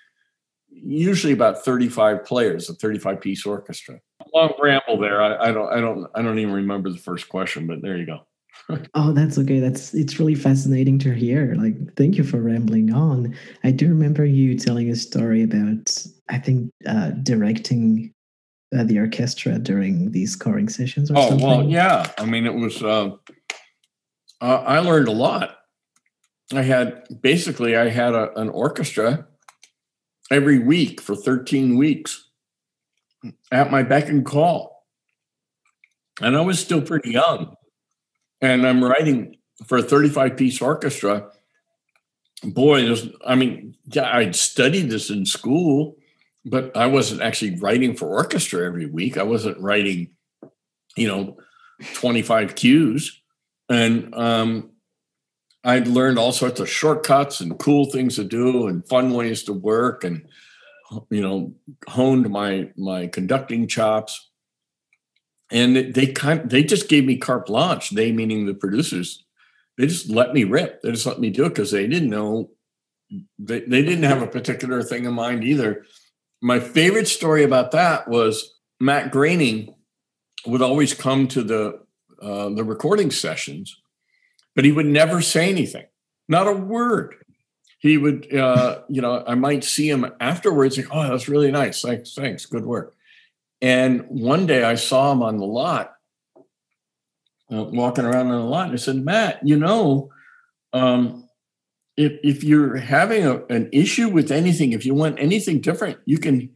usually 0.70 1.32
about 1.32 1.64
35 1.64 2.24
players, 2.24 2.70
a 2.70 2.74
35 2.74 3.20
piece 3.20 3.45
orchestra. 3.45 3.99
Long 4.35 4.53
ramble 4.61 4.99
there. 4.99 5.22
I, 5.22 5.49
I, 5.49 5.53
don't, 5.53 5.72
I 5.72 5.80
don't, 5.80 6.11
I 6.14 6.22
don't 6.22 6.39
even 6.39 6.55
remember 6.55 6.91
the 6.91 6.99
first 6.99 7.28
question, 7.28 7.66
but 7.66 7.82
there 7.82 7.97
you 7.97 8.07
go. 8.07 8.26
oh, 8.95 9.12
that's 9.12 9.39
okay. 9.39 9.61
That's 9.61 9.95
it's 9.95 10.18
really 10.18 10.35
fascinating 10.35 10.99
to 11.01 11.12
hear. 11.12 11.55
Like, 11.55 11.74
thank 11.97 12.16
you 12.16 12.24
for 12.24 12.41
rambling 12.41 12.93
on. 12.93 13.35
I 13.62 13.70
do 13.70 13.89
remember 13.89 14.24
you 14.24 14.59
telling 14.59 14.91
a 14.91 14.97
story 14.97 15.43
about 15.43 16.05
I 16.28 16.39
think, 16.39 16.70
uh, 16.87 17.11
directing 17.22 18.12
uh, 18.76 18.85
the 18.85 18.99
orchestra 18.99 19.59
during 19.59 20.11
these 20.12 20.32
scoring 20.32 20.68
sessions 20.68 21.11
or 21.11 21.18
Oh 21.18 21.28
something. 21.30 21.47
well, 21.47 21.62
yeah. 21.64 22.11
I 22.18 22.24
mean, 22.24 22.47
it 22.47 22.55
was. 22.55 22.82
Uh, 22.82 23.11
uh, 24.41 24.62
I 24.66 24.78
learned 24.80 25.09
a 25.09 25.12
lot. 25.12 25.59
I 26.53 26.62
had 26.62 27.05
basically 27.20 27.76
I 27.76 27.89
had 27.89 28.14
a, 28.14 28.37
an 28.39 28.49
orchestra 28.51 29.26
every 30.30 30.59
week 30.59 31.01
for 31.01 31.14
13 31.14 31.76
weeks 31.76 32.30
at 33.51 33.70
my 33.70 33.83
beck 33.83 34.09
and 34.09 34.25
call, 34.25 34.85
and 36.20 36.37
I 36.37 36.41
was 36.41 36.59
still 36.59 36.83
pretty 36.83 37.11
young, 37.11 37.55
and 38.41 38.66
I'm 38.66 38.83
writing 38.83 39.37
for 39.66 39.79
a 39.79 39.83
35 39.83 40.37
piece 40.37 40.61
orchestra. 40.61 41.31
Boy. 42.43 42.95
I 43.27 43.37
mean, 43.37 43.77
yeah, 43.87 44.14
I'd 44.14 44.37
studied 44.37 44.91
this 44.91 45.09
in 45.09 45.25
school, 45.25 45.97
but 46.45 46.77
I 46.77 46.87
wasn't 46.87 47.22
actually 47.22 47.59
writing 47.59 47.97
for 47.97 48.09
orchestra 48.09 48.66
every 48.66 48.87
week. 48.87 49.16
I 49.16 49.22
wasn't 49.22 49.59
writing 49.59 50.14
you 50.97 51.09
know 51.09 51.37
25 51.95 52.55
cues 52.55 53.20
and 53.68 54.14
um, 54.14 54.70
i'd 55.64 55.89
learned 55.89 56.18
all 56.18 56.33
sorts 56.33 56.61
of 56.61 56.68
shortcuts 56.68 57.41
and 57.41 57.59
cool 57.59 57.87
things 57.87 58.16
to 58.16 58.25
do 58.25 58.66
and 58.66 58.87
fun 58.87 59.12
ways 59.12 59.43
to 59.45 59.53
work 59.53 60.05
and 60.05 60.27
you 61.11 61.20
know 61.20 61.55
honed 61.89 62.30
my 62.30 62.70
my 62.76 63.07
conducting 63.07 63.66
chops. 63.66 64.30
And 65.51 65.95
they 65.95 66.07
kind 66.09 66.49
they 66.49 66.64
just 66.64 66.89
gave 66.89 67.05
me 67.05 67.16
carte 67.16 67.47
blanche 67.47 67.91
they 67.91 68.12
meaning 68.12 68.47
the 68.47 68.55
producers. 68.55 69.24
They 69.76 69.87
just 69.87 70.09
let 70.09 70.32
me 70.32 70.45
rip 70.45 70.82
they 70.82 70.91
just 70.91 71.07
let 71.07 71.20
me 71.20 71.30
do 71.30 71.45
it 71.45 71.51
because 71.51 71.70
they 71.70 71.87
didn't 71.87 72.11
know 72.11 72.51
they, 73.39 73.61
they 73.61 73.82
didn't 73.82 74.05
have 74.05 74.22
a 74.22 74.26
particular 74.26 74.82
thing 74.82 75.05
in 75.05 75.12
mind 75.12 75.45
either. 75.45 75.85
My 76.41 76.61
favorite 76.61 77.09
story 77.09 77.45
about 77.45 77.70
that 77.72 78.09
was 78.09 78.59
matt 78.80 79.12
groening 79.12 79.74
would 80.47 80.62
always 80.62 80.95
come 80.95 81.28
to 81.28 81.43
the 81.43 81.85
uh, 82.20 82.49
the 82.51 82.64
recording 82.64 83.11
sessions, 83.11 83.76
but 84.55 84.64
he 84.64 84.72
would 84.72 84.87
never 84.87 85.20
say 85.20 85.51
anything, 85.51 85.87
not 86.28 86.47
a 86.47 86.53
word. 86.53 87.16
He 87.85 87.99
would, 87.99 88.35
uh, 88.35 88.80
you 88.89 89.03
know, 89.03 89.22
I 89.26 89.35
might 89.35 89.62
see 89.62 89.91
him 89.91 90.11
afterwards. 90.18 90.78
Like, 90.78 90.89
oh, 90.91 91.07
that's 91.07 91.28
really 91.28 91.51
nice. 91.51 91.82
Thanks, 91.82 92.14
thanks, 92.14 92.47
good 92.47 92.64
work. 92.64 92.97
And 93.61 94.07
one 94.09 94.47
day 94.47 94.64
I 94.64 94.76
saw 94.76 95.12
him 95.12 95.22
on 95.22 95.37
the 95.37 95.45
lot, 95.45 95.93
uh, 97.53 97.64
walking 97.64 98.07
around 98.07 98.28
on 98.28 98.41
the 98.41 98.47
lot, 98.47 98.68
and 98.68 98.72
I 98.72 98.76
said, 98.76 99.05
Matt, 99.05 99.47
you 99.47 99.59
know, 99.59 100.11
um, 100.72 101.28
if 101.99 102.12
if 102.22 102.43
you're 102.43 102.76
having 102.76 103.26
a, 103.26 103.45
an 103.49 103.68
issue 103.70 104.09
with 104.09 104.32
anything, 104.32 104.72
if 104.72 104.87
you 104.87 104.95
want 104.95 105.20
anything 105.20 105.61
different, 105.61 105.99
you 106.07 106.16
can 106.16 106.49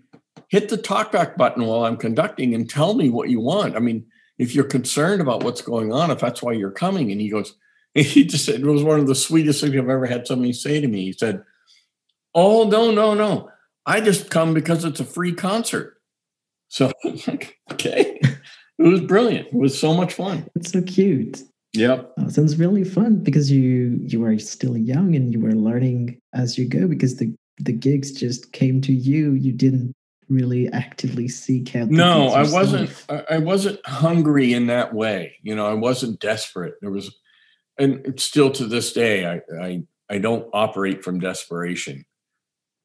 hit 0.49 0.71
the 0.71 0.79
talkback 0.79 1.37
button 1.37 1.67
while 1.67 1.85
I'm 1.85 1.99
conducting 1.99 2.55
and 2.55 2.71
tell 2.71 2.95
me 2.95 3.11
what 3.11 3.29
you 3.29 3.41
want. 3.41 3.77
I 3.77 3.81
mean, 3.81 4.07
if 4.39 4.55
you're 4.55 4.65
concerned 4.65 5.21
about 5.21 5.45
what's 5.45 5.61
going 5.61 5.93
on, 5.93 6.11
if 6.11 6.21
that's 6.21 6.43
why 6.43 6.53
you're 6.53 6.71
coming. 6.71 7.13
And 7.13 7.21
he 7.21 7.29
goes, 7.29 7.55
he 7.95 8.25
just 8.25 8.45
said, 8.45 8.61
it 8.61 8.67
was 8.67 8.83
one 8.83 9.01
of 9.01 9.07
the 9.07 9.15
sweetest 9.15 9.61
things 9.61 9.75
I've 9.75 9.89
ever 9.89 10.07
had 10.07 10.27
somebody 10.27 10.53
say 10.53 10.81
to 10.81 10.89
me. 10.89 11.05
He 11.05 11.13
said, 11.13 11.43
Oh, 12.35 12.69
no, 12.69 12.91
no, 12.91 13.15
no. 13.15 13.51
I 13.87 14.01
just 14.01 14.31
come 14.31 14.55
because 14.55 14.85
it's 14.85 15.01
a 15.01 15.05
free 15.05 15.33
concert. 15.33 16.01
So, 16.69 16.93
okay. 17.73 18.21
It 18.79 18.83
was 18.83 19.01
brilliant. 19.01 19.49
It 19.49 19.55
was 19.55 19.79
so 19.79 19.95
much 19.95 20.15
fun. 20.15 20.49
It's 20.55 20.73
so 20.73 20.83
cute. 20.83 21.43
Yep. 21.73 22.13
Oh, 22.19 22.29
sounds 22.29 22.59
really 22.59 22.85
fun 22.85 23.17
because 23.17 23.51
you 23.51 23.99
you 24.03 24.21
were 24.21 24.39
still 24.39 24.77
young 24.77 25.15
and 25.15 25.33
you 25.33 25.41
were 25.41 25.53
learning 25.53 26.19
as 26.33 26.57
you 26.57 26.67
go 26.67 26.87
because 26.87 27.17
the 27.17 27.35
the 27.59 27.73
gigs 27.73 28.13
just 28.13 28.53
came 28.53 28.81
to 28.83 28.93
you. 28.93 29.33
You 29.33 29.53
didn't 29.53 29.93
really 30.29 30.69
actively 30.73 31.29
seek 31.29 31.75
out. 31.75 31.89
No, 31.89 32.29
I 32.29 32.43
wasn't. 32.43 32.91
I 33.31 33.39
wasn't 33.39 33.85
hungry 33.87 34.53
in 34.53 34.67
that 34.69 34.95
way. 34.95 35.37
You 35.43 35.55
know, 35.55 35.67
I 35.67 35.75
wasn't 35.75 36.21
desperate. 36.21 36.75
There 36.81 36.91
was, 36.91 37.15
and 37.79 38.19
still 38.21 38.51
to 38.53 38.67
this 38.67 38.93
day, 38.93 39.27
I 39.27 39.41
I 39.61 39.83
I 40.11 40.19
don't 40.19 40.49
operate 40.53 41.05
from 41.05 41.21
desperation. 41.21 42.05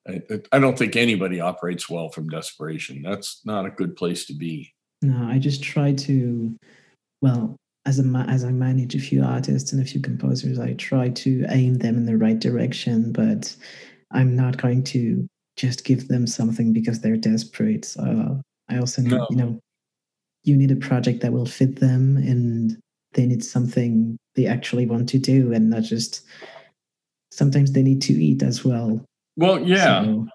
I, 0.07 0.21
I 0.51 0.59
don't 0.59 0.77
think 0.77 0.95
anybody 0.95 1.39
operates 1.39 1.89
well 1.89 2.09
from 2.09 2.27
desperation. 2.27 3.01
That's 3.01 3.41
not 3.45 3.65
a 3.65 3.69
good 3.71 3.95
place 3.95 4.25
to 4.25 4.33
be. 4.33 4.73
No, 5.01 5.27
I 5.27 5.39
just 5.39 5.63
try 5.63 5.93
to, 5.93 6.55
well, 7.21 7.55
as 7.85 7.99
a 7.99 8.25
as 8.27 8.43
I 8.43 8.51
manage 8.51 8.95
a 8.95 8.99
few 8.99 9.23
artists 9.23 9.71
and 9.71 9.81
a 9.81 9.85
few 9.85 10.01
composers, 10.01 10.59
I 10.59 10.73
try 10.73 11.09
to 11.09 11.45
aim 11.49 11.75
them 11.75 11.95
in 11.97 12.05
the 12.05 12.17
right 12.17 12.39
direction. 12.39 13.11
But 13.13 13.55
I'm 14.11 14.35
not 14.35 14.57
going 14.57 14.83
to 14.85 15.25
just 15.55 15.85
give 15.85 16.07
them 16.07 16.27
something 16.27 16.73
because 16.73 16.99
they're 16.99 17.15
desperate. 17.17 17.85
So 17.85 18.41
I 18.69 18.77
also 18.77 19.01
need, 19.01 19.11
No. 19.11 19.27
you 19.29 19.35
know, 19.37 19.59
you 20.43 20.57
need 20.57 20.71
a 20.71 20.75
project 20.75 21.21
that 21.21 21.31
will 21.31 21.45
fit 21.45 21.79
them, 21.79 22.17
and 22.17 22.77
they 23.13 23.25
need 23.25 23.43
something 23.43 24.17
they 24.35 24.45
actually 24.45 24.85
want 24.85 25.09
to 25.09 25.19
do, 25.19 25.53
and 25.53 25.69
not 25.69 25.83
just. 25.83 26.21
Sometimes 27.31 27.71
they 27.71 27.81
need 27.81 27.99
to 28.03 28.13
eat 28.13 28.43
as 28.43 28.63
well. 28.63 29.03
Well, 29.37 29.59
yeah. 29.59 30.03
So, 30.03 30.27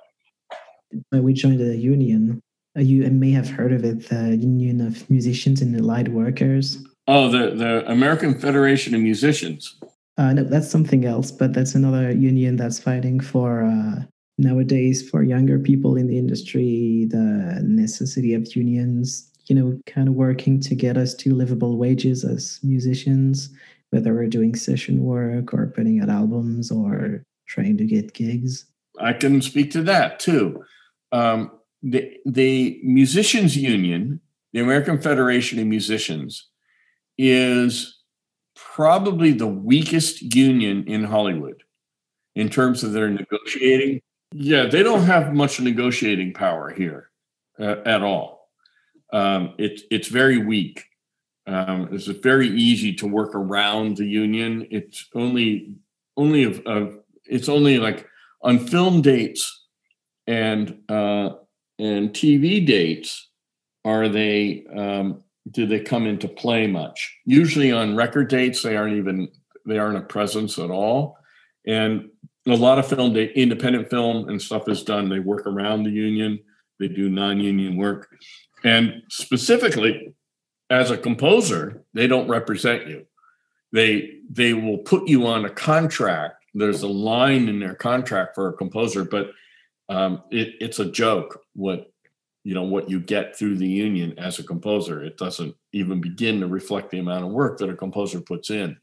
so 1.12 1.22
we 1.22 1.33
joined 1.33 1.61
a 1.61 1.76
union. 1.76 2.41
Uh, 2.76 2.81
you 2.81 3.09
may 3.11 3.31
have 3.31 3.49
heard 3.49 3.72
of 3.72 3.85
it, 3.85 4.09
the 4.09 4.37
Union 4.37 4.81
of 4.81 5.09
Musicians 5.09 5.62
and 5.62 5.74
Allied 5.76 6.09
Workers. 6.09 6.79
Oh, 7.07 7.31
the 7.31 7.55
the 7.55 7.91
American 7.91 8.39
Federation 8.39 8.95
of 8.95 9.01
Musicians. 9.01 9.79
Uh, 10.16 10.33
no, 10.33 10.43
that's 10.43 10.70
something 10.70 11.05
else, 11.05 11.31
but 11.31 11.53
that's 11.53 11.76
another 11.76 12.11
union 12.11 12.57
that's 12.57 12.81
fighting 12.81 13.20
for 13.20 13.62
uh, 13.62 14.03
nowadays 14.37 15.09
for 15.09 15.22
younger 15.22 15.59
people 15.59 15.97
in 15.97 16.09
the 16.09 16.18
industry 16.18 17.07
the 17.11 17.61
necessity 17.62 18.35
of 18.35 18.55
unions. 18.57 19.31
You 19.49 19.55
know, 19.55 19.81
kind 19.87 20.09
of 20.09 20.15
working 20.15 20.61
to 20.61 20.75
get 20.75 20.97
us 20.97 21.15
to 21.17 21.35
livable 21.35 21.79
wages 21.79 22.25
as 22.25 22.61
musicians, 22.63 23.51
whether 23.91 24.15
we're 24.15 24.29
doing 24.29 24.55
session 24.55 25.03
work 25.03 25.55
or 25.55 25.73
putting 25.75 26.01
out 26.01 26.11
albums 26.11 26.71
or 26.71 27.25
trying 27.47 27.77
to 27.79 27.85
get 27.85 28.13
gigs. 28.13 28.67
I 29.01 29.15
can 29.15 29.41
speak 29.41 29.71
to 29.73 29.83
that 29.85 30.21
too. 30.21 30.65
Um, 31.13 31.51
the 31.83 32.17
the 32.27 32.81
musicians 32.83 33.57
union, 33.57 34.21
the 34.53 34.61
American 34.61 35.01
Federation 35.01 35.59
of 35.59 35.67
Musicians, 35.67 36.49
is 37.17 37.99
probably 38.55 39.33
the 39.33 39.47
weakest 39.47 40.35
union 40.35 40.85
in 40.87 41.05
Hollywood 41.05 41.63
in 42.35 42.49
terms 42.49 42.83
of 42.83 42.93
their 42.93 43.09
negotiating. 43.09 44.01
Yeah, 44.33 44.67
they 44.67 44.83
don't 44.83 45.05
have 45.05 45.33
much 45.33 45.61
negotiating 45.61 46.35
power 46.35 46.71
here 46.71 47.11
uh, 47.59 47.77
at 47.87 48.03
all. 48.03 48.38
Um, 49.13 49.55
it's 49.59 49.83
it's 49.91 50.09
very 50.09 50.39
weak. 50.39 50.85
Um, 51.47 51.89
it's 51.93 52.07
very 52.07 52.49
easy 52.49 52.93
to 52.97 53.07
work 53.07 53.35
around 53.35 53.97
the 53.97 54.07
union. 54.07 54.67
It's 54.71 55.09
only 55.15 55.75
only 56.17 56.45
of, 56.45 56.61
of 56.67 56.99
it's 57.25 57.49
only 57.49 57.79
like 57.79 58.07
on 58.43 58.59
film 58.59 59.01
dates 59.01 59.67
and 60.27 60.79
uh, 60.89 61.31
and 61.79 62.11
TV 62.11 62.65
dates 62.65 63.29
are 63.85 64.09
they 64.09 64.67
um, 64.77 65.23
do 65.51 65.67
they 65.67 65.81
come 65.81 66.07
into 66.07 66.29
play 66.29 66.67
much? 66.67 67.17
Usually 67.25 67.73
on 67.73 67.97
record 67.97 68.29
dates 68.29 68.63
they 68.63 68.77
aren't 68.77 68.97
even 68.97 69.29
they 69.67 69.79
aren't 69.79 69.99
a 69.99 70.03
presence 70.03 70.59
at 70.59 70.71
all, 70.71 71.17
and 71.67 72.11
a 72.47 72.55
lot 72.55 72.79
of 72.79 72.87
film 72.87 73.15
date 73.15 73.33
independent 73.35 73.89
film 73.89 74.29
and 74.29 74.41
stuff 74.41 74.69
is 74.69 74.83
done. 74.83 75.09
They 75.09 75.21
work 75.21 75.47
around 75.47 75.85
the 75.85 75.91
union. 75.91 76.41
They 76.79 76.89
do 76.89 77.09
non-union 77.09 77.77
work, 77.77 78.09
and 78.65 79.03
specifically 79.09 80.15
as 80.71 80.91
a 80.91 80.99
composer, 80.99 81.85
they 81.95 82.07
don't 82.07 82.29
represent 82.29 82.87
you. 82.87 83.07
They 83.73 84.19
they 84.31 84.55
will 84.55 84.79
put 84.79 85.09
you 85.09 85.27
on 85.27 85.45
a 85.45 85.51
contract 85.51 86.39
there's 86.55 86.83
a 86.83 86.89
line 86.89 87.49
in 87.49 87.61
their 87.61 87.75
contract 87.75 88.35
for 88.35 88.49
a 88.49 88.53
composer, 88.53 89.05
but 89.05 89.31
um, 89.89 90.23
it, 90.31 90.55
it's 90.61 90.79
a 90.79 90.91
joke 90.91 91.43
what 91.55 91.91
you 92.45 92.55
know 92.55 92.63
what 92.63 92.89
you 92.89 93.01
get 93.01 93.37
through 93.37 93.57
the 93.57 93.69
union 93.69 94.19
as 94.19 94.39
a 94.39 94.45
composer. 94.45 95.03
It 95.03 95.17
doesn't 95.17 95.55
even 95.73 96.01
begin 96.01 96.41
to 96.41 96.47
reflect 96.47 96.91
the 96.91 96.99
amount 96.99 97.25
of 97.25 97.31
work 97.31 97.59
that 97.59 97.71
a 97.71 97.77
composer 97.77 98.21
puts 98.21 98.51
in. 98.51 98.77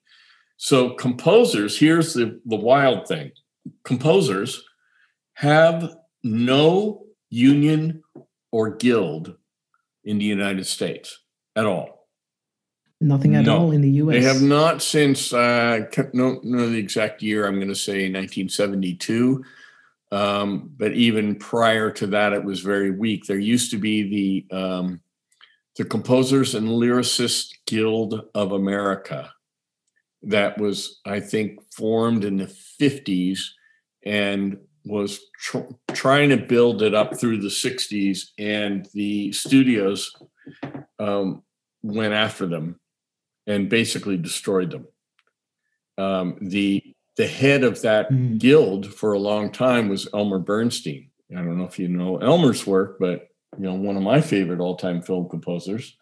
So 0.57 0.91
composers, 0.91 1.78
here's 1.78 2.13
the, 2.13 2.39
the 2.45 2.55
wild 2.55 3.07
thing: 3.07 3.32
composers 3.84 4.63
have 5.34 5.95
no 6.23 7.05
union 7.30 8.03
or 8.51 8.69
guild 8.69 9.36
in 10.05 10.17
the 10.17 10.25
United 10.25 10.65
States 10.65 11.19
at 11.55 11.65
all. 11.65 12.07
Nothing 13.01 13.35
at 13.35 13.45
No, 13.45 13.57
all 13.57 13.71
in 13.71 13.81
the 13.81 13.89
US. 13.89 14.13
They 14.13 14.21
have 14.21 14.41
not 14.41 14.81
since 14.81 15.33
uh, 15.33 15.81
no 16.13 16.39
know 16.43 16.69
the 16.69 16.77
exact 16.77 17.21
year. 17.21 17.45
I'm 17.45 17.55
going 17.55 17.67
to 17.67 17.75
say 17.75 18.09
1972, 18.09 19.43
um, 20.11 20.71
but 20.77 20.93
even 20.93 21.35
prior 21.35 21.91
to 21.91 22.07
that, 22.07 22.31
it 22.31 22.43
was 22.43 22.61
very 22.61 22.91
weak. 22.91 23.25
There 23.25 23.37
used 23.37 23.71
to 23.71 23.77
be 23.77 24.45
the 24.49 24.57
um, 24.57 25.01
the 25.75 25.83
Composers 25.83 26.55
and 26.55 26.69
Lyricists 26.69 27.51
Guild 27.67 28.29
of 28.33 28.53
America, 28.53 29.33
that 30.23 30.57
was 30.57 31.01
I 31.05 31.19
think 31.19 31.59
formed 31.73 32.23
in 32.23 32.37
the 32.37 32.45
50s, 32.81 33.39
and 34.03 34.57
was 34.86 35.19
tr- 35.39 35.71
trying 35.93 36.29
to 36.29 36.38
build 36.38 36.81
it 36.81 36.93
up 36.93 37.17
through 37.17 37.41
the 37.41 37.47
60s, 37.47 38.29
and 38.38 38.88
the 38.93 39.31
studios 39.31 40.13
um, 40.99 41.43
went 41.83 42.13
after 42.13 42.45
them 42.45 42.79
and 43.47 43.69
basically 43.69 44.17
destroyed 44.17 44.71
them. 44.71 44.88
Um, 45.97 46.38
the 46.41 46.83
the 47.17 47.27
head 47.27 47.63
of 47.63 47.81
that 47.81 48.11
mm. 48.11 48.38
guild 48.38 48.93
for 48.93 49.13
a 49.13 49.19
long 49.19 49.49
time 49.49 49.88
was 49.88 50.07
Elmer 50.13 50.39
Bernstein. 50.39 51.09
I 51.31 51.36
don't 51.36 51.57
know 51.57 51.63
if 51.63 51.79
you 51.79 51.88
know 51.88 52.17
Elmer's 52.17 52.67
work, 52.67 52.97
but 52.99 53.29
you 53.57 53.63
know 53.63 53.73
one 53.73 53.95
of 53.95 54.03
my 54.03 54.19
favorite 54.21 54.59
all 54.59 54.75
time 54.75 55.01
film 55.01 55.29
composers, 55.29 55.97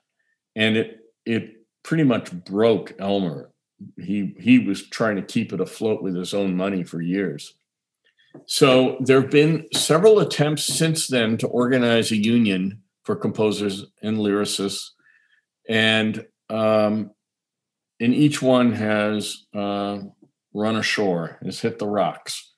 and 0.56 0.76
it 0.76 1.00
it 1.26 1.66
pretty 1.84 2.04
much 2.04 2.32
broke 2.32 2.94
Elmer. 3.00 3.52
He 3.98 4.36
he 4.40 4.60
was 4.60 4.90
trying 4.90 5.18
to 5.18 5.22
keep 5.22 5.54
it 5.54 5.62
afloat 5.62 6.02
with 6.02 6.16
his 6.16 6.34
own 6.34 6.58
money 6.58 6.84
for 6.84 7.02
years. 7.02 7.54
So 8.46 8.98
there 9.00 9.22
have 9.22 9.32
been 9.32 9.68
several 9.74 10.20
attempts 10.20 10.66
since 10.66 11.08
then 11.08 11.38
to 11.38 11.48
organize 11.48 12.12
a 12.12 12.18
union 12.18 12.82
for 13.04 13.16
composers 13.16 13.86
and 14.02 14.18
lyricists, 14.18 14.90
and 15.68 16.26
um, 16.50 17.12
and 18.00 18.14
each 18.14 18.42
one 18.42 18.74
has 18.74 19.46
uh, 19.56 20.00
run 20.54 20.76
ashore, 20.76 21.40
has 21.44 21.62
hit 21.62 21.80
the 21.80 21.88
rocks. 21.88 22.54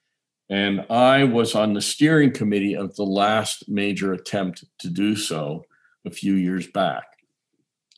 And 0.49 0.85
I 0.89 1.23
was 1.23 1.55
on 1.55 1.73
the 1.73 1.81
steering 1.81 2.31
committee 2.31 2.75
of 2.75 2.95
the 2.95 3.03
last 3.03 3.67
major 3.67 4.13
attempt 4.13 4.63
to 4.79 4.89
do 4.89 5.15
so 5.15 5.63
a 6.05 6.11
few 6.11 6.33
years 6.33 6.67
back. 6.67 7.03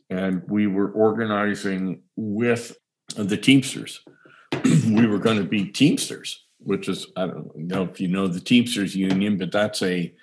And 0.10 0.44
we 0.48 0.68
were 0.68 0.92
organizing 0.92 2.04
with 2.16 2.78
the 3.16 3.36
Teamsters. 3.36 4.02
we 4.64 5.06
were 5.08 5.20
going 5.20 5.38
to 5.38 5.44
be 5.44 5.66
Teamsters, 5.66 6.47
which 6.60 6.90
is, 6.90 7.08
I 7.16 7.28
don't 7.28 7.56
know 7.56 7.84
if 7.84 8.00
you 8.00 8.08
know 8.08 8.28
the 8.28 8.40
Teamsters 8.40 8.96
Union, 8.96 9.38
but 9.38 9.52
that's 9.52 9.82
a 9.82 10.14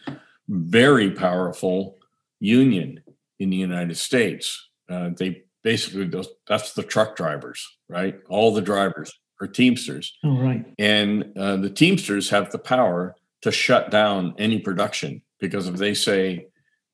very 0.48 1.10
powerful 1.10 1.98
union 2.40 3.00
in 3.38 3.50
the 3.50 3.56
United 3.56 3.96
States. 3.96 4.68
Uh, 4.88 5.10
they 5.16 5.42
basically, 5.62 6.06
those, 6.06 6.28
that's 6.46 6.74
the 6.74 6.82
truck 6.82 7.16
drivers, 7.16 7.66
right? 7.88 8.18
All 8.28 8.52
the 8.52 8.62
drivers 8.62 9.12
are 9.40 9.46
Teamsters. 9.46 10.16
Oh, 10.24 10.38
right. 10.38 10.64
And 10.78 11.32
uh, 11.36 11.56
the 11.56 11.70
Teamsters 11.70 12.30
have 12.30 12.50
the 12.50 12.58
power 12.58 13.16
to 13.42 13.50
shut 13.50 13.90
down 13.90 14.34
any 14.38 14.58
production 14.58 15.22
because 15.40 15.68
if 15.68 15.76
they 15.76 15.94
say, 15.94 16.46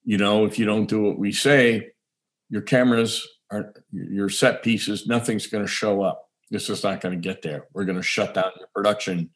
you 0.05 0.19
know, 0.19 0.45
if 0.45 0.59
you 0.59 0.65
don't 0.65 0.89
do 0.89 1.03
what 1.03 1.19
we 1.19 1.33
say, 1.33 1.91
your 2.49 2.63
cameras 2.63 3.27
are 3.51 3.75
your 3.93 4.29
set 4.29 4.63
pieces, 4.63 5.07
nothing's 5.07 5.47
going 5.47 5.65
to 5.65 5.71
show 5.71 6.03
up. 6.03 6.30
This 6.51 6.69
is 6.69 6.83
not 6.83 7.01
going 7.01 7.21
to 7.21 7.29
get 7.29 7.43
there. 7.43 7.67
We're 7.75 7.85
going 7.85 7.97
to 7.97 8.03
shut 8.03 8.35
down 8.35 8.51
your 8.59 8.69
production 8.75 9.31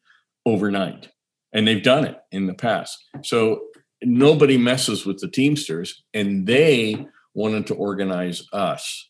overnight. 0.45 1.09
And 1.53 1.67
they've 1.67 1.81
done 1.81 2.05
it 2.05 2.17
in 2.31 2.47
the 2.47 2.53
past. 2.53 2.97
So 3.23 3.61
nobody 4.03 4.57
messes 4.57 5.05
with 5.05 5.19
the 5.19 5.29
Teamsters, 5.29 6.03
and 6.13 6.45
they 6.45 7.07
wanted 7.33 7.67
to 7.67 7.75
organize 7.75 8.43
us 8.51 9.09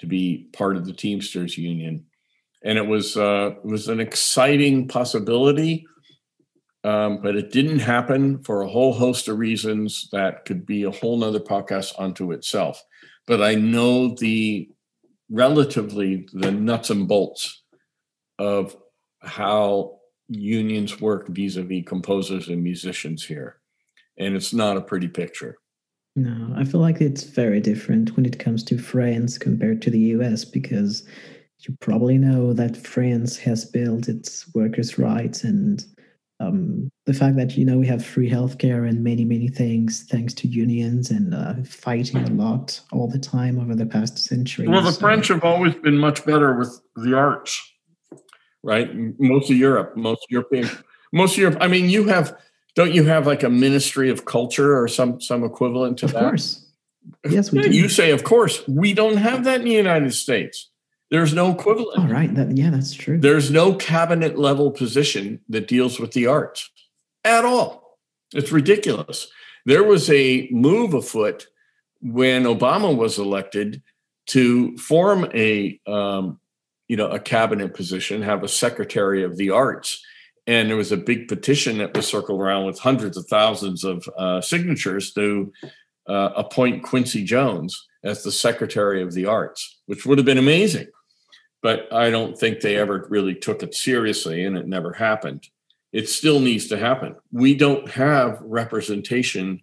to 0.00 0.06
be 0.06 0.48
part 0.52 0.76
of 0.76 0.86
the 0.86 0.92
Teamsters 0.92 1.56
Union 1.56 2.06
and 2.64 2.78
it 2.78 2.86
was 2.86 3.16
uh, 3.16 3.50
it 3.62 3.64
was 3.64 3.88
an 3.88 4.00
exciting 4.00 4.88
possibility, 4.88 5.86
um, 6.82 7.20
but 7.22 7.36
it 7.36 7.52
didn't 7.52 7.80
happen 7.80 8.42
for 8.42 8.62
a 8.62 8.68
whole 8.68 8.94
host 8.94 9.28
of 9.28 9.38
reasons 9.38 10.08
that 10.12 10.46
could 10.46 10.64
be 10.64 10.82
a 10.84 10.90
whole 10.90 11.18
nother 11.18 11.40
podcast 11.40 11.92
unto 11.98 12.32
itself. 12.32 12.82
But 13.26 13.42
I 13.42 13.54
know 13.54 14.14
the 14.14 14.68
relatively 15.30 16.26
the 16.32 16.50
nuts 16.50 16.90
and 16.90 17.08
bolts 17.08 17.62
of 18.38 18.76
how 19.22 19.98
unions 20.28 21.00
work 21.00 21.28
vis-a-vis 21.28 21.84
composers 21.86 22.48
and 22.48 22.62
musicians 22.62 23.24
here. 23.24 23.56
And 24.18 24.36
it's 24.36 24.52
not 24.52 24.76
a 24.76 24.82
pretty 24.82 25.08
picture. 25.08 25.56
No 26.16 26.54
i 26.56 26.64
feel 26.64 26.80
like 26.80 27.00
it's 27.00 27.24
very 27.24 27.60
different 27.60 28.14
when 28.14 28.24
it 28.24 28.38
comes 28.38 28.62
to 28.62 28.78
france 28.78 29.36
compared 29.36 29.82
to 29.82 29.90
the 29.90 29.98
us 29.98 30.44
because 30.44 31.02
you 31.66 31.76
probably 31.80 32.18
know 32.18 32.52
that 32.52 32.76
France 32.76 33.36
has 33.38 33.64
built 33.64 34.08
its 34.08 34.52
workers' 34.54 34.98
rights 34.98 35.44
and 35.44 35.84
um, 36.48 36.90
the 37.06 37.14
fact 37.14 37.36
that 37.36 37.56
you 37.56 37.64
know 37.64 37.78
we 37.78 37.86
have 37.86 38.04
free 38.04 38.30
healthcare 38.30 38.88
and 38.88 39.02
many 39.02 39.24
many 39.24 39.48
things 39.48 40.04
thanks 40.10 40.34
to 40.34 40.48
unions 40.48 41.10
and 41.10 41.34
uh, 41.34 41.54
fighting 41.64 42.16
a 42.16 42.30
lot 42.30 42.80
all 42.92 43.08
the 43.08 43.18
time 43.18 43.58
over 43.58 43.74
the 43.74 43.86
past 43.86 44.18
century. 44.18 44.68
Well, 44.68 44.82
the 44.82 44.92
so. 44.92 45.00
French 45.00 45.28
have 45.28 45.44
always 45.44 45.74
been 45.74 45.98
much 45.98 46.24
better 46.24 46.54
with 46.54 46.80
the 46.96 47.14
arts, 47.14 47.60
right? 48.62 48.90
Most 49.18 49.50
of 49.50 49.56
Europe, 49.56 49.96
most 49.96 50.26
European, 50.30 50.70
most 51.12 51.36
Europe. 51.36 51.58
I 51.60 51.68
mean, 51.68 51.88
you 51.88 52.04
have 52.08 52.36
don't 52.74 52.92
you 52.92 53.04
have 53.04 53.26
like 53.26 53.42
a 53.42 53.50
ministry 53.50 54.10
of 54.10 54.24
culture 54.24 54.76
or 54.76 54.88
some 54.88 55.20
some 55.20 55.44
equivalent 55.44 55.98
to 55.98 56.06
of 56.06 56.12
that? 56.12 56.22
Of 56.22 56.30
course. 56.30 56.60
Yes, 57.28 57.52
we 57.52 57.58
yeah, 57.60 57.68
do. 57.68 57.76
You 57.76 57.88
say, 57.88 58.10
of 58.12 58.24
course. 58.24 58.66
We 58.66 58.94
don't 58.94 59.18
have 59.18 59.44
that 59.44 59.60
in 59.60 59.66
the 59.66 59.72
United 59.72 60.14
States. 60.14 60.70
There's 61.14 61.32
no 61.32 61.52
equivalent. 61.52 62.00
All 62.00 62.08
right. 62.08 62.34
That, 62.34 62.56
yeah, 62.56 62.70
that's 62.70 62.92
true. 62.92 63.20
There's 63.20 63.48
no 63.48 63.76
cabinet 63.76 64.36
level 64.36 64.72
position 64.72 65.38
that 65.48 65.68
deals 65.68 66.00
with 66.00 66.10
the 66.10 66.26
arts 66.26 66.68
at 67.22 67.44
all. 67.44 68.00
It's 68.32 68.50
ridiculous. 68.50 69.28
There 69.64 69.84
was 69.84 70.10
a 70.10 70.48
move 70.50 70.92
afoot 70.92 71.46
when 72.00 72.42
Obama 72.42 72.96
was 72.96 73.20
elected 73.20 73.80
to 74.30 74.76
form 74.76 75.30
a 75.32 75.78
um, 75.86 76.40
you 76.88 76.96
know 76.96 77.06
a 77.06 77.20
cabinet 77.20 77.74
position, 77.74 78.20
have 78.20 78.42
a 78.42 78.48
secretary 78.48 79.22
of 79.22 79.36
the 79.36 79.50
arts, 79.50 80.04
and 80.48 80.68
there 80.68 80.76
was 80.76 80.90
a 80.90 80.96
big 80.96 81.28
petition 81.28 81.78
that 81.78 81.96
was 81.96 82.08
circled 82.08 82.40
around 82.40 82.66
with 82.66 82.80
hundreds 82.80 83.16
of 83.16 83.28
thousands 83.28 83.84
of 83.84 84.04
uh, 84.18 84.40
signatures 84.40 85.12
to 85.12 85.52
uh, 86.08 86.30
appoint 86.34 86.82
Quincy 86.82 87.22
Jones 87.22 87.86
as 88.02 88.24
the 88.24 88.32
secretary 88.32 89.00
of 89.00 89.14
the 89.14 89.26
arts, 89.26 89.78
which 89.86 90.04
would 90.04 90.18
have 90.18 90.26
been 90.26 90.38
amazing 90.38 90.88
but 91.64 91.90
I 91.90 92.10
don't 92.10 92.36
think 92.38 92.60
they 92.60 92.76
ever 92.76 93.06
really 93.08 93.34
took 93.34 93.62
it 93.62 93.74
seriously 93.74 94.44
and 94.44 94.54
it 94.54 94.68
never 94.68 94.92
happened. 94.92 95.48
It 95.94 96.10
still 96.10 96.38
needs 96.38 96.68
to 96.68 96.76
happen. 96.76 97.16
We 97.32 97.54
don't 97.54 97.90
have 97.90 98.38
representation 98.42 99.62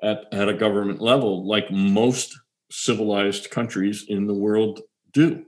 at, 0.00 0.26
at 0.30 0.48
a 0.48 0.54
government 0.54 1.00
level 1.00 1.44
like 1.44 1.68
most 1.72 2.38
civilized 2.70 3.50
countries 3.50 4.04
in 4.08 4.28
the 4.28 4.34
world 4.34 4.82
do. 5.12 5.44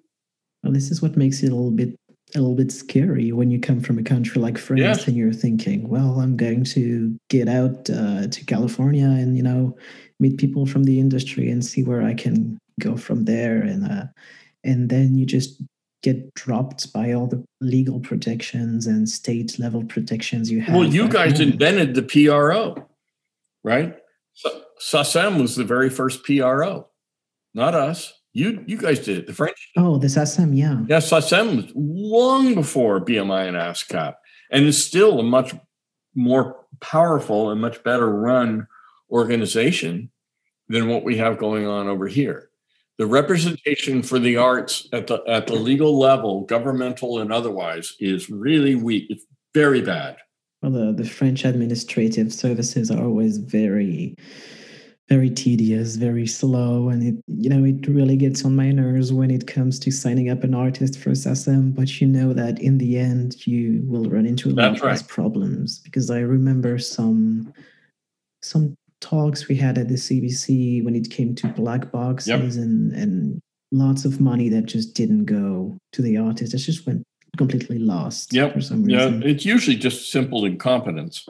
Well, 0.64 0.72
this 0.72 0.90
is 0.90 1.00
what 1.00 1.16
makes 1.16 1.44
it 1.44 1.53
a 1.53 1.55
little 1.55 1.70
bit 1.70 1.96
a 2.34 2.40
little 2.40 2.57
bit 2.57 2.72
scary 2.72 3.30
when 3.30 3.50
you 3.50 3.61
come 3.61 3.78
from 3.80 3.98
a 3.98 4.03
country 4.03 4.40
like 4.40 4.57
France 4.57 4.80
yes. 4.80 5.07
and 5.07 5.14
you're 5.16 5.34
thinking, 5.34 5.86
well, 5.88 6.18
I'm 6.18 6.34
going 6.34 6.64
to 6.64 7.14
get 7.28 7.46
out 7.46 7.90
uh, 7.90 8.26
to 8.26 8.44
California 8.46 9.05
and 9.05 9.36
you 9.36 9.42
know 9.44 9.76
meet 10.18 10.38
people 10.38 10.66
from 10.66 10.82
the 10.82 10.98
industry 10.98 11.48
and 11.50 11.64
see 11.64 11.84
where 11.84 12.03
I 12.03 12.14
can 12.14 12.59
go 12.80 12.96
from 12.96 13.24
there 13.24 13.61
and 13.61 13.86
uh, 13.86 14.05
and 14.64 14.88
then 14.88 15.16
you 15.16 15.26
just 15.26 15.62
get 16.03 16.34
dropped 16.34 16.92
by 16.92 17.12
all 17.12 17.26
the 17.26 17.44
legal 17.61 18.00
protections 18.00 18.86
and 18.86 19.09
state 19.09 19.59
level 19.59 19.84
protections 19.84 20.50
you 20.50 20.61
have. 20.61 20.74
Well, 20.74 20.84
you 20.84 21.09
guys 21.09 21.38
home. 21.38 21.53
invented 21.53 21.94
the 21.94 22.03
PRO, 22.03 22.88
right? 23.62 23.96
SACEM 24.80 25.40
was 25.40 25.57
the 25.57 25.64
very 25.64 25.88
first 25.88 26.24
PRO, 26.24 26.88
not 27.55 27.74
us. 27.74 28.12
You 28.34 28.64
you 28.66 28.78
guys 28.78 28.98
did 29.00 29.18
it. 29.18 29.26
The 29.26 29.34
French. 29.34 29.70
Oh, 29.76 29.98
the 29.98 30.09
SACEM, 30.09 30.57
yeah. 30.57 30.80
Yeah, 30.88 31.00
SACEM 31.00 31.57
was 31.57 31.72
long 31.74 32.55
before 32.55 33.05
BMI 33.05 33.48
and 33.48 33.57
ASCAP, 33.57 34.14
and 34.50 34.64
it's 34.64 34.78
still 34.78 35.20
a 35.20 35.22
much 35.22 35.55
more 36.14 36.64
powerful 36.80 37.50
and 37.50 37.61
much 37.61 37.82
better 37.84 38.09
run 38.09 38.66
organization 39.11 40.11
than 40.68 40.88
what 40.88 41.05
we 41.05 41.18
have 41.18 41.38
going 41.38 41.66
on 41.66 41.88
over 41.88 42.09
here 42.09 42.48
the 43.03 43.07
representation 43.09 44.00
for 44.00 44.20
the 44.20 44.36
arts 44.36 44.86
at 44.92 45.09
the 45.09 45.20
at 45.26 45.48
the 45.48 45.57
legal 45.57 45.98
level, 45.98 46.42
governmental 46.42 47.18
and 47.18 47.32
otherwise, 47.32 47.96
is 47.98 48.30
really 48.30 48.76
weak. 48.76 49.07
It's 49.11 49.26
very 49.55 49.80
bad. 49.80 50.18
Well, 50.62 50.70
the, 50.70 50.92
the 50.92 51.05
French 51.05 51.44
administrative 51.44 52.32
services 52.32 52.92
are 52.92 53.03
always 53.03 53.38
very, 53.38 54.14
very 55.09 55.30
tedious, 55.30 55.96
very 55.96 56.28
slow, 56.28 56.90
and 56.90 57.03
it 57.03 57.24
you 57.26 57.50
know 57.50 57.64
it 57.64 57.88
really 57.88 58.16
gets 58.16 58.44
on 58.44 58.55
my 58.55 58.70
nerves 58.70 59.12
when 59.12 59.32
it 59.32 59.48
comes 59.48 59.80
to 59.80 59.90
signing 59.90 60.30
up 60.30 60.44
an 60.44 60.55
artist 60.55 60.96
for 60.96 61.11
SACEM. 61.11 61.74
But 61.74 62.00
you 62.00 62.07
know 62.07 62.32
that 62.34 62.62
in 62.62 62.78
the 62.78 62.98
end, 62.98 63.48
you 63.48 63.82
will 63.84 64.05
run 64.05 64.26
into 64.26 64.50
a 64.50 64.55
lot 64.55 64.80
right. 64.80 64.92
less 64.92 65.03
problems 65.03 65.80
because 65.80 66.09
I 66.09 66.20
remember 66.20 66.78
some 66.78 67.53
some 68.42 68.76
talks 69.03 69.48
we 69.48 69.57
had 69.57 69.76
at 69.76 69.88
the 69.88 69.96
CBC 69.96 70.82
when 70.84 70.94
it 70.94 71.11
came 71.11 71.34
to 71.34 71.48
black 71.48 71.90
boxes 71.92 72.28
yep. 72.28 72.40
and 72.40 72.92
and 72.92 73.40
lots 73.72 74.05
of 74.05 74.20
money 74.20 74.48
that 74.48 74.66
just 74.66 74.94
didn't 74.94 75.24
go 75.24 75.76
to 75.92 76.03
the 76.03 76.16
artist. 76.16 76.55
It 76.55 76.59
just 76.59 76.86
went 76.86 77.03
completely 77.36 77.78
lost. 77.78 78.32
Yep. 78.32 78.55
For 78.55 78.61
some 78.61 78.84
reason. 78.84 79.22
Yeah, 79.22 79.28
it's 79.28 79.44
usually 79.44 79.76
just 79.76 80.11
simple 80.11 80.44
incompetence. 80.44 81.26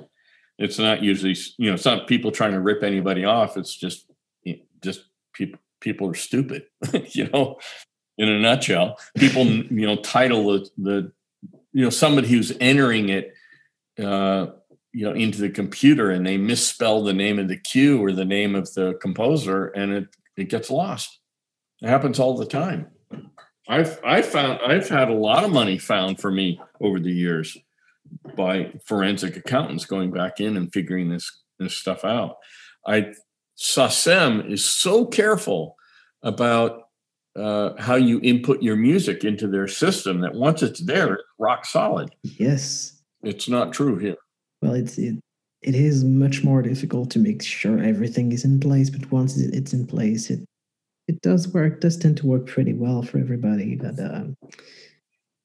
It's 0.59 0.79
not 0.79 1.03
usually 1.03 1.37
you 1.59 1.71
know 1.71 1.75
it's 1.75 1.85
not 1.85 2.07
people 2.07 2.31
trying 2.31 2.53
to 2.53 2.61
rip 2.61 2.83
anybody 2.83 3.25
off. 3.25 3.57
It's 3.57 3.75
just 3.75 4.07
just 4.83 5.05
people 5.33 5.59
people 5.81 6.09
are 6.09 6.15
stupid. 6.15 6.65
you 7.11 7.29
know, 7.29 7.59
in 8.19 8.29
a 8.29 8.39
nutshell, 8.39 8.99
people 9.17 9.47
you 9.47 9.87
know 9.87 9.97
title 9.97 10.53
the 10.53 10.71
the 10.79 11.13
you 11.73 11.85
know 11.85 11.91
somebody 11.91 12.29
who's 12.29 12.53
entering 12.61 13.09
it. 13.09 13.35
Uh, 13.99 14.47
you 14.93 15.05
know 15.05 15.15
into 15.15 15.41
the 15.41 15.51
computer 15.51 16.11
and 16.11 16.27
they 16.27 16.37
misspell 16.37 17.03
the 17.03 17.13
name 17.13 17.39
of 17.39 17.49
the 17.49 17.57
cue 17.57 18.03
or 18.03 18.13
the 18.13 18.25
name 18.25 18.55
of 18.55 18.73
the 18.75 18.99
composer 19.01 19.67
and 19.69 19.93
it 19.93 20.17
it 20.37 20.49
gets 20.49 20.71
lost 20.71 21.21
it 21.83 21.89
happens 21.89 22.19
all 22.19 22.37
the 22.37 22.47
time 22.47 22.87
i've 23.69 23.99
i 24.05 24.21
found 24.21 24.59
i've 24.67 24.89
had 24.89 25.09
a 25.09 25.15
lot 25.15 25.45
of 25.45 25.51
money 25.51 25.79
found 25.79 26.21
for 26.21 26.31
me 26.31 26.61
over 26.81 27.01
the 27.01 27.13
years 27.13 27.57
by 28.37 28.71
forensic 28.85 29.37
accountants 29.37 29.87
going 29.87 30.11
back 30.11 30.41
in 30.41 30.57
and 30.57 30.73
figuring 30.73 31.09
this 31.09 31.43
this 31.59 31.77
stuff 31.77 32.05
out 32.05 32.37
i 32.87 33.13
SACEM 33.57 34.51
is 34.51 34.65
so 34.65 35.07
careful 35.07 35.77
about 36.23 36.83
uh, 37.37 37.71
how 37.79 37.95
you 37.95 38.21
input 38.23 38.63
your 38.63 38.77
music 38.77 39.25
into 39.25 39.47
their 39.47 39.69
system 39.69 40.21
that 40.21 40.35
once 40.35 40.63
it's 40.63 40.81
there, 40.81 41.15
it's 41.15 41.23
rock 41.39 41.65
solid. 41.65 42.15
Yes. 42.23 43.01
It's 43.23 43.49
not 43.49 43.73
true 43.73 43.99
here. 43.99 44.17
Well, 44.63 44.75
it's 44.75 44.97
it, 44.99 45.17
it 45.61 45.75
is 45.75 46.05
much 46.05 46.43
more 46.43 46.63
difficult 46.63 47.11
to 47.11 47.19
make 47.19 47.43
sure 47.43 47.83
everything 47.83 48.33
is 48.33 48.45
in 48.45 48.61
place, 48.61 48.91
but 48.91 49.11
once 49.13 49.37
it's 49.37 49.73
in 49.73 49.87
place, 49.87 50.31
it 50.31 50.45
it 51.09 51.21
does 51.21 51.49
work. 51.49 51.81
Does 51.81 51.97
tend 51.97 52.17
to 52.19 52.27
work 52.27 52.47
pretty 52.47 52.73
well 52.73 53.03
for 53.03 53.19
everybody, 53.19 53.77
but 53.77 53.99
um, 53.99 54.37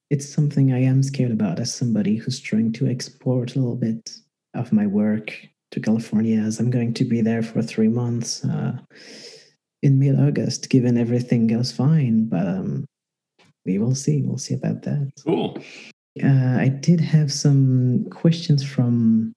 it's 0.10 0.30
something 0.30 0.72
I 0.72 0.82
am 0.84 1.04
scared 1.04 1.32
about 1.32 1.60
as 1.60 1.74
somebody 1.74 2.16
who's 2.16 2.40
trying 2.40 2.72
to 2.74 2.88
export 2.88 3.56
a 3.56 3.60
little 3.60 3.76
bit 3.76 4.10
of 4.54 4.72
my 4.72 4.88
work 4.88 5.34
to 5.72 5.80
California, 5.80 6.40
as 6.40 6.60
I'm 6.60 6.70
going 6.70 6.94
to 6.94 7.04
be 7.04 7.22
there 7.22 7.44
for 7.44 7.62
three 7.62 7.90
months. 7.90 8.46
Uh, 8.46 8.78
in 9.84 10.00
mid 10.00 10.20
August, 10.20 10.70
given 10.70 10.98
everything 10.98 11.48
goes 11.48 11.72
fine. 11.72 12.26
But 12.26 12.48
um, 12.48 12.86
we 13.66 13.78
will 13.78 13.96
see. 13.96 14.22
We'll 14.22 14.38
see 14.38 14.54
about 14.54 14.84
that. 14.84 15.12
Cool. 15.24 15.58
Uh, 16.24 16.60
I 16.60 16.70
did 16.70 17.00
have 17.00 17.32
some 17.32 18.06
questions 18.10 18.64
from 18.64 19.34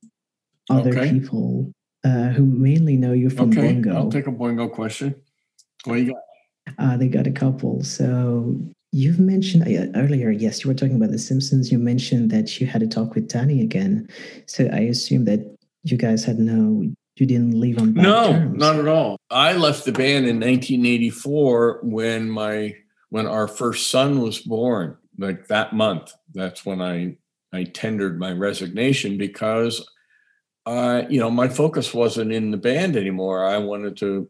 other 0.69 0.91
okay. 0.91 1.11
people 1.11 1.73
uh, 2.05 2.29
who 2.29 2.47
mainly 2.47 2.97
know 2.97 3.13
you 3.13 3.31
from 3.31 3.51
okay. 3.51 3.75
Boingo. 3.75 3.95
I'll 3.95 4.11
take 4.11 4.27
a 4.27 4.33
Boingo 4.33 4.71
question. 4.71 5.15
What 5.85 5.97
do 5.97 6.03
you 6.03 6.13
got? 6.13 6.23
Uh, 6.79 6.97
they 6.97 7.09
got 7.09 7.27
a 7.27 7.33
couple. 7.33 7.83
So 7.83 8.57
you've 8.93 9.19
mentioned 9.19 9.65
uh, 9.65 9.99
earlier, 9.99 10.31
yes, 10.31 10.63
you 10.63 10.69
were 10.69 10.75
talking 10.75 10.97
about 10.97 11.11
The 11.11 11.19
Simpsons. 11.19 11.73
You 11.73 11.79
mentioned 11.79 12.31
that 12.31 12.61
you 12.61 12.67
had 12.67 12.83
a 12.83 12.87
talk 12.87 13.15
with 13.15 13.29
Danny 13.29 13.61
again. 13.61 14.09
So 14.47 14.69
I 14.73 14.81
assume 14.81 15.25
that 15.25 15.41
you 15.85 15.97
guys 15.97 16.25
had 16.25 16.39
no 16.39 16.91
you 17.17 17.27
didn't 17.27 17.59
leave 17.59 17.79
on 17.79 17.93
bad 17.93 18.03
no 18.03 18.33
terms. 18.33 18.59
not 18.59 18.77
at 18.77 18.89
all 18.89 19.19
i 19.31 19.53
left 19.53 19.85
the 19.85 19.93
band 19.93 20.27
in 20.27 20.37
1984 20.37 21.81
when 21.83 22.31
my 22.31 22.75
when 23.11 23.27
our 23.27 23.47
first 23.47 23.91
son 23.91 24.21
was 24.21 24.39
born 24.39 24.97
like 25.21 25.47
that 25.49 25.73
month 25.73 26.13
that's 26.35 26.65
when 26.65 26.81
i 26.81 27.15
i 27.53 27.63
tendered 27.63 28.19
my 28.19 28.33
resignation 28.33 29.19
because 29.19 29.89
uh 30.67 31.03
you 31.09 31.21
know 31.21 31.31
my 31.31 31.49
focus 31.49 31.95
wasn't 31.95 32.33
in 32.33 32.51
the 32.51 32.57
band 32.57 32.97
anymore. 32.97 33.45
I 33.45 33.59
wanted 33.59 33.97
to 33.99 34.29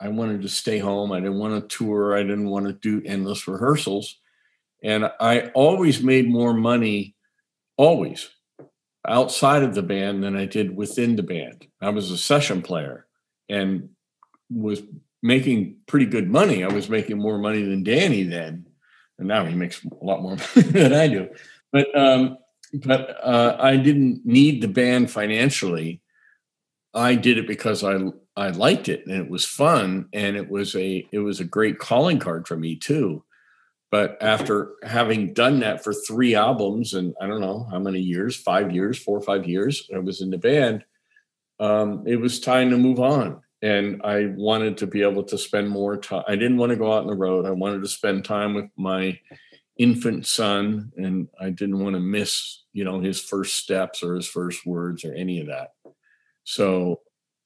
i 0.00 0.08
wanted 0.08 0.42
to 0.42 0.48
stay 0.48 0.78
home. 0.78 1.12
I 1.12 1.20
didn't 1.20 1.38
want 1.38 1.54
to 1.68 1.76
tour. 1.76 2.16
I 2.16 2.22
didn't 2.22 2.50
want 2.50 2.66
to 2.66 2.72
do 2.72 3.06
endless 3.06 3.48
rehearsals. 3.48 4.18
And 4.82 5.10
i 5.20 5.50
always 5.54 6.02
made 6.02 6.28
more 6.28 6.52
money 6.52 7.14
always 7.76 8.28
outside 9.06 9.62
of 9.62 9.74
the 9.74 9.82
band 9.82 10.22
than 10.22 10.36
I 10.36 10.46
did 10.46 10.74
within 10.74 11.16
the 11.16 11.22
band. 11.22 11.66
I 11.80 11.90
was 11.90 12.10
a 12.10 12.18
session 12.18 12.62
player 12.62 13.06
and 13.48 13.90
was 14.50 14.82
making 15.22 15.76
pretty 15.86 16.06
good 16.06 16.30
money. 16.30 16.64
I 16.64 16.68
was 16.68 16.88
making 16.88 17.18
more 17.18 17.38
money 17.38 17.62
than 17.62 17.82
Danny 17.82 18.22
then, 18.22 18.63
and 19.18 19.28
now 19.28 19.44
he 19.44 19.54
makes 19.54 19.84
a 19.84 20.04
lot 20.04 20.22
more 20.22 20.36
than 20.54 20.92
I 20.92 21.08
do. 21.08 21.28
But 21.72 21.96
um, 21.96 22.38
but 22.72 23.16
uh, 23.22 23.56
I 23.58 23.76
didn't 23.76 24.24
need 24.24 24.60
the 24.60 24.68
band 24.68 25.10
financially. 25.10 26.00
I 26.92 27.14
did 27.14 27.38
it 27.38 27.46
because 27.46 27.84
I 27.84 27.98
I 28.36 28.50
liked 28.50 28.88
it 28.88 29.06
and 29.06 29.16
it 29.16 29.30
was 29.30 29.44
fun 29.44 30.08
and 30.12 30.36
it 30.36 30.50
was 30.50 30.74
a 30.74 31.06
it 31.12 31.20
was 31.20 31.40
a 31.40 31.44
great 31.44 31.78
calling 31.78 32.18
card 32.18 32.48
for 32.48 32.56
me 32.56 32.76
too. 32.76 33.24
But 33.90 34.18
after 34.20 34.72
having 34.82 35.34
done 35.34 35.60
that 35.60 35.84
for 35.84 35.94
three 35.94 36.34
albums 36.34 36.94
and 36.94 37.14
I 37.20 37.28
don't 37.28 37.40
know 37.40 37.68
how 37.70 37.78
many 37.78 38.00
years, 38.00 38.34
five 38.34 38.72
years, 38.72 38.98
four 38.98 39.16
or 39.16 39.22
five 39.22 39.46
years, 39.46 39.88
I 39.94 39.98
was 39.98 40.20
in 40.20 40.30
the 40.30 40.38
band, 40.38 40.84
um, 41.60 42.02
it 42.04 42.16
was 42.16 42.40
time 42.40 42.70
to 42.70 42.76
move 42.76 42.98
on. 42.98 43.40
And 43.64 44.02
I 44.04 44.26
wanted 44.36 44.76
to 44.78 44.86
be 44.86 45.02
able 45.02 45.24
to 45.24 45.38
spend 45.38 45.70
more 45.70 45.96
time. 45.96 46.24
I 46.28 46.36
didn't 46.36 46.58
want 46.58 46.70
to 46.70 46.76
go 46.76 46.92
out 46.92 47.02
on 47.02 47.06
the 47.06 47.14
road. 47.14 47.46
I 47.46 47.50
wanted 47.50 47.80
to 47.82 47.88
spend 47.88 48.24
time 48.24 48.54
with 48.54 48.66
my 48.76 49.18
infant 49.78 50.26
son, 50.26 50.92
and 50.96 51.28
I 51.40 51.50
didn't 51.50 51.82
want 51.82 51.94
to 51.94 52.00
miss, 52.00 52.64
you 52.72 52.84
know, 52.84 53.00
his 53.00 53.20
first 53.20 53.56
steps 53.56 54.02
or 54.02 54.14
his 54.14 54.26
first 54.26 54.66
words 54.66 55.04
or 55.04 55.14
any 55.14 55.40
of 55.40 55.46
that. 55.46 55.70
So 56.44 57.00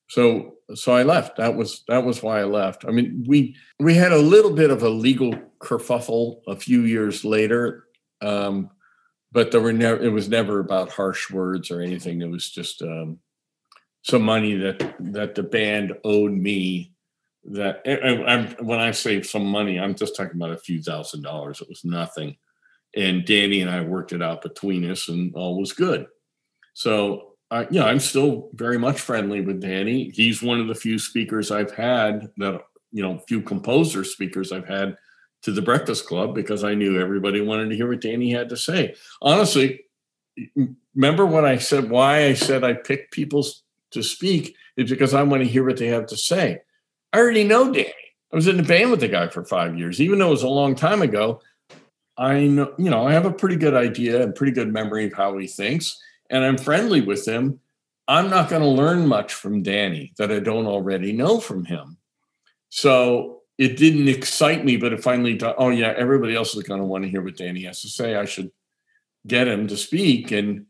so 0.08 0.56
so 0.74 0.92
I 0.92 1.02
left. 1.02 1.36
That 1.36 1.54
was 1.54 1.84
that 1.88 2.04
was 2.04 2.22
why 2.22 2.40
I 2.40 2.44
left. 2.44 2.84
I 2.86 2.90
mean, 2.90 3.24
we 3.28 3.54
we 3.78 3.94
had 3.94 4.12
a 4.12 4.18
little 4.18 4.52
bit 4.52 4.70
of 4.70 4.82
a 4.82 4.88
legal 4.88 5.34
kerfuffle 5.60 6.40
a 6.48 6.56
few 6.56 6.82
years 6.82 7.24
later, 7.24 7.84
um, 8.22 8.70
but 9.30 9.50
there 9.50 9.60
were 9.60 9.72
never. 9.72 10.02
It 10.02 10.12
was 10.12 10.28
never 10.28 10.60
about 10.60 10.90
harsh 10.90 11.30
words 11.30 11.70
or 11.70 11.80
anything. 11.80 12.22
It 12.22 12.30
was 12.30 12.50
just 12.50 12.82
um, 12.82 13.18
some 14.02 14.22
money 14.22 14.54
that 14.56 14.96
that 14.98 15.34
the 15.34 15.42
band 15.42 15.94
owed 16.04 16.32
me. 16.32 16.92
That 17.44 17.82
I, 17.86 18.54
when 18.62 18.78
I 18.78 18.90
say 18.90 19.22
some 19.22 19.46
money, 19.46 19.78
I'm 19.78 19.94
just 19.94 20.16
talking 20.16 20.36
about 20.36 20.52
a 20.52 20.58
few 20.58 20.82
thousand 20.82 21.22
dollars. 21.22 21.60
It 21.60 21.68
was 21.68 21.84
nothing, 21.84 22.36
and 22.94 23.24
Danny 23.24 23.62
and 23.62 23.70
I 23.70 23.80
worked 23.80 24.12
it 24.12 24.22
out 24.22 24.42
between 24.42 24.90
us, 24.90 25.08
and 25.08 25.34
all 25.34 25.58
was 25.58 25.72
good. 25.72 26.06
So 26.74 27.28
uh, 27.50 27.64
yeah, 27.70 27.84
I'm 27.84 28.00
still 28.00 28.50
very 28.54 28.78
much 28.78 29.00
friendly 29.00 29.40
with 29.40 29.60
Danny. 29.60 30.10
He's 30.10 30.42
one 30.42 30.60
of 30.60 30.68
the 30.68 30.74
few 30.74 30.98
speakers 30.98 31.50
I've 31.50 31.74
had 31.74 32.30
that, 32.36 32.60
you 32.92 33.02
know, 33.02 33.18
few 33.26 33.40
composer 33.40 34.04
speakers 34.04 34.52
I've 34.52 34.68
had 34.68 34.96
to 35.42 35.52
the 35.52 35.62
Breakfast 35.62 36.06
Club 36.06 36.34
because 36.34 36.62
I 36.64 36.74
knew 36.74 37.00
everybody 37.00 37.40
wanted 37.40 37.70
to 37.70 37.76
hear 37.76 37.88
what 37.88 38.00
Danny 38.00 38.30
had 38.32 38.50
to 38.50 38.56
say. 38.56 38.94
Honestly, 39.22 39.84
remember 40.94 41.24
when 41.24 41.44
I 41.44 41.56
said 41.56 41.88
why 41.88 42.26
I 42.26 42.34
said 42.34 42.64
I 42.64 42.74
picked 42.74 43.12
people 43.12 43.46
to 43.92 44.02
speak 44.02 44.56
is 44.76 44.90
because 44.90 45.14
I 45.14 45.22
want 45.22 45.42
to 45.42 45.48
hear 45.48 45.64
what 45.64 45.76
they 45.76 45.88
have 45.88 46.06
to 46.06 46.16
say. 46.16 46.60
I 47.12 47.18
already 47.18 47.44
know 47.44 47.72
Danny. 47.72 47.92
I 48.32 48.36
was 48.36 48.46
in 48.46 48.58
the 48.58 48.62
band 48.62 48.90
with 48.90 49.00
the 49.00 49.08
guy 49.08 49.28
for 49.28 49.44
five 49.44 49.78
years, 49.78 50.00
even 50.00 50.18
though 50.18 50.28
it 50.28 50.32
was 50.32 50.42
a 50.42 50.48
long 50.48 50.74
time 50.74 51.02
ago. 51.02 51.40
I 52.18 52.46
know, 52.46 52.74
you 52.78 52.90
know, 52.90 53.06
I 53.06 53.12
have 53.12 53.26
a 53.26 53.32
pretty 53.32 53.56
good 53.56 53.74
idea 53.74 54.22
and 54.22 54.34
pretty 54.34 54.52
good 54.52 54.72
memory 54.72 55.06
of 55.06 55.14
how 55.14 55.38
he 55.38 55.46
thinks 55.46 55.98
and 56.30 56.44
I'm 56.44 56.58
friendly 56.58 57.00
with 57.00 57.26
him, 57.26 57.60
I'm 58.06 58.30
not 58.30 58.48
going 58.48 58.62
to 58.62 58.68
learn 58.68 59.06
much 59.06 59.34
from 59.34 59.62
Danny 59.62 60.12
that 60.18 60.32
I 60.32 60.40
don't 60.40 60.66
already 60.66 61.12
know 61.12 61.40
from 61.40 61.64
him. 61.64 61.98
So 62.70 63.42
it 63.56 63.76
didn't 63.76 64.08
excite 64.08 64.64
me, 64.64 64.76
but 64.76 64.92
it 64.92 65.02
finally, 65.02 65.38
oh, 65.42 65.70
yeah, 65.70 65.94
everybody 65.96 66.34
else 66.34 66.54
is 66.54 66.62
going 66.62 66.80
to 66.80 66.86
want 66.86 67.04
to 67.04 67.10
hear 67.10 67.22
what 67.22 67.36
Danny 67.36 67.64
has 67.64 67.82
to 67.82 67.88
say. 67.88 68.14
I 68.14 68.24
should 68.24 68.50
get 69.26 69.48
him 69.48 69.66
to 69.68 69.76
speak. 69.76 70.30
And 70.30 70.66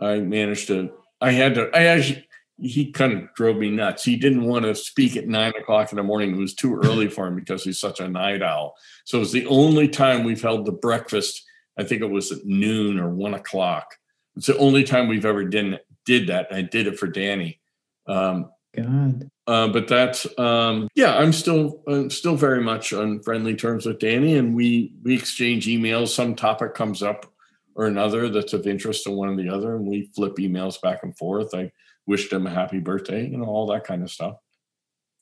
I 0.00 0.20
managed 0.20 0.68
to, 0.68 0.92
I 1.20 1.32
had 1.32 1.54
to, 1.56 1.70
I 1.74 1.84
actually, 1.84 2.26
he 2.60 2.92
kind 2.92 3.12
of 3.12 3.34
drove 3.34 3.56
me 3.56 3.70
nuts. 3.70 4.04
He 4.04 4.16
didn't 4.16 4.44
want 4.44 4.64
to 4.64 4.74
speak 4.74 5.16
at 5.16 5.28
nine 5.28 5.52
o'clock 5.58 5.92
in 5.92 5.96
the 5.96 6.02
morning. 6.02 6.34
It 6.34 6.38
was 6.38 6.54
too 6.54 6.80
early 6.84 7.08
for 7.08 7.26
him 7.26 7.34
because 7.34 7.64
he's 7.64 7.80
such 7.80 8.00
a 8.00 8.08
night 8.08 8.42
owl. 8.42 8.76
So 9.04 9.18
it 9.18 9.20
was 9.20 9.32
the 9.32 9.46
only 9.46 9.88
time 9.88 10.24
we've 10.24 10.42
held 10.42 10.66
the 10.66 10.72
breakfast. 10.72 11.44
I 11.78 11.84
think 11.84 12.02
it 12.02 12.10
was 12.10 12.32
at 12.32 12.44
noon 12.44 12.98
or 12.98 13.10
one 13.10 13.34
o'clock. 13.34 13.96
It's 14.36 14.46
the 14.46 14.58
only 14.58 14.84
time 14.84 15.08
we've 15.08 15.26
ever 15.26 15.44
did 15.44 15.80
did 16.04 16.28
that. 16.28 16.48
I 16.52 16.62
did 16.62 16.86
it 16.86 16.98
for 16.98 17.06
Danny. 17.06 17.60
Um, 18.06 18.50
God. 18.76 19.30
Uh, 19.46 19.68
but 19.68 19.88
that's 19.88 20.26
um, 20.38 20.88
yeah. 20.94 21.16
I'm 21.16 21.32
still 21.32 21.82
I'm 21.88 22.10
still 22.10 22.36
very 22.36 22.62
much 22.62 22.92
on 22.92 23.20
friendly 23.20 23.56
terms 23.56 23.86
with 23.86 23.98
Danny, 23.98 24.36
and 24.36 24.54
we 24.54 24.94
we 25.02 25.14
exchange 25.14 25.66
emails. 25.66 26.08
Some 26.08 26.36
topic 26.36 26.74
comes 26.74 27.02
up 27.02 27.26
or 27.74 27.86
another 27.86 28.28
that's 28.28 28.52
of 28.52 28.66
interest 28.66 29.04
to 29.04 29.10
one 29.10 29.28
or 29.28 29.36
the 29.36 29.48
other, 29.48 29.74
and 29.74 29.86
we 29.86 30.10
flip 30.14 30.36
emails 30.36 30.80
back 30.80 31.02
and 31.02 31.16
forth. 31.16 31.54
I 31.54 31.72
wished 32.10 32.32
him 32.32 32.44
a 32.44 32.50
happy 32.50 32.80
birthday, 32.80 33.24
you 33.24 33.38
know, 33.38 33.44
all 33.44 33.68
that 33.68 33.84
kind 33.84 34.02
of 34.02 34.10
stuff. 34.10 34.34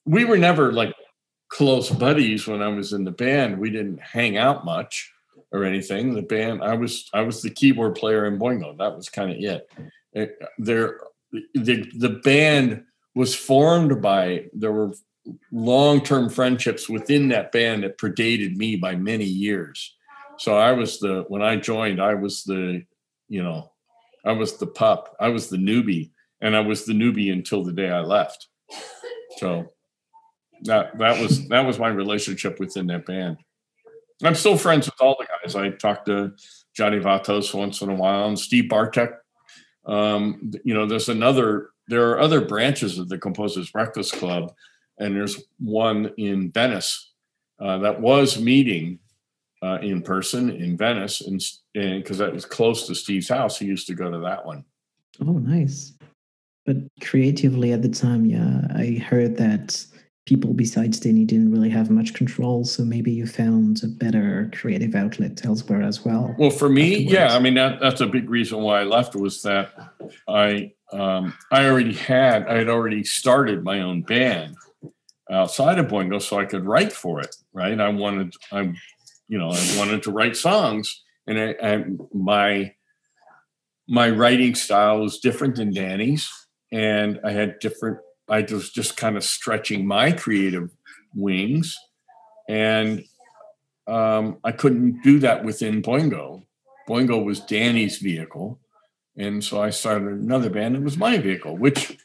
We 0.07 0.25
were 0.25 0.39
never 0.39 0.73
like 0.73 0.95
close 1.49 1.91
buddies 1.91 2.47
when 2.47 2.63
I 2.63 2.69
was 2.69 2.95
in 2.95 3.05
the 3.05 3.11
band. 3.11 3.59
We 3.59 3.69
didn't 3.69 4.01
hang 4.01 4.39
out 4.39 4.65
much 4.65 5.13
or 5.53 5.65
anything. 5.65 6.15
The 6.15 6.23
band, 6.23 6.63
I 6.63 6.75
was 6.75 7.11
I 7.13 7.21
was 7.21 7.43
the 7.43 7.51
keyboard 7.51 7.95
player 7.95 8.25
in 8.25 8.39
Boingo. 8.39 8.79
That 8.79 8.97
was 8.97 9.11
kind 9.11 9.31
of 9.31 9.37
it. 9.37 9.69
it. 10.15 10.39
There, 10.57 11.01
the 11.53 11.85
the 11.95 12.21
band 12.25 12.85
was 13.15 13.35
formed 13.35 14.01
by 14.01 14.47
there 14.55 14.73
were 14.73 14.95
long 15.53 16.03
term 16.03 16.31
friendships 16.31 16.89
within 16.89 17.29
that 17.29 17.53
band 17.53 17.83
that 17.83 17.99
predated 17.99 18.57
me 18.57 18.77
by 18.77 18.97
many 18.97 19.27
years. 19.27 19.95
So 20.39 20.57
I 20.57 20.73
was 20.73 21.01
the 21.01 21.27
when 21.29 21.43
I 21.43 21.57
joined, 21.57 22.01
I 22.01 22.15
was 22.15 22.45
the 22.45 22.83
you 23.29 23.43
know, 23.43 23.73
I 24.25 24.33
was 24.33 24.57
the 24.57 24.67
pup, 24.67 25.15
I 25.21 25.29
was 25.29 25.51
the 25.51 25.59
newbie, 25.59 26.13
and 26.41 26.57
I 26.57 26.61
was 26.61 26.85
the 26.85 26.93
newbie 26.93 27.33
until 27.33 27.65
the 27.65 27.73
day 27.73 27.91
I 27.91 28.01
left. 28.01 28.49
So 29.39 29.73
that 30.63 30.99
that 30.99 31.21
was 31.21 31.49
that 31.49 31.67
was 31.67 31.79
my 31.79 31.89
relationship 31.89 32.59
within 32.59 32.87
that 32.89 33.07
band. 33.07 33.39
I'm 34.25 34.35
still 34.35 34.59
friends 34.59 34.87
with 34.87 35.01
all 35.01 35.17
the 35.19 35.27
guys. 35.27 35.55
I 35.55 35.71
talk 35.71 36.05
to 36.07 36.33
Johnny 36.75 36.99
Vatos 36.99 37.55
once 37.55 37.81
in 37.83 37.91
a 37.91 37.95
while, 37.95 38.27
and 38.27 38.39
Steve 38.39 38.69
Bartek. 38.69 39.13
Um, 39.87 40.51
you 40.65 40.75
know, 40.75 40.87
there's 40.87 41.09
another. 41.09 41.71
There 41.87 42.11
are 42.11 42.21
other 42.21 42.43
branches 42.43 42.99
of 42.99 43.09
the 43.09 43.17
Composers 43.17 43.71
Breakfast 43.71 44.13
Club, 44.15 44.53
and 44.99 45.17
there's 45.17 45.43
one 45.59 46.13
in 46.19 46.51
Venice 46.51 47.13
uh, 47.61 47.79
that 47.79 48.01
was 48.01 48.39
meeting 48.39 48.99
uh, 49.63 49.79
in 49.81 50.03
person 50.03 50.51
in 50.51 50.77
Venice, 50.77 51.21
and 51.23 51.41
because 51.75 52.19
that 52.19 52.33
was 52.33 52.45
close 52.45 52.87
to 52.87 52.95
Steve's 52.95 53.29
house, 53.29 53.59
he 53.59 53.67
used 53.67 53.87
to 53.87 53.95
go 53.95 54.11
to 54.11 54.19
that 54.19 54.45
one. 54.45 54.65
Oh, 55.21 55.33
nice. 55.33 55.95
But 56.69 56.77
creatively 57.01 57.73
at 57.73 57.81
the 57.81 57.89
time, 57.89 58.27
yeah, 58.27 58.61
I 58.75 59.03
heard 59.03 59.39
that 59.39 59.83
people 60.27 60.53
besides 60.53 61.01
Danny 61.01 61.25
didn't 61.25 61.51
really 61.51 61.71
have 61.71 61.89
much 61.89 62.13
control. 62.13 62.63
So 62.67 62.85
maybe 62.85 63.11
you 63.11 63.27
found 63.27 63.81
a 63.83 63.87
better 63.87 64.51
creative 64.53 64.95
outlet 64.95 65.47
elsewhere 65.47 65.81
as 65.81 66.05
well. 66.05 66.35
Well, 66.39 66.51
for 66.51 66.69
me, 66.69 67.07
afterwards. 67.07 67.13
yeah, 67.15 67.35
I 67.35 67.39
mean 67.39 67.55
that 67.55 67.81
that's 67.81 68.03
a 68.03 68.07
big 68.07 68.29
reason 68.29 68.59
why 68.59 68.83
I 68.83 68.85
left 68.85 69.17
was 69.17 69.41
that 69.45 69.73
I 70.29 70.73
um, 70.93 71.33
I 71.51 71.65
already 71.65 71.95
had 71.95 72.47
I 72.47 72.59
had 72.59 72.69
already 72.69 73.03
started 73.03 73.65
my 73.65 73.81
own 73.81 74.03
band 74.03 74.55
outside 75.31 75.79
of 75.79 75.87
Boingo, 75.87 76.21
so 76.21 76.39
I 76.39 76.45
could 76.45 76.67
write 76.67 76.93
for 76.93 77.19
it. 77.21 77.35
Right, 77.55 77.81
I 77.81 77.89
wanted 77.89 78.35
I 78.53 78.75
you 79.27 79.39
know 79.39 79.49
I 79.49 79.75
wanted 79.79 80.03
to 80.03 80.11
write 80.11 80.37
songs, 80.37 81.03
and 81.27 81.41
I, 81.41 81.55
I 81.63 81.85
my 82.13 82.75
my 83.89 84.11
writing 84.11 84.55
style 84.55 85.01
was 85.01 85.19
different 85.19 85.57
than 85.57 85.73
Danny's, 85.73 86.31
and 86.73 87.21
I 87.25 87.33
had 87.33 87.59
different. 87.59 87.99
I 88.29 88.43
was 88.43 88.71
just 88.71 88.97
kind 88.97 89.17
of 89.17 89.25
stretching 89.25 89.87
my 89.87 90.13
creative 90.13 90.71
wings, 91.15 91.77
and 92.49 93.05
um, 93.87 94.39
I 94.45 94.53
couldn't 94.53 95.03
do 95.03 95.19
that 95.21 95.45
within 95.45 95.83
Boingo. 95.83 96.45
Boingo 96.89 97.25
was 97.25 97.41
Danny's 97.41 97.99
vehicle, 97.99 98.59
and 99.17 99.43
so 99.43 99.63
I 99.63 99.71
started 99.71 100.09
another 100.09 100.51
band. 100.51 100.77
It 100.77 100.83
was 100.83 100.97
my 100.97 101.19
vehicle, 101.19 101.57
which 101.57 101.99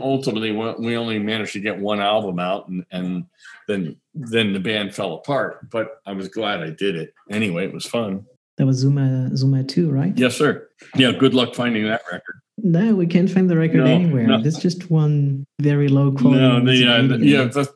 ultimately 0.00 0.52
we 0.52 0.96
only 0.96 1.18
managed 1.18 1.52
to 1.52 1.60
get 1.60 1.78
one 1.78 2.00
album 2.00 2.38
out, 2.38 2.68
and, 2.68 2.84
and 2.90 3.26
then 3.68 3.96
then 4.14 4.52
the 4.52 4.60
band 4.60 4.94
fell 4.94 5.14
apart. 5.14 5.70
But 5.70 6.00
I 6.06 6.12
was 6.12 6.28
glad 6.28 6.62
I 6.62 6.70
did 6.70 6.96
it 6.96 7.14
anyway. 7.30 7.64
It 7.64 7.72
was 7.72 7.86
fun. 7.86 8.26
That 8.58 8.66
was 8.66 8.78
Zuma 8.78 9.34
Zuma 9.36 9.64
2, 9.64 9.90
right? 9.90 10.12
Yes, 10.16 10.36
sir. 10.36 10.68
Yeah, 10.94 11.12
good 11.12 11.34
luck 11.34 11.54
finding 11.54 11.84
that 11.84 12.02
record. 12.10 12.41
No, 12.62 12.94
we 12.94 13.06
can't 13.06 13.30
find 13.30 13.50
the 13.50 13.56
record 13.56 13.78
no, 13.78 13.86
anywhere. 13.86 14.26
No. 14.26 14.40
There's 14.40 14.58
just 14.58 14.90
one 14.90 15.46
very 15.60 15.88
low 15.88 16.12
quality. 16.12 16.40
No, 16.40 16.64
the, 16.64 16.86
uh, 16.86 17.18
the, 17.18 17.26
yeah, 17.26 17.44
the, 17.44 17.68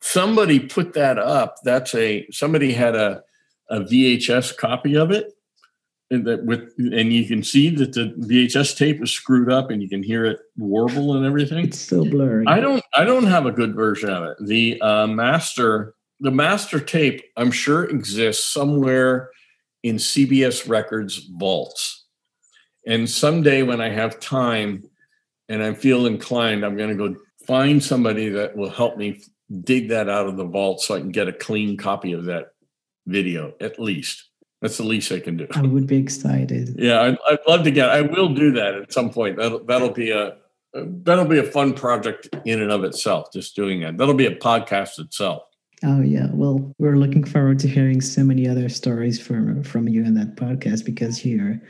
somebody 0.00 0.60
put 0.60 0.92
that 0.92 1.18
up. 1.18 1.56
That's 1.64 1.94
a 1.94 2.26
somebody 2.30 2.72
had 2.72 2.94
a 2.94 3.22
a 3.70 3.80
VHS 3.80 4.56
copy 4.56 4.96
of 4.96 5.10
it, 5.10 5.32
and 6.10 6.26
that 6.26 6.44
with 6.44 6.72
and 6.78 7.12
you 7.12 7.26
can 7.26 7.42
see 7.42 7.70
that 7.70 7.94
the 7.94 8.14
VHS 8.18 8.76
tape 8.76 9.02
is 9.02 9.10
screwed 9.10 9.50
up, 9.50 9.70
and 9.70 9.82
you 9.82 9.88
can 9.88 10.02
hear 10.02 10.26
it 10.26 10.40
warble 10.56 11.16
and 11.16 11.24
everything. 11.24 11.64
It's 11.64 11.80
so 11.80 12.04
blurry. 12.04 12.44
I 12.46 12.60
don't 12.60 12.84
I 12.92 13.04
don't 13.04 13.26
have 13.26 13.46
a 13.46 13.52
good 13.52 13.74
version 13.74 14.10
of 14.10 14.24
it. 14.24 14.36
The 14.44 14.80
uh, 14.80 15.06
master 15.06 15.94
the 16.20 16.30
master 16.30 16.80
tape 16.80 17.22
I'm 17.36 17.50
sure 17.50 17.84
exists 17.84 18.46
somewhere 18.46 19.30
in 19.82 19.96
CBS 19.96 20.68
Records 20.68 21.28
vaults. 21.38 22.03
And 22.86 23.08
someday 23.08 23.62
when 23.62 23.80
I 23.80 23.88
have 23.88 24.20
time 24.20 24.88
and 25.48 25.62
I 25.62 25.74
feel 25.74 26.06
inclined, 26.06 26.64
I'm 26.64 26.76
going 26.76 26.96
to 26.96 27.08
go 27.08 27.16
find 27.46 27.82
somebody 27.82 28.28
that 28.30 28.56
will 28.56 28.70
help 28.70 28.96
me 28.96 29.22
dig 29.62 29.88
that 29.88 30.08
out 30.08 30.26
of 30.26 30.36
the 30.36 30.44
vault 30.44 30.80
so 30.80 30.94
I 30.94 31.00
can 31.00 31.10
get 31.10 31.28
a 31.28 31.32
clean 31.32 31.76
copy 31.76 32.12
of 32.12 32.24
that 32.24 32.52
video, 33.06 33.54
at 33.60 33.78
least. 33.78 34.28
That's 34.62 34.78
the 34.78 34.84
least 34.84 35.12
I 35.12 35.20
can 35.20 35.36
do. 35.36 35.46
I 35.52 35.62
would 35.62 35.86
be 35.86 35.98
excited. 35.98 36.76
Yeah, 36.78 37.02
I'd, 37.02 37.18
I'd 37.28 37.38
love 37.46 37.64
to 37.64 37.70
get. 37.70 37.90
I 37.90 38.00
will 38.00 38.34
do 38.34 38.52
that 38.52 38.74
at 38.74 38.92
some 38.92 39.10
point. 39.10 39.36
That'll 39.36 39.62
that'll 39.62 39.90
be 39.90 40.10
a 40.10 40.36
that'll 40.72 41.26
be 41.26 41.38
a 41.38 41.44
fun 41.44 41.74
project 41.74 42.30
in 42.46 42.62
and 42.62 42.72
of 42.72 42.82
itself. 42.82 43.30
Just 43.30 43.54
doing 43.54 43.80
that. 43.80 43.98
That'll 43.98 44.14
be 44.14 44.24
a 44.24 44.34
podcast 44.34 44.98
itself. 44.98 45.42
Oh 45.84 46.00
yeah, 46.00 46.28
well, 46.32 46.72
we're 46.78 46.96
looking 46.96 47.24
forward 47.24 47.58
to 47.58 47.68
hearing 47.68 48.00
so 48.00 48.24
many 48.24 48.48
other 48.48 48.70
stories 48.70 49.20
from 49.20 49.62
from 49.64 49.86
you 49.86 50.02
in 50.02 50.14
that 50.14 50.36
podcast 50.36 50.86
because 50.86 51.26
you're 51.26 51.60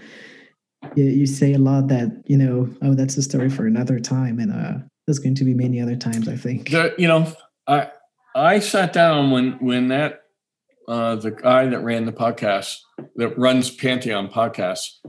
you, 0.96 1.04
you 1.04 1.26
say 1.26 1.54
a 1.54 1.58
lot 1.58 1.88
that 1.88 2.22
you 2.26 2.36
know. 2.36 2.68
Oh, 2.82 2.94
that's 2.94 3.16
a 3.16 3.22
story 3.22 3.50
for 3.50 3.66
another 3.66 3.98
time, 3.98 4.38
and 4.38 4.52
uh, 4.52 4.84
there's 5.06 5.18
going 5.18 5.34
to 5.36 5.44
be 5.44 5.54
many 5.54 5.80
other 5.80 5.96
times. 5.96 6.28
I 6.28 6.36
think. 6.36 6.70
You 6.70 7.08
know, 7.08 7.32
I 7.66 7.88
I 8.34 8.58
sat 8.58 8.92
down 8.92 9.30
when 9.30 9.52
when 9.60 9.88
that 9.88 10.22
uh, 10.88 11.16
the 11.16 11.30
guy 11.30 11.66
that 11.66 11.80
ran 11.80 12.04
the 12.04 12.12
podcast 12.12 12.78
that 13.16 13.38
runs 13.38 13.70
Pantheon 13.70 14.28
podcasts 14.28 15.00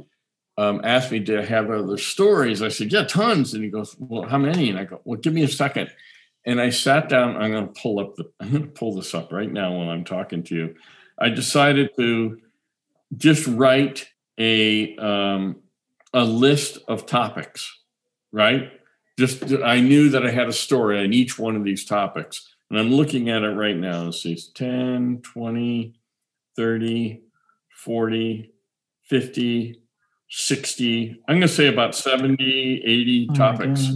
um, 0.58 0.82
asked 0.84 1.12
me 1.12 1.24
to 1.26 1.46
have 1.46 1.70
other 1.70 1.98
stories. 1.98 2.62
I 2.62 2.70
said, 2.70 2.92
yeah, 2.92 3.04
tons. 3.04 3.54
And 3.54 3.64
he 3.64 3.70
goes, 3.70 3.96
well, 4.00 4.24
how 4.24 4.38
many? 4.38 4.70
And 4.70 4.80
I 4.80 4.86
go, 4.86 5.02
well, 5.04 5.20
give 5.20 5.34
me 5.34 5.44
a 5.44 5.48
second. 5.48 5.90
And 6.46 6.62
I 6.62 6.70
sat 6.70 7.10
down. 7.10 7.36
I'm 7.38 7.52
going 7.52 7.68
to 7.68 7.82
pull 7.82 8.00
up 8.00 8.16
the. 8.16 8.32
I'm 8.40 8.52
going 8.52 8.64
to 8.64 8.70
pull 8.70 8.96
this 8.96 9.14
up 9.14 9.32
right 9.32 9.52
now 9.52 9.74
while 9.74 9.90
I'm 9.90 10.06
talking 10.06 10.44
to 10.44 10.56
you. 10.56 10.76
I 11.20 11.30
decided 11.30 11.90
to 11.98 12.40
just 13.18 13.48
write 13.48 14.10
a 14.40 14.96
um, 14.98 15.62
a 16.16 16.26
list 16.26 16.80
of 16.88 17.06
topics. 17.06 17.80
Right. 18.32 18.72
Just 19.20 19.44
I 19.64 19.80
knew 19.80 20.10
that 20.10 20.26
I 20.26 20.32
had 20.32 20.50
a 20.50 20.54
story 20.54 21.00
on 21.00 21.14
each 21.14 21.38
one 21.38 21.56
of 21.56 21.64
these 21.64 21.86
topics, 21.86 22.56
and 22.72 22.80
I'm 22.80 22.92
looking 22.92 23.30
at 23.30 23.44
it 23.44 23.52
right 23.52 23.78
now. 23.78 24.06
Let's 24.06 24.24
see, 24.24 24.38
10, 24.56 25.22
20, 25.22 25.94
30, 26.56 27.22
40, 27.70 28.52
50, 29.04 29.82
60. 30.28 31.22
I'm 31.28 31.36
going 31.36 31.42
to 31.42 31.48
say 31.48 31.68
about 31.68 31.96
70, 31.96 32.82
80 32.84 33.28
oh 33.30 33.34
topics 33.36 33.92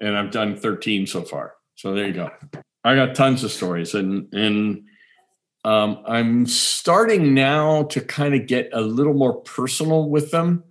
and 0.00 0.16
I've 0.16 0.30
done 0.30 0.56
13 0.56 1.06
so 1.06 1.22
far. 1.22 1.54
So 1.74 1.94
there 1.94 2.06
you 2.06 2.12
go. 2.12 2.30
I 2.84 2.94
got 2.94 3.14
tons 3.14 3.44
of 3.44 3.50
stories, 3.52 3.94
and 3.94 4.32
and 4.32 4.84
um, 5.64 6.02
I'm 6.06 6.46
starting 6.46 7.34
now 7.34 7.84
to 7.84 8.00
kind 8.00 8.34
of 8.34 8.46
get 8.46 8.70
a 8.72 8.80
little 8.80 9.14
more 9.14 9.40
personal 9.42 10.08
with 10.08 10.30
them. 10.30 10.64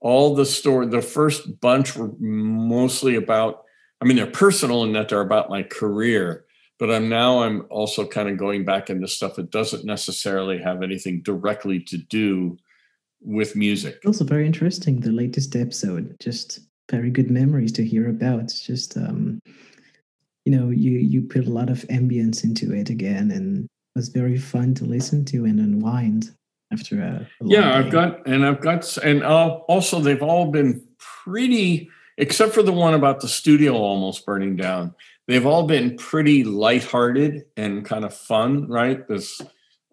All 0.00 0.34
the 0.34 0.46
story, 0.46 0.86
the 0.86 1.02
first 1.02 1.60
bunch 1.60 1.96
were 1.96 2.10
mostly 2.18 3.16
about. 3.16 3.64
I 4.00 4.06
mean, 4.06 4.16
they're 4.16 4.26
personal 4.26 4.84
in 4.84 4.92
that 4.94 5.10
they're 5.10 5.20
about 5.20 5.50
my 5.50 5.62
career, 5.62 6.46
but 6.78 6.90
I'm 6.90 7.10
now 7.10 7.42
I'm 7.42 7.66
also 7.68 8.06
kind 8.06 8.30
of 8.30 8.38
going 8.38 8.64
back 8.64 8.88
into 8.88 9.06
stuff 9.06 9.36
that 9.36 9.50
doesn't 9.50 9.84
necessarily 9.84 10.58
have 10.58 10.82
anything 10.82 11.20
directly 11.22 11.80
to 11.80 11.98
do 11.98 12.56
with 13.20 13.56
music. 13.56 14.00
Also, 14.06 14.24
very 14.24 14.46
interesting. 14.46 15.00
The 15.00 15.12
latest 15.12 15.54
episode 15.54 16.16
just 16.18 16.60
very 16.90 17.10
good 17.10 17.30
memories 17.30 17.72
to 17.72 17.84
hear 17.84 18.08
about. 18.08 18.40
It's 18.40 18.66
just 18.66 18.96
um, 18.96 19.40
you 20.44 20.56
know, 20.56 20.70
you 20.70 20.92
you 20.92 21.22
put 21.22 21.46
a 21.46 21.50
lot 21.50 21.70
of 21.70 21.80
ambience 21.88 22.42
into 22.42 22.72
it 22.72 22.88
again, 22.88 23.30
and 23.30 23.64
it 23.64 23.70
was 23.94 24.08
very 24.08 24.38
fun 24.38 24.74
to 24.74 24.84
listen 24.84 25.24
to 25.26 25.44
and 25.44 25.60
unwind 25.60 26.34
after 26.72 27.00
a, 27.02 27.28
a 27.44 27.48
yeah. 27.48 27.76
I've 27.76 27.90
got 27.90 28.26
and 28.26 28.44
I've 28.44 28.60
got 28.60 28.96
and 28.98 29.24
also 29.24 30.00
they've 30.00 30.22
all 30.22 30.50
been 30.50 30.82
pretty, 30.98 31.88
except 32.18 32.52
for 32.52 32.62
the 32.62 32.72
one 32.72 32.94
about 32.94 33.20
the 33.20 33.28
studio 33.28 33.74
almost 33.74 34.24
burning 34.24 34.56
down. 34.56 34.94
They've 35.26 35.46
all 35.46 35.66
been 35.66 35.96
pretty 35.96 36.44
lighthearted 36.44 37.44
and 37.56 37.84
kind 37.84 38.04
of 38.04 38.12
fun, 38.14 38.66
right? 38.68 39.06
This, 39.06 39.40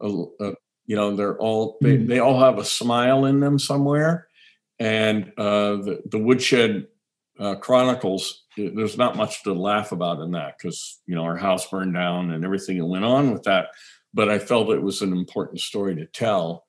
uh, 0.02 0.24
uh, 0.40 0.54
you 0.86 0.96
know, 0.96 1.16
they're 1.16 1.38
all 1.38 1.78
they, 1.82 1.98
mm. 1.98 2.08
they 2.08 2.20
all 2.20 2.40
have 2.40 2.58
a 2.58 2.66
smile 2.66 3.26
in 3.26 3.40
them 3.40 3.60
somewhere 3.60 4.28
and 4.80 5.32
uh, 5.38 5.78
the, 5.78 6.02
the 6.06 6.20
Woodshed 6.20 6.88
uh, 7.40 7.56
Chronicles, 7.56 8.44
there's 8.58 8.98
not 8.98 9.16
much 9.16 9.44
to 9.44 9.54
laugh 9.54 9.92
about 9.92 10.20
in 10.22 10.32
that 10.32 10.58
because, 10.58 11.00
you 11.06 11.16
know, 11.16 11.24
our 11.24 11.38
house 11.38 11.70
burned 11.70 11.94
down 11.94 12.32
and 12.32 12.44
everything 12.44 12.78
that 12.78 12.86
went 12.86 13.06
on 13.06 13.32
with 13.32 13.44
that. 13.44 13.68
But 14.14 14.30
I 14.30 14.40
felt 14.40 14.70
it 14.70 14.82
was 14.82 15.02
an 15.02 15.14
important 15.14 15.60
story 15.60 15.96
to 15.96 16.06
tell. 16.06 16.67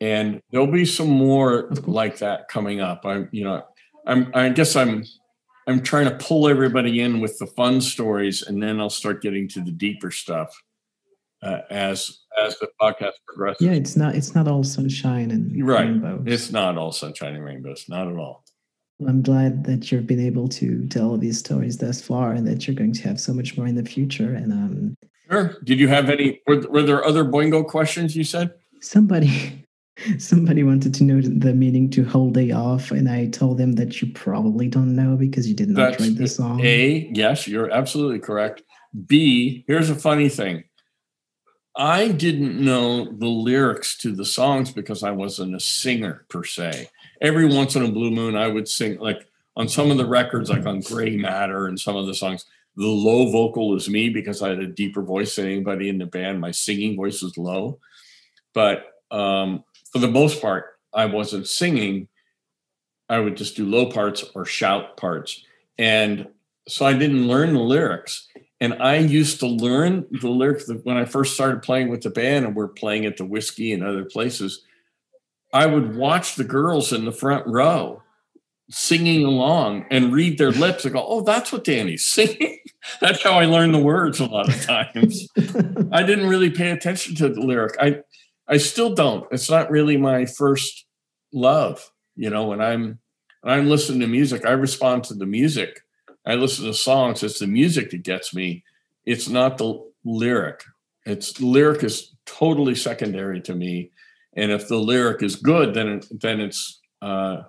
And 0.00 0.40
there'll 0.50 0.66
be 0.66 0.86
some 0.86 1.10
more 1.10 1.68
like 1.86 2.18
that 2.18 2.48
coming 2.48 2.80
up. 2.80 3.04
I'm, 3.04 3.28
you 3.32 3.44
know, 3.44 3.64
I'm, 4.06 4.30
I 4.34 4.48
guess 4.48 4.74
I'm, 4.76 5.04
I'm 5.66 5.82
trying 5.82 6.06
to 6.06 6.16
pull 6.16 6.48
everybody 6.48 7.00
in 7.00 7.20
with 7.20 7.38
the 7.38 7.46
fun 7.46 7.80
stories, 7.80 8.42
and 8.42 8.62
then 8.62 8.80
I'll 8.80 8.90
start 8.90 9.22
getting 9.22 9.46
to 9.50 9.60
the 9.60 9.70
deeper 9.70 10.10
stuff 10.10 10.50
uh, 11.42 11.60
as 11.70 12.20
as 12.44 12.58
the 12.58 12.68
podcast 12.80 13.12
progresses. 13.26 13.66
Yeah, 13.66 13.72
it's 13.72 13.96
not 13.96 14.14
it's 14.14 14.34
not 14.34 14.48
all 14.48 14.64
sunshine 14.64 15.30
and 15.30 15.66
right. 15.66 15.82
rainbows. 15.82 16.22
It's 16.26 16.50
not 16.50 16.76
all 16.76 16.92
sunshine 16.92 17.34
and 17.34 17.44
rainbows, 17.44 17.86
not 17.88 18.08
at 18.08 18.16
all. 18.16 18.44
I'm 19.06 19.22
glad 19.22 19.64
that 19.64 19.90
you've 19.90 20.06
been 20.06 20.24
able 20.24 20.48
to 20.48 20.86
tell 20.88 21.16
these 21.16 21.38
stories 21.38 21.78
thus 21.78 22.02
far, 22.02 22.32
and 22.32 22.46
that 22.46 22.66
you're 22.66 22.76
going 22.76 22.92
to 22.92 23.02
have 23.02 23.20
so 23.20 23.32
much 23.32 23.56
more 23.56 23.66
in 23.66 23.74
the 23.74 23.84
future. 23.84 24.34
And 24.34 24.52
um, 24.52 24.94
sure. 25.30 25.56
Did 25.64 25.80
you 25.80 25.88
have 25.88 26.10
any? 26.10 26.40
Were, 26.46 26.60
were 26.68 26.82
there 26.82 27.04
other 27.04 27.24
Boingo 27.24 27.66
questions? 27.66 28.16
You 28.16 28.24
said 28.24 28.52
somebody. 28.80 29.64
Somebody 30.18 30.62
wanted 30.62 30.94
to 30.94 31.04
know 31.04 31.20
the 31.20 31.54
meaning 31.54 31.90
to 31.90 32.04
whole 32.04 32.30
day 32.30 32.50
off, 32.50 32.90
and 32.90 33.08
I 33.08 33.26
told 33.26 33.58
them 33.58 33.72
that 33.72 34.00
you 34.00 34.12
probably 34.12 34.68
don't 34.68 34.94
know 34.94 35.16
because 35.16 35.48
you 35.48 35.54
did 35.54 35.68
not 35.68 35.92
That's 35.92 36.00
write 36.00 36.16
the 36.16 36.28
song. 36.28 36.60
A, 36.60 37.10
yes, 37.12 37.46
you're 37.46 37.70
absolutely 37.70 38.20
correct. 38.20 38.62
B, 39.06 39.64
here's 39.66 39.90
a 39.90 39.94
funny 39.94 40.28
thing. 40.28 40.64
I 41.76 42.08
didn't 42.08 42.62
know 42.62 43.04
the 43.04 43.28
lyrics 43.28 43.96
to 43.98 44.12
the 44.14 44.24
songs 44.24 44.72
because 44.72 45.02
I 45.02 45.12
wasn't 45.12 45.54
a 45.54 45.60
singer 45.60 46.26
per 46.28 46.44
se. 46.44 46.88
every 47.22 47.46
once 47.46 47.76
in 47.76 47.84
a 47.84 47.90
blue 47.90 48.10
moon, 48.10 48.36
I 48.36 48.48
would 48.48 48.68
sing 48.68 48.98
like 48.98 49.26
on 49.56 49.68
some 49.68 49.90
of 49.90 49.96
the 49.96 50.06
records, 50.06 50.50
like 50.50 50.66
on 50.66 50.80
Grey 50.80 51.16
Matter 51.16 51.66
and 51.66 51.78
some 51.78 51.96
of 51.96 52.06
the 52.06 52.14
songs. 52.14 52.44
The 52.76 52.86
low 52.86 53.30
vocal 53.30 53.74
is 53.76 53.88
me 53.88 54.08
because 54.08 54.42
I 54.42 54.50
had 54.50 54.60
a 54.60 54.66
deeper 54.66 55.02
voice 55.02 55.36
than 55.36 55.46
anybody 55.46 55.88
in 55.88 55.98
the 55.98 56.06
band. 56.06 56.40
My 56.40 56.50
singing 56.50 56.96
voice 56.96 57.22
was 57.22 57.36
low, 57.36 57.78
but 58.54 58.86
um, 59.10 59.64
for 59.92 59.98
the 59.98 60.08
most 60.08 60.40
part, 60.40 60.78
I 60.92 61.06
wasn't 61.06 61.46
singing. 61.46 62.08
I 63.08 63.18
would 63.18 63.36
just 63.36 63.56
do 63.56 63.66
low 63.66 63.86
parts 63.86 64.24
or 64.34 64.44
shout 64.44 64.96
parts, 64.96 65.44
and 65.78 66.28
so 66.68 66.86
I 66.86 66.92
didn't 66.92 67.26
learn 67.26 67.54
the 67.54 67.60
lyrics. 67.60 68.28
And 68.62 68.74
I 68.74 68.96
used 68.96 69.40
to 69.40 69.46
learn 69.46 70.06
the 70.10 70.28
lyrics 70.28 70.70
when 70.84 70.98
I 70.98 71.06
first 71.06 71.34
started 71.34 71.62
playing 71.62 71.88
with 71.88 72.02
the 72.02 72.10
band, 72.10 72.44
and 72.44 72.54
we're 72.54 72.68
playing 72.68 73.06
at 73.06 73.16
the 73.16 73.24
Whisky 73.24 73.72
and 73.72 73.82
other 73.82 74.04
places. 74.04 74.62
I 75.52 75.66
would 75.66 75.96
watch 75.96 76.36
the 76.36 76.44
girls 76.44 76.92
in 76.92 77.04
the 77.04 77.12
front 77.12 77.46
row 77.46 78.02
singing 78.70 79.24
along 79.24 79.84
and 79.90 80.12
read 80.12 80.38
their 80.38 80.52
lips 80.52 80.84
and 80.84 80.94
go, 80.94 81.04
"Oh, 81.04 81.22
that's 81.22 81.52
what 81.52 81.64
Danny's 81.64 82.06
singing." 82.06 82.58
that's 83.00 83.22
how 83.22 83.32
I 83.32 83.46
learned 83.46 83.74
the 83.74 83.80
words 83.80 84.20
a 84.20 84.26
lot 84.26 84.48
of 84.48 84.62
times. 84.62 85.28
I 85.92 86.02
didn't 86.02 86.28
really 86.28 86.50
pay 86.50 86.70
attention 86.70 87.14
to 87.16 87.28
the 87.28 87.40
lyric. 87.40 87.74
I 87.80 88.02
I 88.50 88.58
still 88.58 88.94
don't. 88.94 89.26
It's 89.30 89.48
not 89.48 89.70
really 89.70 89.96
my 89.96 90.26
first 90.26 90.84
love. 91.32 91.90
You 92.16 92.30
know, 92.30 92.48
when 92.48 92.60
I'm 92.60 92.98
when 93.42 93.54
I'm 93.54 93.68
listening 93.68 94.00
to 94.00 94.06
music, 94.06 94.44
I 94.44 94.50
respond 94.50 95.04
to 95.04 95.14
the 95.14 95.26
music 95.26 95.82
I 96.26 96.34
listen 96.34 96.66
to 96.66 96.74
songs. 96.74 97.22
It's 97.22 97.38
the 97.38 97.46
music 97.46 97.90
that 97.90 98.02
gets 98.02 98.34
me. 98.34 98.64
It's 99.04 99.28
not 99.28 99.58
the 99.58 99.82
lyric. 100.04 100.64
It's 101.06 101.40
lyric 101.40 101.82
is 101.82 102.14
totally 102.26 102.74
secondary 102.74 103.40
to 103.42 103.54
me. 103.54 103.90
And 104.36 104.52
if 104.52 104.68
the 104.68 104.76
lyric 104.76 105.22
is 105.22 105.36
good, 105.36 105.74
then 105.74 106.02
then 106.10 106.40
it's 106.40 106.80
uh, 107.02 107.42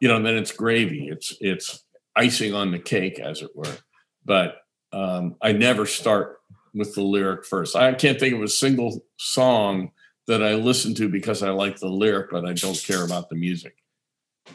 you 0.00 0.08
know 0.08 0.20
then 0.20 0.36
it's 0.36 0.52
gravy. 0.52 1.08
It's 1.08 1.36
it's 1.40 1.84
icing 2.16 2.54
on 2.54 2.72
the 2.72 2.78
cake, 2.78 3.20
as 3.20 3.42
it 3.42 3.54
were. 3.54 3.76
But 4.24 4.56
um, 4.92 5.36
I 5.42 5.52
never 5.52 5.86
start 5.86 6.38
with 6.74 6.94
the 6.94 7.02
lyric 7.02 7.44
first. 7.44 7.76
I 7.76 7.92
can't 7.94 8.18
think 8.18 8.34
of 8.34 8.42
a 8.42 8.48
single 8.48 9.04
song 9.18 9.92
that 10.26 10.42
I 10.42 10.54
listen 10.54 10.94
to 10.96 11.08
because 11.08 11.42
I 11.42 11.50
like 11.50 11.78
the 11.78 11.88
lyric, 11.88 12.30
but 12.30 12.44
I 12.44 12.52
don't 12.52 12.82
care 12.82 13.04
about 13.04 13.28
the 13.28 13.36
music. 13.36 13.76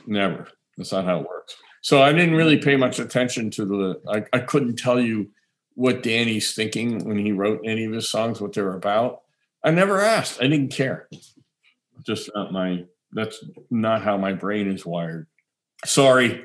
Never. 0.06 0.48
That's 0.78 0.92
not 0.92 1.06
how 1.06 1.20
it 1.20 1.28
works. 1.28 1.56
So 1.82 2.02
I 2.02 2.14
didn't 2.14 2.36
really 2.36 2.58
pay 2.58 2.76
much 2.76 3.00
attention 3.00 3.50
to 3.52 3.66
the. 3.66 4.02
I, 4.08 4.38
I 4.38 4.40
couldn't 4.40 4.78
tell 4.78 5.00
you 5.00 5.30
what 5.76 6.04
Danny's 6.04 6.54
thinking 6.54 7.06
when 7.06 7.18
he 7.18 7.32
wrote 7.32 7.62
any 7.66 7.86
of 7.86 7.94
his 7.94 8.10
songs, 8.10 8.40
what 8.40 8.54
they're 8.54 8.74
about. 8.74 9.22
I 9.64 9.72
never 9.72 10.00
asked. 10.00 10.42
I 10.42 10.48
didn't 10.48 10.70
care. 10.70 11.08
Just 12.06 12.30
not 12.36 12.52
my. 12.52 12.86
That's 13.14 13.44
not 13.70 14.02
how 14.02 14.18
my 14.18 14.34
brain 14.34 14.70
is 14.70 14.86
wired. 14.86 15.28
Sorry. 15.86 16.44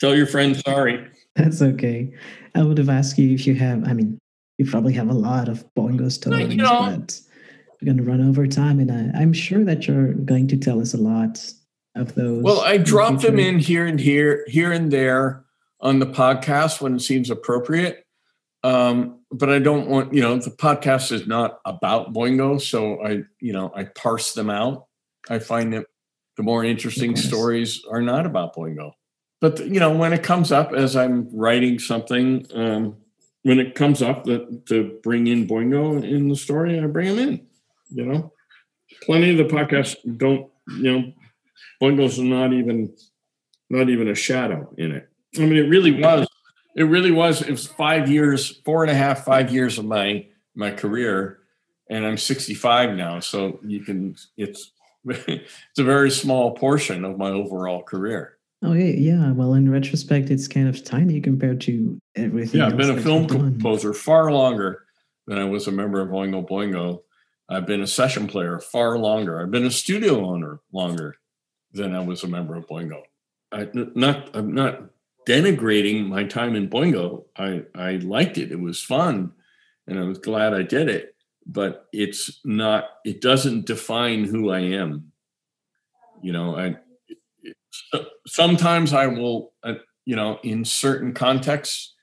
tell 0.00 0.14
your 0.14 0.26
friend 0.26 0.56
sorry. 0.56 1.08
That's 1.36 1.62
okay. 1.62 2.12
I 2.54 2.62
would 2.62 2.78
have 2.78 2.88
asked 2.88 3.18
you 3.18 3.34
if 3.34 3.46
you 3.46 3.54
have. 3.54 3.84
I 3.88 3.92
mean, 3.92 4.18
you 4.58 4.66
probably 4.66 4.92
have 4.92 5.08
a 5.08 5.14
lot 5.14 5.48
of 5.48 5.64
Boingo 5.74 6.10
stories, 6.12 6.48
you 6.50 6.56
know, 6.56 6.96
but 6.96 7.20
we're 7.80 7.86
going 7.86 7.98
to 7.98 8.02
run 8.02 8.26
over 8.26 8.46
time, 8.46 8.80
and 8.80 8.90
I, 8.90 9.20
I'm 9.20 9.32
sure 9.32 9.64
that 9.64 9.86
you're 9.86 10.12
going 10.12 10.48
to 10.48 10.56
tell 10.56 10.80
us 10.80 10.94
a 10.94 10.98
lot 10.98 11.52
of 11.94 12.14
those? 12.14 12.42
Well, 12.42 12.60
I 12.60 12.78
drop 12.78 13.20
them 13.20 13.38
in 13.38 13.58
here 13.58 13.86
and 13.86 14.00
here, 14.00 14.44
here 14.48 14.72
and 14.72 14.90
there 14.90 15.44
on 15.80 15.98
the 15.98 16.06
podcast 16.06 16.80
when 16.80 16.96
it 16.96 17.00
seems 17.00 17.30
appropriate. 17.30 18.04
Um, 18.62 19.20
but 19.30 19.50
I 19.50 19.58
don't 19.58 19.88
want, 19.88 20.14
you 20.14 20.22
know, 20.22 20.38
the 20.38 20.50
podcast 20.50 21.12
is 21.12 21.26
not 21.26 21.60
about 21.66 22.14
Boingo, 22.14 22.60
so 22.60 23.04
I, 23.04 23.22
you 23.40 23.52
know, 23.52 23.70
I 23.74 23.84
parse 23.84 24.32
them 24.32 24.48
out. 24.48 24.86
I 25.28 25.38
find 25.38 25.72
that 25.74 25.86
the 26.36 26.42
more 26.42 26.64
interesting 26.64 27.16
stories 27.16 27.82
are 27.90 28.02
not 28.02 28.26
about 28.26 28.56
Boingo. 28.56 28.92
But 29.40 29.60
you 29.60 29.78
know, 29.80 29.94
when 29.94 30.14
it 30.14 30.22
comes 30.22 30.50
up 30.50 30.72
as 30.72 30.96
I'm 30.96 31.28
writing 31.36 31.78
something, 31.78 32.46
um, 32.54 32.96
when 33.42 33.60
it 33.60 33.74
comes 33.74 34.00
up 34.00 34.24
that 34.24 34.66
to 34.66 34.98
bring 35.02 35.26
in 35.26 35.46
Boingo 35.46 36.02
in 36.02 36.28
the 36.28 36.36
story, 36.36 36.80
I 36.80 36.86
bring 36.86 37.08
him 37.08 37.18
in. 37.18 37.46
You 37.94 38.06
know, 38.06 38.32
plenty 39.02 39.30
of 39.30 39.36
the 39.36 39.54
podcasts 39.54 39.96
don't, 40.18 40.50
you 40.78 40.92
know, 40.92 41.12
Boingo's 41.80 42.18
not 42.18 42.52
even 42.52 42.92
not 43.70 43.88
even 43.88 44.08
a 44.08 44.14
shadow 44.14 44.72
in 44.76 44.92
it. 44.92 45.08
I 45.36 45.40
mean, 45.40 45.56
it 45.56 45.68
really 45.68 45.92
was. 45.92 46.26
It 46.76 46.84
really 46.84 47.12
was. 47.12 47.42
It 47.42 47.50
was 47.50 47.66
five 47.66 48.10
years, 48.10 48.60
four 48.64 48.82
and 48.82 48.90
a 48.90 48.94
half, 48.94 49.24
five 49.24 49.52
years 49.52 49.78
of 49.78 49.84
my 49.84 50.26
my 50.54 50.70
career, 50.70 51.38
and 51.88 52.04
I'm 52.04 52.18
65 52.18 52.96
now. 52.96 53.20
So 53.20 53.60
you 53.62 53.80
can. 53.80 54.16
It's 54.36 54.72
it's 55.04 55.78
a 55.78 55.84
very 55.84 56.10
small 56.10 56.52
portion 56.52 57.04
of 57.04 57.18
my 57.18 57.30
overall 57.30 57.82
career. 57.82 58.38
Oh 58.62 58.72
yeah, 58.72 58.94
yeah. 58.94 59.32
Well, 59.32 59.54
in 59.54 59.70
retrospect, 59.70 60.30
it's 60.30 60.48
kind 60.48 60.68
of 60.68 60.82
tiny 60.82 61.20
compared 61.20 61.60
to 61.62 61.98
everything. 62.16 62.60
Yeah, 62.60 62.68
I've 62.68 62.76
been 62.76 62.98
a 62.98 63.00
film 63.00 63.28
composer 63.28 63.92
far 63.92 64.32
longer 64.32 64.84
than 65.26 65.38
I 65.38 65.44
was 65.44 65.66
a 65.66 65.72
member 65.72 66.00
of 66.00 66.08
Oingo 66.08 66.48
Boingo. 66.48 67.02
I've 67.48 67.66
been 67.66 67.82
a 67.82 67.86
session 67.86 68.26
player 68.26 68.58
far 68.58 68.98
longer. 68.98 69.40
I've 69.40 69.50
been 69.50 69.66
a 69.66 69.70
studio 69.70 70.24
owner 70.24 70.60
longer 70.72 71.16
than 71.72 71.94
I 71.94 72.00
was 72.00 72.22
a 72.22 72.28
member 72.28 72.54
of 72.54 72.66
Boingo. 72.66 73.02
I 73.52 73.68
not 73.72 74.34
I'm 74.34 74.54
not 74.54 74.82
denigrating 75.26 76.06
my 76.08 76.24
time 76.24 76.54
in 76.54 76.68
Boingo. 76.68 77.24
I 77.36 77.64
I 77.74 77.96
liked 77.96 78.38
it. 78.38 78.52
It 78.52 78.60
was 78.60 78.82
fun, 78.82 79.32
and 79.86 79.98
I 79.98 80.04
was 80.04 80.18
glad 80.18 80.54
I 80.54 80.62
did 80.62 80.88
it. 80.88 81.14
But 81.46 81.86
it's 81.92 82.40
not. 82.44 82.84
It 83.04 83.20
doesn't 83.20 83.66
define 83.66 84.24
who 84.24 84.50
I 84.50 84.60
am. 84.60 85.12
You 86.22 86.32
know, 86.32 86.56
I 86.56 86.76
sometimes 88.26 88.92
I 88.92 89.06
will. 89.06 89.52
Uh, 89.62 89.74
you 90.06 90.16
know, 90.16 90.38
in 90.42 90.64
certain 90.64 91.14
contexts, 91.14 91.93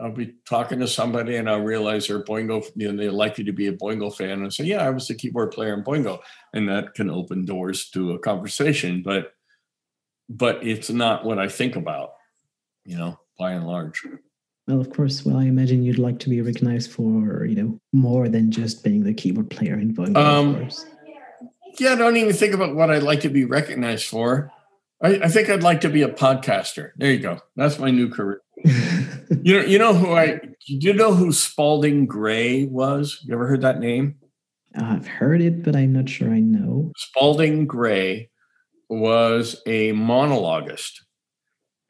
I'll 0.00 0.12
be 0.12 0.34
talking 0.48 0.80
to 0.80 0.88
somebody 0.88 1.36
and 1.36 1.48
I'll 1.48 1.60
realize 1.60 2.06
they're 2.06 2.22
Boingo, 2.22 2.64
you 2.74 2.90
know, 2.90 3.02
they're 3.02 3.12
likely 3.12 3.44
to 3.44 3.52
be 3.52 3.68
a 3.68 3.72
Boingo 3.72 4.14
fan 4.14 4.42
and 4.42 4.52
say, 4.52 4.64
yeah, 4.64 4.84
I 4.84 4.90
was 4.90 5.08
the 5.08 5.14
keyboard 5.14 5.52
player 5.52 5.74
in 5.74 5.84
Boingo. 5.84 6.20
And 6.52 6.68
that 6.68 6.94
can 6.94 7.10
open 7.10 7.44
doors 7.44 7.88
to 7.90 8.12
a 8.12 8.18
conversation, 8.18 9.02
but 9.02 9.32
but 10.28 10.66
it's 10.66 10.90
not 10.90 11.24
what 11.24 11.38
I 11.38 11.48
think 11.48 11.76
about, 11.76 12.12
you 12.84 12.96
know, 12.96 13.20
by 13.38 13.52
and 13.52 13.66
large. 13.66 14.02
Well, 14.66 14.80
of 14.80 14.90
course. 14.90 15.24
Well, 15.24 15.36
I 15.36 15.44
imagine 15.44 15.82
you'd 15.82 15.98
like 15.98 16.18
to 16.20 16.30
be 16.30 16.40
recognized 16.40 16.90
for, 16.90 17.44
you 17.44 17.54
know, 17.54 17.80
more 17.92 18.28
than 18.28 18.50
just 18.50 18.82
being 18.82 19.04
the 19.04 19.12
keyboard 19.12 19.50
player 19.50 19.74
in 19.74 19.94
Boingo, 19.94 20.16
um, 20.16 20.54
of 20.54 20.60
course. 20.60 20.86
Yeah, 21.78 21.92
I 21.92 21.96
don't 21.96 22.16
even 22.16 22.32
think 22.32 22.54
about 22.54 22.74
what 22.74 22.90
I'd 22.90 23.02
like 23.02 23.20
to 23.20 23.28
be 23.28 23.44
recognized 23.44 24.06
for. 24.06 24.50
I, 25.02 25.20
I 25.24 25.28
think 25.28 25.50
I'd 25.50 25.62
like 25.62 25.80
to 25.82 25.90
be 25.90 26.02
a 26.02 26.08
podcaster. 26.08 26.92
There 26.96 27.12
you 27.12 27.18
go. 27.18 27.40
That's 27.56 27.78
my 27.78 27.90
new 27.90 28.08
career. 28.08 28.40
you 29.42 29.58
know, 29.60 29.66
you 29.66 29.78
know 29.78 29.94
who 29.94 30.12
I 30.12 30.36
do 30.36 30.52
you 30.66 30.92
know 30.92 31.14
who 31.14 31.32
Spalding 31.32 32.06
Gray 32.06 32.64
was? 32.64 33.20
You 33.24 33.34
ever 33.34 33.46
heard 33.46 33.62
that 33.62 33.80
name? 33.80 34.16
I've 34.76 35.06
heard 35.06 35.40
it, 35.40 35.62
but 35.62 35.76
I'm 35.76 35.92
not 35.92 36.08
sure 36.08 36.30
I 36.30 36.40
know. 36.40 36.92
Spalding 36.96 37.66
Gray 37.66 38.30
was 38.88 39.60
a 39.66 39.92
monologuist. 39.92 41.00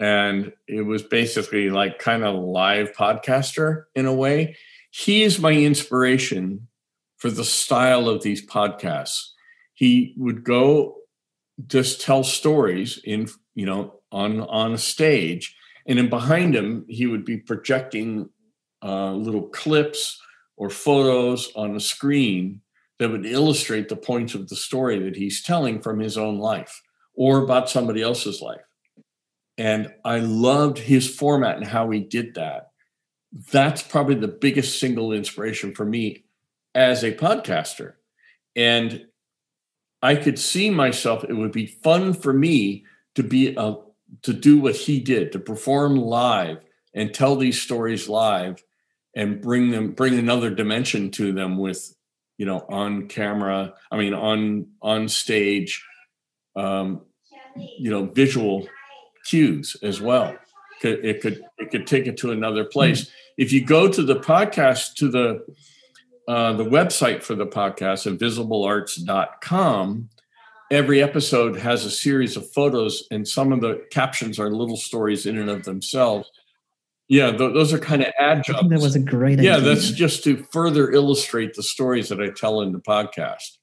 And 0.00 0.52
it 0.66 0.82
was 0.82 1.02
basically 1.02 1.70
like 1.70 1.98
kind 1.98 2.24
of 2.24 2.34
live 2.34 2.92
podcaster 2.92 3.84
in 3.94 4.06
a 4.06 4.12
way. 4.12 4.56
He 4.90 5.22
is 5.22 5.38
my 5.38 5.52
inspiration 5.52 6.68
for 7.16 7.30
the 7.30 7.44
style 7.44 8.08
of 8.08 8.22
these 8.22 8.44
podcasts. 8.46 9.28
He 9.74 10.14
would 10.16 10.44
go 10.44 10.96
just 11.66 12.00
tell 12.00 12.24
stories 12.24 13.00
in, 13.04 13.28
you 13.54 13.66
know, 13.66 14.00
on 14.10 14.40
on 14.42 14.74
a 14.74 14.78
stage 14.78 15.56
and 15.86 15.98
then 15.98 16.08
behind 16.08 16.54
him, 16.54 16.84
he 16.88 17.06
would 17.06 17.24
be 17.24 17.36
projecting 17.36 18.30
uh, 18.82 19.12
little 19.12 19.48
clips 19.48 20.20
or 20.56 20.70
photos 20.70 21.50
on 21.56 21.74
a 21.74 21.80
screen 21.80 22.60
that 22.98 23.10
would 23.10 23.26
illustrate 23.26 23.88
the 23.88 23.96
points 23.96 24.34
of 24.34 24.48
the 24.48 24.56
story 24.56 24.98
that 24.98 25.16
he's 25.16 25.42
telling 25.42 25.80
from 25.80 25.98
his 25.98 26.16
own 26.16 26.38
life 26.38 26.82
or 27.14 27.38
about 27.38 27.68
somebody 27.68 28.02
else's 28.02 28.40
life. 28.40 28.60
And 29.58 29.92
I 30.04 30.18
loved 30.18 30.78
his 30.78 31.08
format 31.08 31.56
and 31.56 31.66
how 31.66 31.90
he 31.90 32.00
did 32.00 32.34
that. 32.34 32.70
That's 33.52 33.82
probably 33.82 34.16
the 34.16 34.28
biggest 34.28 34.78
single 34.78 35.12
inspiration 35.12 35.74
for 35.74 35.84
me 35.84 36.24
as 36.74 37.02
a 37.02 37.12
podcaster. 37.12 37.94
And 38.56 39.06
I 40.02 40.16
could 40.16 40.38
see 40.38 40.70
myself, 40.70 41.24
it 41.24 41.34
would 41.34 41.52
be 41.52 41.66
fun 41.66 42.14
for 42.14 42.32
me 42.32 42.84
to 43.14 43.22
be 43.22 43.54
a 43.56 43.76
to 44.22 44.32
do 44.32 44.58
what 44.58 44.76
he 44.76 45.00
did 45.00 45.32
to 45.32 45.38
perform 45.38 45.96
live 45.96 46.58
and 46.94 47.12
tell 47.12 47.36
these 47.36 47.60
stories 47.60 48.08
live 48.08 48.62
and 49.16 49.40
bring 49.40 49.70
them 49.70 49.92
bring 49.92 50.18
another 50.18 50.50
dimension 50.50 51.10
to 51.10 51.32
them 51.32 51.58
with 51.58 51.94
you 52.38 52.46
know 52.46 52.64
on 52.68 53.08
camera 53.08 53.72
i 53.90 53.96
mean 53.96 54.14
on 54.14 54.66
on 54.82 55.08
stage 55.08 55.84
um 56.56 57.00
you 57.56 57.90
know 57.90 58.06
visual 58.06 58.66
cues 59.24 59.76
as 59.82 60.00
well. 60.00 60.36
It 60.82 61.22
could 61.22 61.42
it 61.58 61.70
could 61.70 61.86
take 61.86 62.06
it 62.06 62.18
to 62.18 62.30
another 62.30 62.64
place. 62.64 63.10
If 63.38 63.52
you 63.52 63.64
go 63.64 63.88
to 63.88 64.02
the 64.02 64.16
podcast 64.16 64.94
to 64.96 65.10
the 65.10 65.44
uh, 66.28 66.52
the 66.54 66.64
website 66.64 67.22
for 67.22 67.34
the 67.34 67.46
podcast 67.46 68.06
invisiblearts.com 68.10 70.08
every 70.74 71.00
episode 71.00 71.56
has 71.56 71.84
a 71.84 71.90
series 71.90 72.36
of 72.36 72.50
photos, 72.50 73.06
and 73.10 73.26
some 73.26 73.52
of 73.52 73.60
the 73.60 73.84
captions 73.90 74.38
are 74.38 74.50
little 74.50 74.76
stories 74.76 75.24
in 75.24 75.38
and 75.38 75.48
of 75.48 75.64
themselves. 75.64 76.30
Yeah, 77.08 77.30
th- 77.30 77.54
those 77.54 77.72
are 77.72 77.78
kind 77.78 78.02
of 78.02 78.12
adjuncts. 78.18 78.68
That 78.68 78.80
was 78.80 78.96
a 78.96 79.00
great 79.00 79.38
yeah, 79.38 79.56
idea. 79.56 79.68
that's 79.68 79.90
just 79.90 80.24
to 80.24 80.44
further 80.50 80.90
illustrate 80.90 81.54
the 81.54 81.62
stories 81.62 82.08
that 82.08 82.20
I 82.20 82.30
tell 82.30 82.60
in 82.60 82.72
the 82.72 82.80
podcast. 82.80 83.58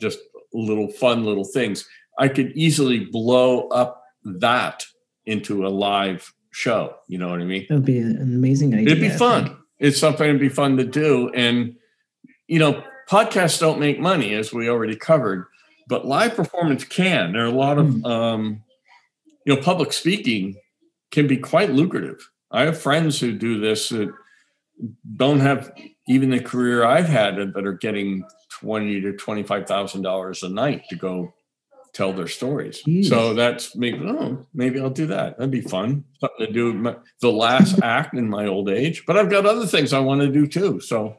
Just 0.00 0.18
little 0.52 0.88
fun 0.88 1.24
little 1.24 1.44
things. 1.44 1.88
I 2.18 2.28
could 2.28 2.52
easily 2.52 3.06
blow 3.06 3.68
up 3.68 4.02
that 4.24 4.84
into 5.24 5.66
a 5.66 5.70
live 5.70 6.32
show. 6.50 6.96
You 7.08 7.18
know 7.18 7.30
what 7.30 7.40
I 7.40 7.44
mean? 7.44 7.66
that 7.68 7.74
would 7.76 7.84
be 7.86 7.98
an 7.98 8.20
amazing 8.20 8.74
idea. 8.74 8.88
It'd 8.88 9.00
be 9.00 9.08
fun. 9.08 9.56
It's 9.78 9.98
something 9.98 10.30
to 10.30 10.38
be 10.38 10.50
fun 10.50 10.76
to 10.76 10.84
do. 10.84 11.30
And, 11.30 11.76
you 12.46 12.58
know, 12.58 12.84
podcasts 13.08 13.58
don't 13.58 13.80
make 13.80 13.98
money, 13.98 14.34
as 14.34 14.52
we 14.52 14.68
already 14.68 14.96
covered, 14.96 15.46
but 15.92 16.06
live 16.06 16.34
performance 16.34 16.84
can. 16.84 17.32
There 17.34 17.42
are 17.42 17.44
a 17.44 17.50
lot 17.50 17.76
of, 17.76 17.86
Hmm. 17.86 18.04
um, 18.06 18.62
you 19.44 19.54
know, 19.54 19.60
public 19.60 19.92
speaking 19.92 20.56
can 21.10 21.26
be 21.26 21.36
quite 21.36 21.70
lucrative. 21.70 22.30
I 22.50 22.62
have 22.62 22.80
friends 22.80 23.20
who 23.20 23.32
do 23.32 23.60
this 23.60 23.90
that 23.90 24.08
don't 25.16 25.40
have 25.40 25.70
even 26.08 26.30
the 26.30 26.40
career 26.40 26.82
I've 26.82 27.08
had 27.08 27.36
that 27.36 27.66
are 27.66 27.74
getting 27.74 28.24
twenty 28.48 29.02
to 29.02 29.12
twenty 29.12 29.42
five 29.42 29.66
thousand 29.66 30.00
dollars 30.00 30.42
a 30.42 30.48
night 30.48 30.84
to 30.88 30.96
go 30.96 31.34
tell 31.92 32.14
their 32.14 32.26
stories. 32.26 32.82
Jeez. 32.86 33.04
So 33.10 33.34
that's 33.34 33.76
maybe 33.76 34.00
oh 34.02 34.46
maybe 34.54 34.80
I'll 34.80 34.88
do 34.88 35.06
that. 35.08 35.36
That'd 35.36 35.50
be 35.50 35.60
fun. 35.60 36.04
Something 36.20 36.46
to 36.46 36.52
do 36.52 36.72
my, 36.72 36.96
the 37.20 37.30
last 37.30 37.80
act 37.82 38.14
in 38.14 38.30
my 38.30 38.46
old 38.46 38.70
age. 38.70 39.04
But 39.06 39.18
I've 39.18 39.28
got 39.30 39.44
other 39.44 39.66
things 39.66 39.92
I 39.92 40.00
want 40.00 40.22
to 40.22 40.28
do 40.28 40.46
too. 40.46 40.80
So 40.80 41.18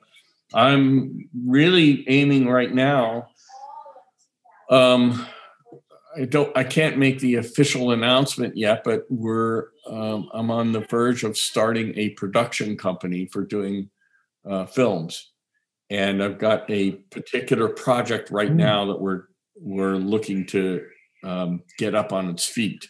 I'm 0.52 1.30
really 1.46 2.04
aiming 2.10 2.48
right 2.48 2.74
now. 2.74 3.28
Um, 4.70 5.26
I 6.16 6.26
don't. 6.26 6.56
I 6.56 6.64
can't 6.64 6.98
make 6.98 7.20
the 7.20 7.36
official 7.36 7.92
announcement 7.92 8.56
yet, 8.56 8.84
but 8.84 9.06
we're. 9.10 9.68
Um, 9.90 10.30
I'm 10.34 10.52
on 10.52 10.72
the 10.72 10.82
verge 10.82 11.24
of 11.24 11.38
starting 11.38 11.98
a 11.98 12.10
production 12.12 12.78
company 12.78 13.26
for 13.26 13.44
doing 13.44 13.90
uh, 14.50 14.66
films, 14.66 15.32
and 15.90 16.24
I've 16.24 16.38
got 16.38 16.70
a 16.70 16.92
particular 17.12 17.70
project 17.70 18.30
right 18.32 18.52
Mm. 18.52 18.56
now 18.56 18.86
that 18.86 19.02
we're 19.02 19.24
we're 19.56 19.96
looking 19.96 20.46
to 20.48 20.86
um, 21.24 21.64
get 21.78 21.96
up 21.96 22.14
on 22.14 22.30
its 22.30 22.46
feet 22.46 22.88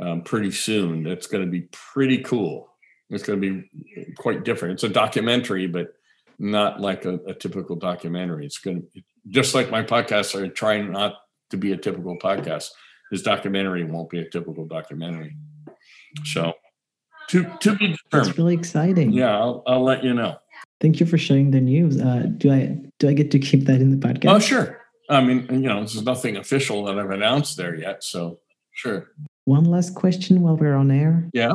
um, 0.00 0.22
pretty 0.22 0.50
soon. 0.50 1.02
That's 1.02 1.26
going 1.26 1.44
to 1.44 1.50
be 1.50 1.68
pretty 1.72 2.18
cool. 2.18 2.68
It's 3.10 3.24
going 3.24 3.40
to 3.40 3.54
be 3.54 3.70
quite 4.16 4.44
different. 4.44 4.74
It's 4.74 4.84
a 4.84 4.88
documentary, 4.88 5.66
but 5.66 5.94
not 6.38 6.80
like 6.80 7.04
a, 7.04 7.14
a 7.26 7.34
typical 7.34 7.76
documentary. 7.76 8.46
It's 8.46 8.58
going 8.58 8.82
to 8.82 9.02
just 9.28 9.54
like 9.54 9.70
my 9.70 9.82
podcasts 9.82 10.34
are 10.34 10.48
trying 10.48 10.92
not 10.92 11.14
to 11.50 11.56
be 11.56 11.72
a 11.72 11.76
typical 11.76 12.16
podcast. 12.18 12.68
This 13.10 13.22
documentary 13.22 13.84
won't 13.84 14.08
be 14.10 14.20
a 14.20 14.28
typical 14.28 14.66
documentary. 14.66 15.36
So, 16.24 16.54
to 17.28 17.44
to 17.60 17.76
be 17.76 17.88
That's 17.88 18.02
determined. 18.28 18.38
really 18.38 18.54
exciting. 18.54 19.12
Yeah, 19.12 19.36
I'll, 19.36 19.62
I'll 19.66 19.82
let 19.82 20.04
you 20.04 20.14
know. 20.14 20.36
Thank 20.80 21.00
you 21.00 21.06
for 21.06 21.18
sharing 21.18 21.50
the 21.50 21.60
news. 21.60 22.00
Uh, 22.00 22.26
do 22.36 22.52
I 22.52 22.78
do 22.98 23.08
I 23.08 23.12
get 23.12 23.30
to 23.32 23.38
keep 23.38 23.64
that 23.66 23.80
in 23.80 23.90
the 23.90 23.96
podcast? 24.06 24.30
Oh, 24.30 24.38
sure. 24.38 24.80
I 25.08 25.20
mean, 25.22 25.46
you 25.50 25.68
know, 25.68 25.78
there's 25.80 26.02
nothing 26.02 26.36
official 26.36 26.84
that 26.84 26.98
I've 26.98 27.10
announced 27.10 27.56
there 27.56 27.74
yet. 27.74 28.04
So, 28.04 28.38
sure. 28.72 29.08
One 29.44 29.64
last 29.64 29.96
question 29.96 30.40
while 30.42 30.56
we're 30.56 30.76
on 30.76 30.90
air. 30.92 31.28
Yeah. 31.32 31.54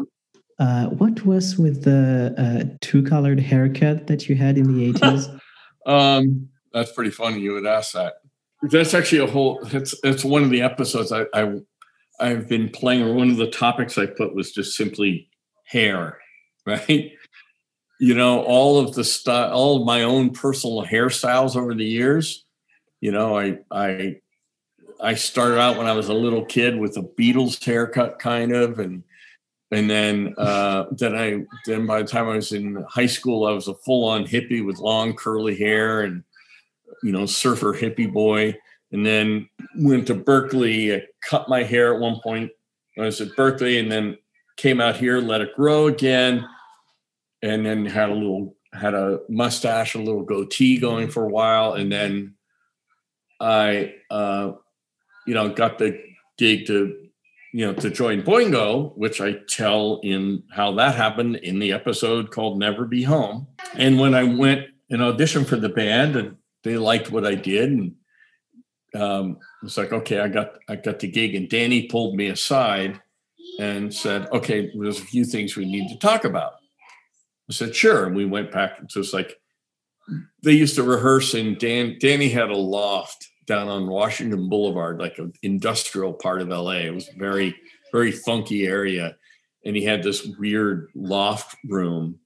Uh, 0.60 0.88
what 0.88 1.26
was 1.26 1.58
with 1.58 1.84
the 1.84 2.34
uh, 2.38 2.78
two-colored 2.82 3.40
haircut 3.40 4.08
that 4.08 4.28
you 4.28 4.36
had 4.36 4.58
in 4.58 4.74
the 4.76 4.94
80s? 5.00 5.40
Um, 5.86 6.50
that's 6.76 6.92
pretty 6.92 7.10
funny. 7.10 7.40
You 7.40 7.54
would 7.54 7.66
ask 7.66 7.94
that. 7.94 8.16
That's 8.64 8.94
actually 8.94 9.20
a 9.20 9.32
whole. 9.32 9.66
It's 9.72 9.96
it's 10.04 10.26
one 10.26 10.44
of 10.44 10.50
the 10.50 10.62
episodes 10.62 11.12
I, 11.12 11.26
I 11.34 11.62
I've 12.20 12.50
been 12.50 12.70
playing. 12.70 13.04
Or 13.04 13.14
one 13.14 13.32
of 13.32 13.38
the 13.38 13.50
topics 13.50 13.98
I 13.98 14.06
put 14.08 14.36
was 14.36 14.52
just 14.52 14.76
simply 14.76 15.30
hair, 15.64 16.20
right? 16.66 17.14
You 18.00 18.14
know, 18.14 18.44
all 18.44 18.78
of 18.78 18.94
the 18.94 19.06
style, 19.06 19.54
all 19.54 19.80
of 19.80 19.86
my 19.86 20.04
own 20.04 20.32
personal 20.32 20.86
hairstyles 20.86 21.56
over 21.56 21.74
the 21.74 21.86
years. 21.86 22.44
You 23.00 23.14
know, 23.14 23.38
I 23.38 23.60
I 23.72 24.18
I 25.02 25.16
started 25.16 25.58
out 25.58 25.78
when 25.78 25.88
I 25.88 25.94
was 25.94 26.10
a 26.10 26.14
little 26.14 26.44
kid 26.44 26.78
with 26.78 26.98
a 26.98 27.04
Beatles 27.04 27.64
haircut, 27.64 28.20
kind 28.20 28.52
of, 28.52 28.80
and 28.80 29.02
and 29.72 29.90
then 29.90 30.36
uh, 30.38 30.88
then 30.92 31.16
I 31.16 31.46
then 31.66 31.86
by 31.86 32.02
the 32.02 32.08
time 32.08 32.28
I 32.28 32.36
was 32.36 32.52
in 32.52 32.84
high 32.90 33.06
school, 33.06 33.46
I 33.46 33.54
was 33.54 33.70
a 33.70 33.76
full 33.76 34.06
on 34.10 34.26
hippie 34.26 34.66
with 34.66 34.80
long 34.80 35.14
curly 35.14 35.56
hair 35.56 36.02
and 36.02 36.22
you 37.04 37.12
know 37.12 37.26
surfer 37.26 37.74
hippie 37.74 38.12
boy. 38.12 38.58
And 38.92 39.06
then 39.06 39.50
went 39.78 40.08
to 40.08 40.16
Berklee. 40.16 41.02
Cut 41.28 41.50
my 41.50 41.64
hair 41.64 41.94
at 41.94 42.00
one 42.00 42.20
point. 42.22 42.52
when 42.94 43.04
I 43.04 43.08
was 43.08 43.20
at 43.20 43.30
Berklee, 43.30 43.80
and 43.80 43.92
then 43.92 44.18
came 44.58 44.80
out 44.80 44.96
here, 44.96 45.20
let 45.20 45.42
it 45.42 45.56
grow 45.56 45.88
again, 45.88 46.48
and 47.42 47.66
then 47.66 47.86
had 47.86 48.10
a 48.10 48.14
little 48.14 48.56
had 48.74 48.94
a 48.94 49.20
mustache, 49.28 49.96
a 49.96 50.00
little 50.00 50.24
goatee 50.24 50.78
going 50.78 51.10
for 51.10 51.26
a 51.26 51.30
while, 51.30 51.74
and 51.74 51.92
then 51.92 52.36
I 53.40 53.96
uh, 54.10 54.54
you 55.28 55.34
know 55.34 55.50
got 55.50 55.78
the 55.78 56.02
gig 56.38 56.68
to 56.68 57.06
you 57.56 57.66
know, 57.66 57.74
to 57.74 57.90
join 57.90 58.22
Boingo, 58.22 58.92
which 58.98 59.22
I 59.22 59.38
tell 59.48 60.02
in 60.04 60.44
how 60.52 60.74
that 60.74 60.96
happened 60.96 61.38
in 61.38 61.58
the 61.58 61.72
episode 61.72 62.30
called 62.30 62.60
Never 62.60 62.84
Be 62.84 63.02
Home. 63.04 63.48
And 63.76 63.98
when 63.98 64.14
I 64.14 64.24
went 64.24 64.66
and 64.90 65.00
auditioned 65.00 65.48
for 65.48 65.56
the 65.56 65.70
band 65.70 66.18
and 66.18 66.36
they 66.66 66.78
liked 66.78 67.12
what 67.12 67.26
I 67.26 67.36
did 67.36 67.72
and 67.72 67.96
um, 68.96 69.38
it's 69.64 69.78
like, 69.78 69.92
okay, 69.92 70.20
I 70.20 70.28
got 70.28 70.58
I 70.70 70.76
got 70.76 71.00
the 71.00 71.08
gig 71.08 71.36
and 71.36 71.50
Danny 71.50 71.88
pulled 71.88 72.16
me 72.16 72.28
aside 72.28 73.00
and 73.60 73.94
said, 73.94 74.28
okay, 74.32 74.72
there's 74.74 75.00
a 75.00 75.06
few 75.06 75.26
things 75.26 75.56
we 75.56 75.66
need 75.66 75.90
to 75.90 76.00
talk 76.00 76.26
about. 76.26 76.54
I 77.50 77.54
said, 77.54 77.76
sure. 77.76 78.06
And 78.06 78.16
we 78.16 78.26
went 78.26 78.52
back. 78.52 78.80
So 78.90 79.00
it's 79.00 79.14
like 79.14 79.40
they 80.44 80.54
used 80.54 80.76
to 80.76 80.84
rehearse 80.84 81.34
and 81.34 81.58
Dan 81.58 81.98
Danny 82.00 82.30
had 82.30 82.50
a 82.50 82.58
loft 82.58 83.28
down 83.46 83.68
on 83.68 83.88
Washington 83.88 84.50
Boulevard, 84.50 85.00
like 85.00 85.20
an 85.20 85.34
industrial 85.44 86.14
part 86.14 86.42
of 86.42 86.48
LA. 86.50 86.72
It 86.72 86.94
was 86.94 87.10
very, 87.18 87.56
very 87.92 88.12
funky 88.12 88.66
area. 88.66 89.16
And 89.66 89.76
he 89.76 89.84
had 89.84 90.04
this 90.04 90.26
weird 90.40 90.90
loft 90.96 91.56
room. 91.68 92.20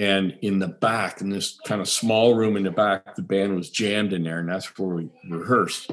And 0.00 0.38
in 0.40 0.58
the 0.58 0.68
back, 0.68 1.20
in 1.20 1.28
this 1.28 1.58
kind 1.66 1.82
of 1.82 1.88
small 1.88 2.34
room 2.34 2.56
in 2.56 2.62
the 2.62 2.70
back, 2.70 3.14
the 3.16 3.22
band 3.22 3.54
was 3.54 3.68
jammed 3.68 4.14
in 4.14 4.24
there, 4.24 4.38
and 4.38 4.48
that's 4.48 4.78
where 4.78 4.94
we 4.96 5.10
rehearsed. 5.28 5.90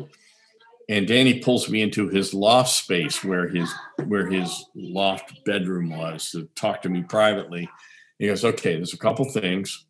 And 0.88 1.06
Danny 1.06 1.42
pulls 1.42 1.70
me 1.70 1.82
into 1.82 2.08
his 2.08 2.34
loft 2.34 2.70
space 2.70 3.22
where 3.22 3.50
his 3.50 3.70
where 4.06 4.26
his 4.28 4.66
loft 4.74 5.44
bedroom 5.44 5.90
was 5.90 6.32
to 6.32 6.46
talk 6.56 6.82
to 6.84 6.90
me 6.90 7.04
privately. 7.04 7.70
He 8.18 8.28
goes, 8.28 8.46
"Okay, 8.46 8.76
there's 8.76 8.94
a 8.94 8.98
couple 8.98 9.30
things." 9.30 9.84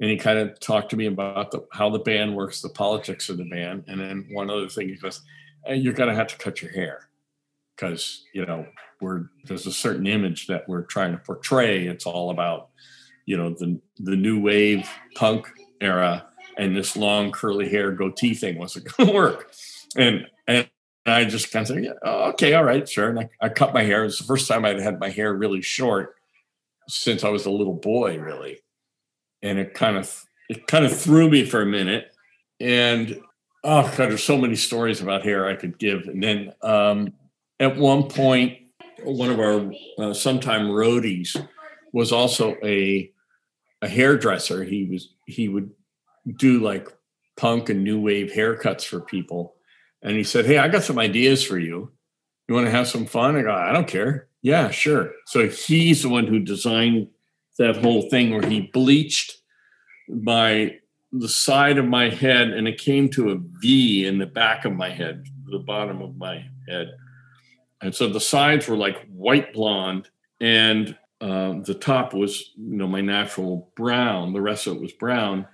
and 0.00 0.10
he 0.10 0.16
kind 0.16 0.38
of 0.38 0.58
talked 0.58 0.90
to 0.90 0.96
me 0.96 1.06
about 1.06 1.52
the, 1.52 1.64
how 1.72 1.88
the 1.88 2.00
band 2.00 2.34
works, 2.34 2.60
the 2.60 2.68
politics 2.68 3.28
of 3.28 3.36
the 3.36 3.44
band, 3.44 3.84
and 3.86 4.00
then 4.00 4.26
one 4.32 4.50
other 4.50 4.68
thing 4.68 4.88
he 4.88 4.96
goes, 4.96 5.22
hey, 5.64 5.76
"You're 5.76 5.92
going 5.92 6.08
to 6.08 6.14
have 6.14 6.26
to 6.26 6.36
cut 6.36 6.60
your 6.60 6.72
hair 6.72 7.08
because 7.76 8.24
you 8.32 8.44
know 8.44 8.66
we're 9.00 9.26
there's 9.44 9.66
a 9.66 9.72
certain 9.72 10.06
image 10.06 10.46
that 10.48 10.68
we're 10.68 10.82
trying 10.82 11.12
to 11.12 11.18
portray. 11.18 11.86
It's 11.86 12.06
all 12.06 12.30
about 12.30 12.70
you 13.26 13.36
know 13.36 13.50
the 13.50 13.80
the 13.98 14.16
new 14.16 14.40
wave 14.40 14.88
punk 15.14 15.50
era, 15.80 16.26
and 16.56 16.76
this 16.76 16.96
long 16.96 17.32
curly 17.32 17.68
hair 17.68 17.92
goatee 17.92 18.34
thing 18.34 18.58
wasn't 18.58 18.86
going 18.96 19.08
to 19.08 19.14
work." 19.14 19.52
And 19.96 20.26
and 20.46 20.68
I 21.06 21.24
just 21.24 21.52
kind 21.52 21.62
of 21.62 21.68
said, 21.68 21.84
"Yeah, 21.84 21.92
oh, 22.04 22.30
okay, 22.30 22.54
all 22.54 22.64
right, 22.64 22.88
sure." 22.88 23.08
And 23.08 23.20
I, 23.20 23.28
I 23.40 23.48
cut 23.48 23.74
my 23.74 23.82
hair. 23.82 24.02
It 24.02 24.06
was 24.06 24.18
the 24.18 24.24
first 24.24 24.48
time 24.48 24.64
I'd 24.64 24.80
had 24.80 25.00
my 25.00 25.10
hair 25.10 25.32
really 25.34 25.62
short 25.62 26.16
since 26.88 27.24
I 27.24 27.30
was 27.30 27.46
a 27.46 27.50
little 27.50 27.74
boy, 27.74 28.18
really 28.18 28.58
and 29.44 29.58
it 29.58 29.74
kind 29.74 29.96
of 29.96 30.24
it 30.48 30.66
kind 30.66 30.84
of 30.84 30.98
threw 30.98 31.30
me 31.30 31.44
for 31.44 31.62
a 31.62 31.66
minute 31.66 32.06
and 32.58 33.20
oh 33.62 33.82
god 33.96 34.10
there's 34.10 34.24
so 34.24 34.38
many 34.38 34.56
stories 34.56 35.00
about 35.00 35.22
hair 35.22 35.46
i 35.46 35.54
could 35.54 35.78
give 35.78 36.08
and 36.08 36.22
then 36.22 36.52
um, 36.62 37.12
at 37.60 37.76
one 37.76 38.04
point 38.04 38.58
one 39.04 39.30
of 39.30 39.38
our 39.38 39.70
uh, 39.98 40.14
sometime 40.14 40.66
roadies 40.66 41.36
was 41.92 42.10
also 42.10 42.56
a 42.64 43.10
a 43.84 43.88
hairdresser 43.88 44.64
he 44.64 44.84
was 44.84 45.10
he 45.26 45.48
would 45.48 45.70
do 46.38 46.58
like 46.60 46.88
punk 47.36 47.68
and 47.68 47.84
new 47.84 48.00
wave 48.00 48.32
haircuts 48.32 48.84
for 48.84 49.00
people. 49.00 49.54
And 50.02 50.16
he 50.16 50.24
said 50.24 50.46
hey 50.46 50.58
i 50.58 50.68
got 50.68 50.82
some 50.82 50.98
ideas 50.98 51.44
for 51.44 51.58
you. 51.58 51.92
You 52.48 52.54
want 52.54 52.66
to 52.66 52.70
have 52.70 52.88
some 52.88 53.06
fun? 53.06 53.36
I 53.36 53.42
go 53.42 53.52
i 53.52 53.72
don't 53.72 53.86
care. 53.86 54.28
Yeah 54.42 54.70
sure. 54.70 55.12
So 55.26 55.48
he's 55.48 56.02
the 56.02 56.08
one 56.08 56.26
who 56.26 56.38
designed 56.40 57.08
that 57.58 57.76
whole 57.76 58.08
thing 58.08 58.30
where 58.30 58.48
he 58.48 58.62
bleached 58.72 59.36
my 60.08 60.76
the 61.12 61.28
side 61.28 61.78
of 61.78 61.84
my 61.84 62.08
head 62.08 62.48
and 62.48 62.66
it 62.66 62.78
came 62.78 63.08
to 63.10 63.30
a 63.30 63.36
V 63.60 64.06
in 64.06 64.18
the 64.18 64.26
back 64.26 64.64
of 64.64 64.72
my 64.72 64.90
head, 64.90 65.24
the 65.44 65.60
bottom 65.60 66.02
of 66.02 66.16
my 66.16 66.44
head. 66.68 66.96
And 67.82 67.94
so 67.94 68.08
the 68.08 68.20
sides 68.20 68.66
were 68.66 68.76
like 68.76 69.06
white 69.08 69.52
blonde 69.52 70.08
and 70.40 70.96
uh, 71.24 71.54
the 71.64 71.72
top 71.72 72.12
was, 72.12 72.52
you 72.56 72.76
know, 72.76 72.86
my 72.86 73.00
natural 73.00 73.72
brown. 73.76 74.34
The 74.34 74.42
rest 74.42 74.66
of 74.66 74.76
it 74.76 74.82
was 74.82 74.92
brown. 74.92 75.46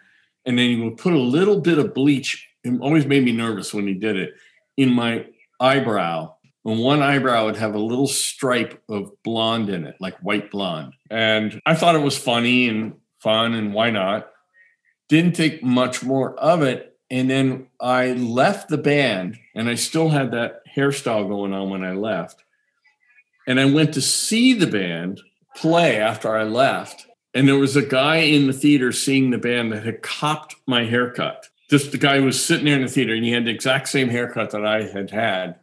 And 0.44 0.58
then 0.58 0.68
he 0.68 0.80
would 0.82 0.96
put 0.96 1.12
a 1.12 1.18
little 1.18 1.60
bit 1.60 1.78
of 1.78 1.94
bleach. 1.94 2.48
It 2.64 2.80
always 2.80 3.06
made 3.06 3.24
me 3.24 3.30
nervous 3.30 3.72
when 3.72 3.86
he 3.86 3.94
did 3.94 4.16
it. 4.16 4.34
in 4.76 4.92
my 4.92 5.26
eyebrow. 5.60 6.34
And 6.64 6.80
one 6.80 7.02
eyebrow 7.02 7.46
would 7.46 7.56
have 7.56 7.74
a 7.74 7.78
little 7.78 8.08
stripe 8.08 8.82
of 8.88 9.12
blonde 9.22 9.70
in 9.70 9.84
it, 9.86 9.96
like 10.00 10.18
white 10.18 10.50
blonde. 10.50 10.94
And 11.08 11.60
I 11.64 11.74
thought 11.74 11.94
it 11.94 12.02
was 12.02 12.18
funny 12.18 12.68
and 12.68 12.94
fun, 13.18 13.54
and 13.54 13.72
why 13.72 13.90
not? 13.90 14.30
Didn't 15.08 15.36
think 15.36 15.62
much 15.62 16.02
more 16.02 16.38
of 16.38 16.62
it. 16.62 16.98
And 17.10 17.30
then 17.30 17.68
I 17.80 18.12
left 18.12 18.68
the 18.68 18.78
band, 18.78 19.38
and 19.54 19.68
I 19.68 19.74
still 19.74 20.08
had 20.08 20.32
that 20.32 20.62
hairstyle 20.74 21.28
going 21.28 21.52
on 21.52 21.70
when 21.70 21.84
I 21.84 21.92
left. 21.92 22.42
And 23.46 23.60
I 23.60 23.66
went 23.66 23.94
to 23.94 24.00
see 24.00 24.52
the 24.52 24.66
band 24.66 25.20
play 25.56 26.00
after 26.00 26.34
I 26.34 26.44
left. 26.44 27.06
And 27.34 27.46
there 27.46 27.58
was 27.58 27.76
a 27.76 27.82
guy 27.82 28.16
in 28.16 28.46
the 28.46 28.52
theater 28.52 28.92
seeing 28.92 29.30
the 29.30 29.38
band 29.38 29.72
that 29.72 29.84
had 29.84 30.02
copped 30.02 30.56
my 30.66 30.84
haircut. 30.84 31.46
Just 31.68 31.92
the 31.92 31.98
guy 31.98 32.18
was 32.18 32.44
sitting 32.44 32.64
there 32.64 32.76
in 32.76 32.82
the 32.82 32.88
theater 32.88 33.14
and 33.14 33.24
he 33.24 33.30
had 33.30 33.44
the 33.44 33.50
exact 33.50 33.88
same 33.88 34.08
haircut 34.08 34.50
that 34.50 34.66
I 34.66 34.82
had 34.82 35.10
had. 35.10 35.56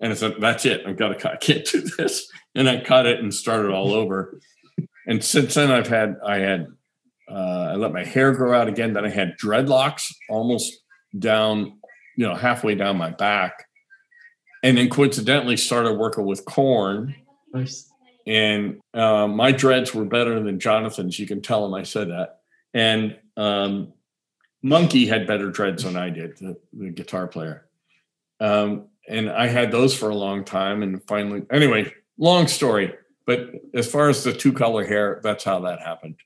And 0.00 0.12
I 0.12 0.16
said, 0.16 0.34
That's 0.40 0.66
it. 0.66 0.82
I've 0.86 0.96
got 0.96 1.08
to 1.08 1.14
cut. 1.14 1.34
I 1.34 1.36
can't 1.36 1.64
do 1.64 1.80
this. 1.80 2.28
And 2.54 2.68
I 2.68 2.80
cut 2.80 3.06
it 3.06 3.20
and 3.20 3.32
started 3.32 3.70
all 3.70 3.92
over. 3.92 4.40
And 5.06 5.22
since 5.22 5.54
then, 5.54 5.70
I've 5.70 5.86
had, 5.86 6.16
I 6.26 6.38
had, 6.38 6.66
uh, 7.30 7.70
I 7.72 7.74
let 7.76 7.92
my 7.92 8.04
hair 8.04 8.32
grow 8.32 8.58
out 8.58 8.68
again. 8.68 8.92
Then 8.92 9.04
I 9.04 9.08
had 9.08 9.38
dreadlocks 9.38 10.12
almost 10.28 10.80
down, 11.18 11.78
you 12.16 12.26
know, 12.26 12.34
halfway 12.34 12.74
down 12.74 12.96
my 12.96 13.10
back. 13.10 13.66
And 14.64 14.76
then 14.76 14.90
coincidentally 14.90 15.56
started 15.56 15.94
working 15.94 16.24
with 16.24 16.44
Korn. 16.44 17.14
And 18.26 18.80
uh, 18.94 19.26
my 19.26 19.52
dreads 19.52 19.94
were 19.94 20.04
better 20.04 20.40
than 20.40 20.60
Jonathan's. 20.60 21.18
You 21.18 21.26
can 21.26 21.42
tell 21.42 21.64
him 21.64 21.74
I 21.74 21.82
said 21.82 22.10
that. 22.10 22.40
And 22.74 23.18
um, 23.36 23.92
Munky 24.64 25.08
had 25.08 25.26
better 25.26 25.50
dreads 25.50 25.84
than 25.84 25.96
I 25.96 26.10
did, 26.10 26.36
the, 26.38 26.56
the 26.72 26.90
guitar 26.90 27.26
player. 27.26 27.66
Um, 28.40 28.86
and 29.08 29.30
I 29.30 29.48
had 29.48 29.72
those 29.72 29.96
for 29.96 30.10
a 30.10 30.14
long 30.14 30.44
time. 30.44 30.82
And 30.82 31.02
finally, 31.04 31.42
anyway, 31.50 31.92
long 32.18 32.46
story. 32.46 32.94
But 33.26 33.50
as 33.74 33.90
far 33.90 34.08
as 34.08 34.24
the 34.24 34.32
two 34.32 34.52
color 34.52 34.84
hair, 34.84 35.20
that's 35.22 35.44
how 35.44 35.60
that 35.60 35.80
happened. 35.80 36.16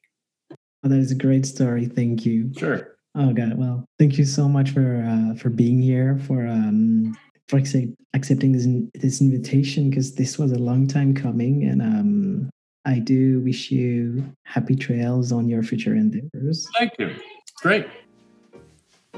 Oh, 0.51 0.89
that 0.89 0.99
is 0.99 1.13
a 1.13 1.17
great 1.17 1.47
story. 1.47 1.87
Thank 1.87 2.25
you. 2.25 2.53
Sure. 2.57 2.97
Oh 3.15 3.33
God. 3.33 3.57
Well, 3.57 3.89
thank 3.99 4.19
you 4.19 4.25
so 4.25 4.49
much 4.49 4.71
for 4.71 5.03
uh, 5.07 5.35
for 5.37 5.49
being 5.51 5.81
here 5.81 6.19
for 6.27 6.47
um 6.47 7.17
for 7.49 7.59
accepting 7.59 8.53
this 8.53 8.67
this 8.95 9.21
invitation 9.21 9.91
because 9.91 10.15
this 10.15 10.39
was 10.39 10.53
a 10.53 10.59
long 10.59 10.87
time 10.87 11.15
coming 11.15 11.65
and 11.65 11.81
um 11.83 12.51
I 12.85 13.01
do 13.01 13.41
wish 13.41 13.73
you 13.73 14.25
happy 14.45 14.77
trails 14.77 15.33
on 15.33 15.49
your 15.49 15.65
future 15.65 15.97
endeavors. 15.97 16.69
Thank 16.79 16.93
you. 17.01 17.17
Great. 17.61 17.85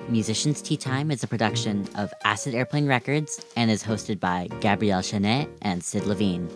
Musicians 0.08 0.62
Tea 0.62 0.78
Time 0.78 1.10
is 1.10 1.22
a 1.22 1.26
production 1.26 1.86
of 1.94 2.10
Acid 2.24 2.54
Airplane 2.54 2.86
Records 2.86 3.44
and 3.56 3.70
is 3.70 3.84
hosted 3.84 4.18
by 4.18 4.48
Gabrielle 4.60 5.02
Chenet 5.02 5.50
and 5.60 5.84
Sid 5.84 6.06
Levine. 6.06 6.48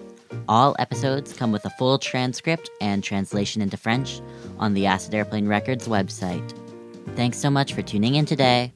All 0.48 0.74
episodes 0.78 1.34
come 1.34 1.52
with 1.52 1.66
a 1.66 1.70
full 1.70 1.98
transcript 1.98 2.70
and 2.80 3.04
translation 3.04 3.60
into 3.60 3.76
French 3.76 4.22
on 4.58 4.72
the 4.72 4.86
Acid 4.86 5.14
Airplane 5.14 5.46
Records 5.46 5.88
website. 5.88 6.56
Thanks 7.14 7.36
so 7.36 7.50
much 7.50 7.74
for 7.74 7.82
tuning 7.82 8.14
in 8.14 8.24
today. 8.24 8.72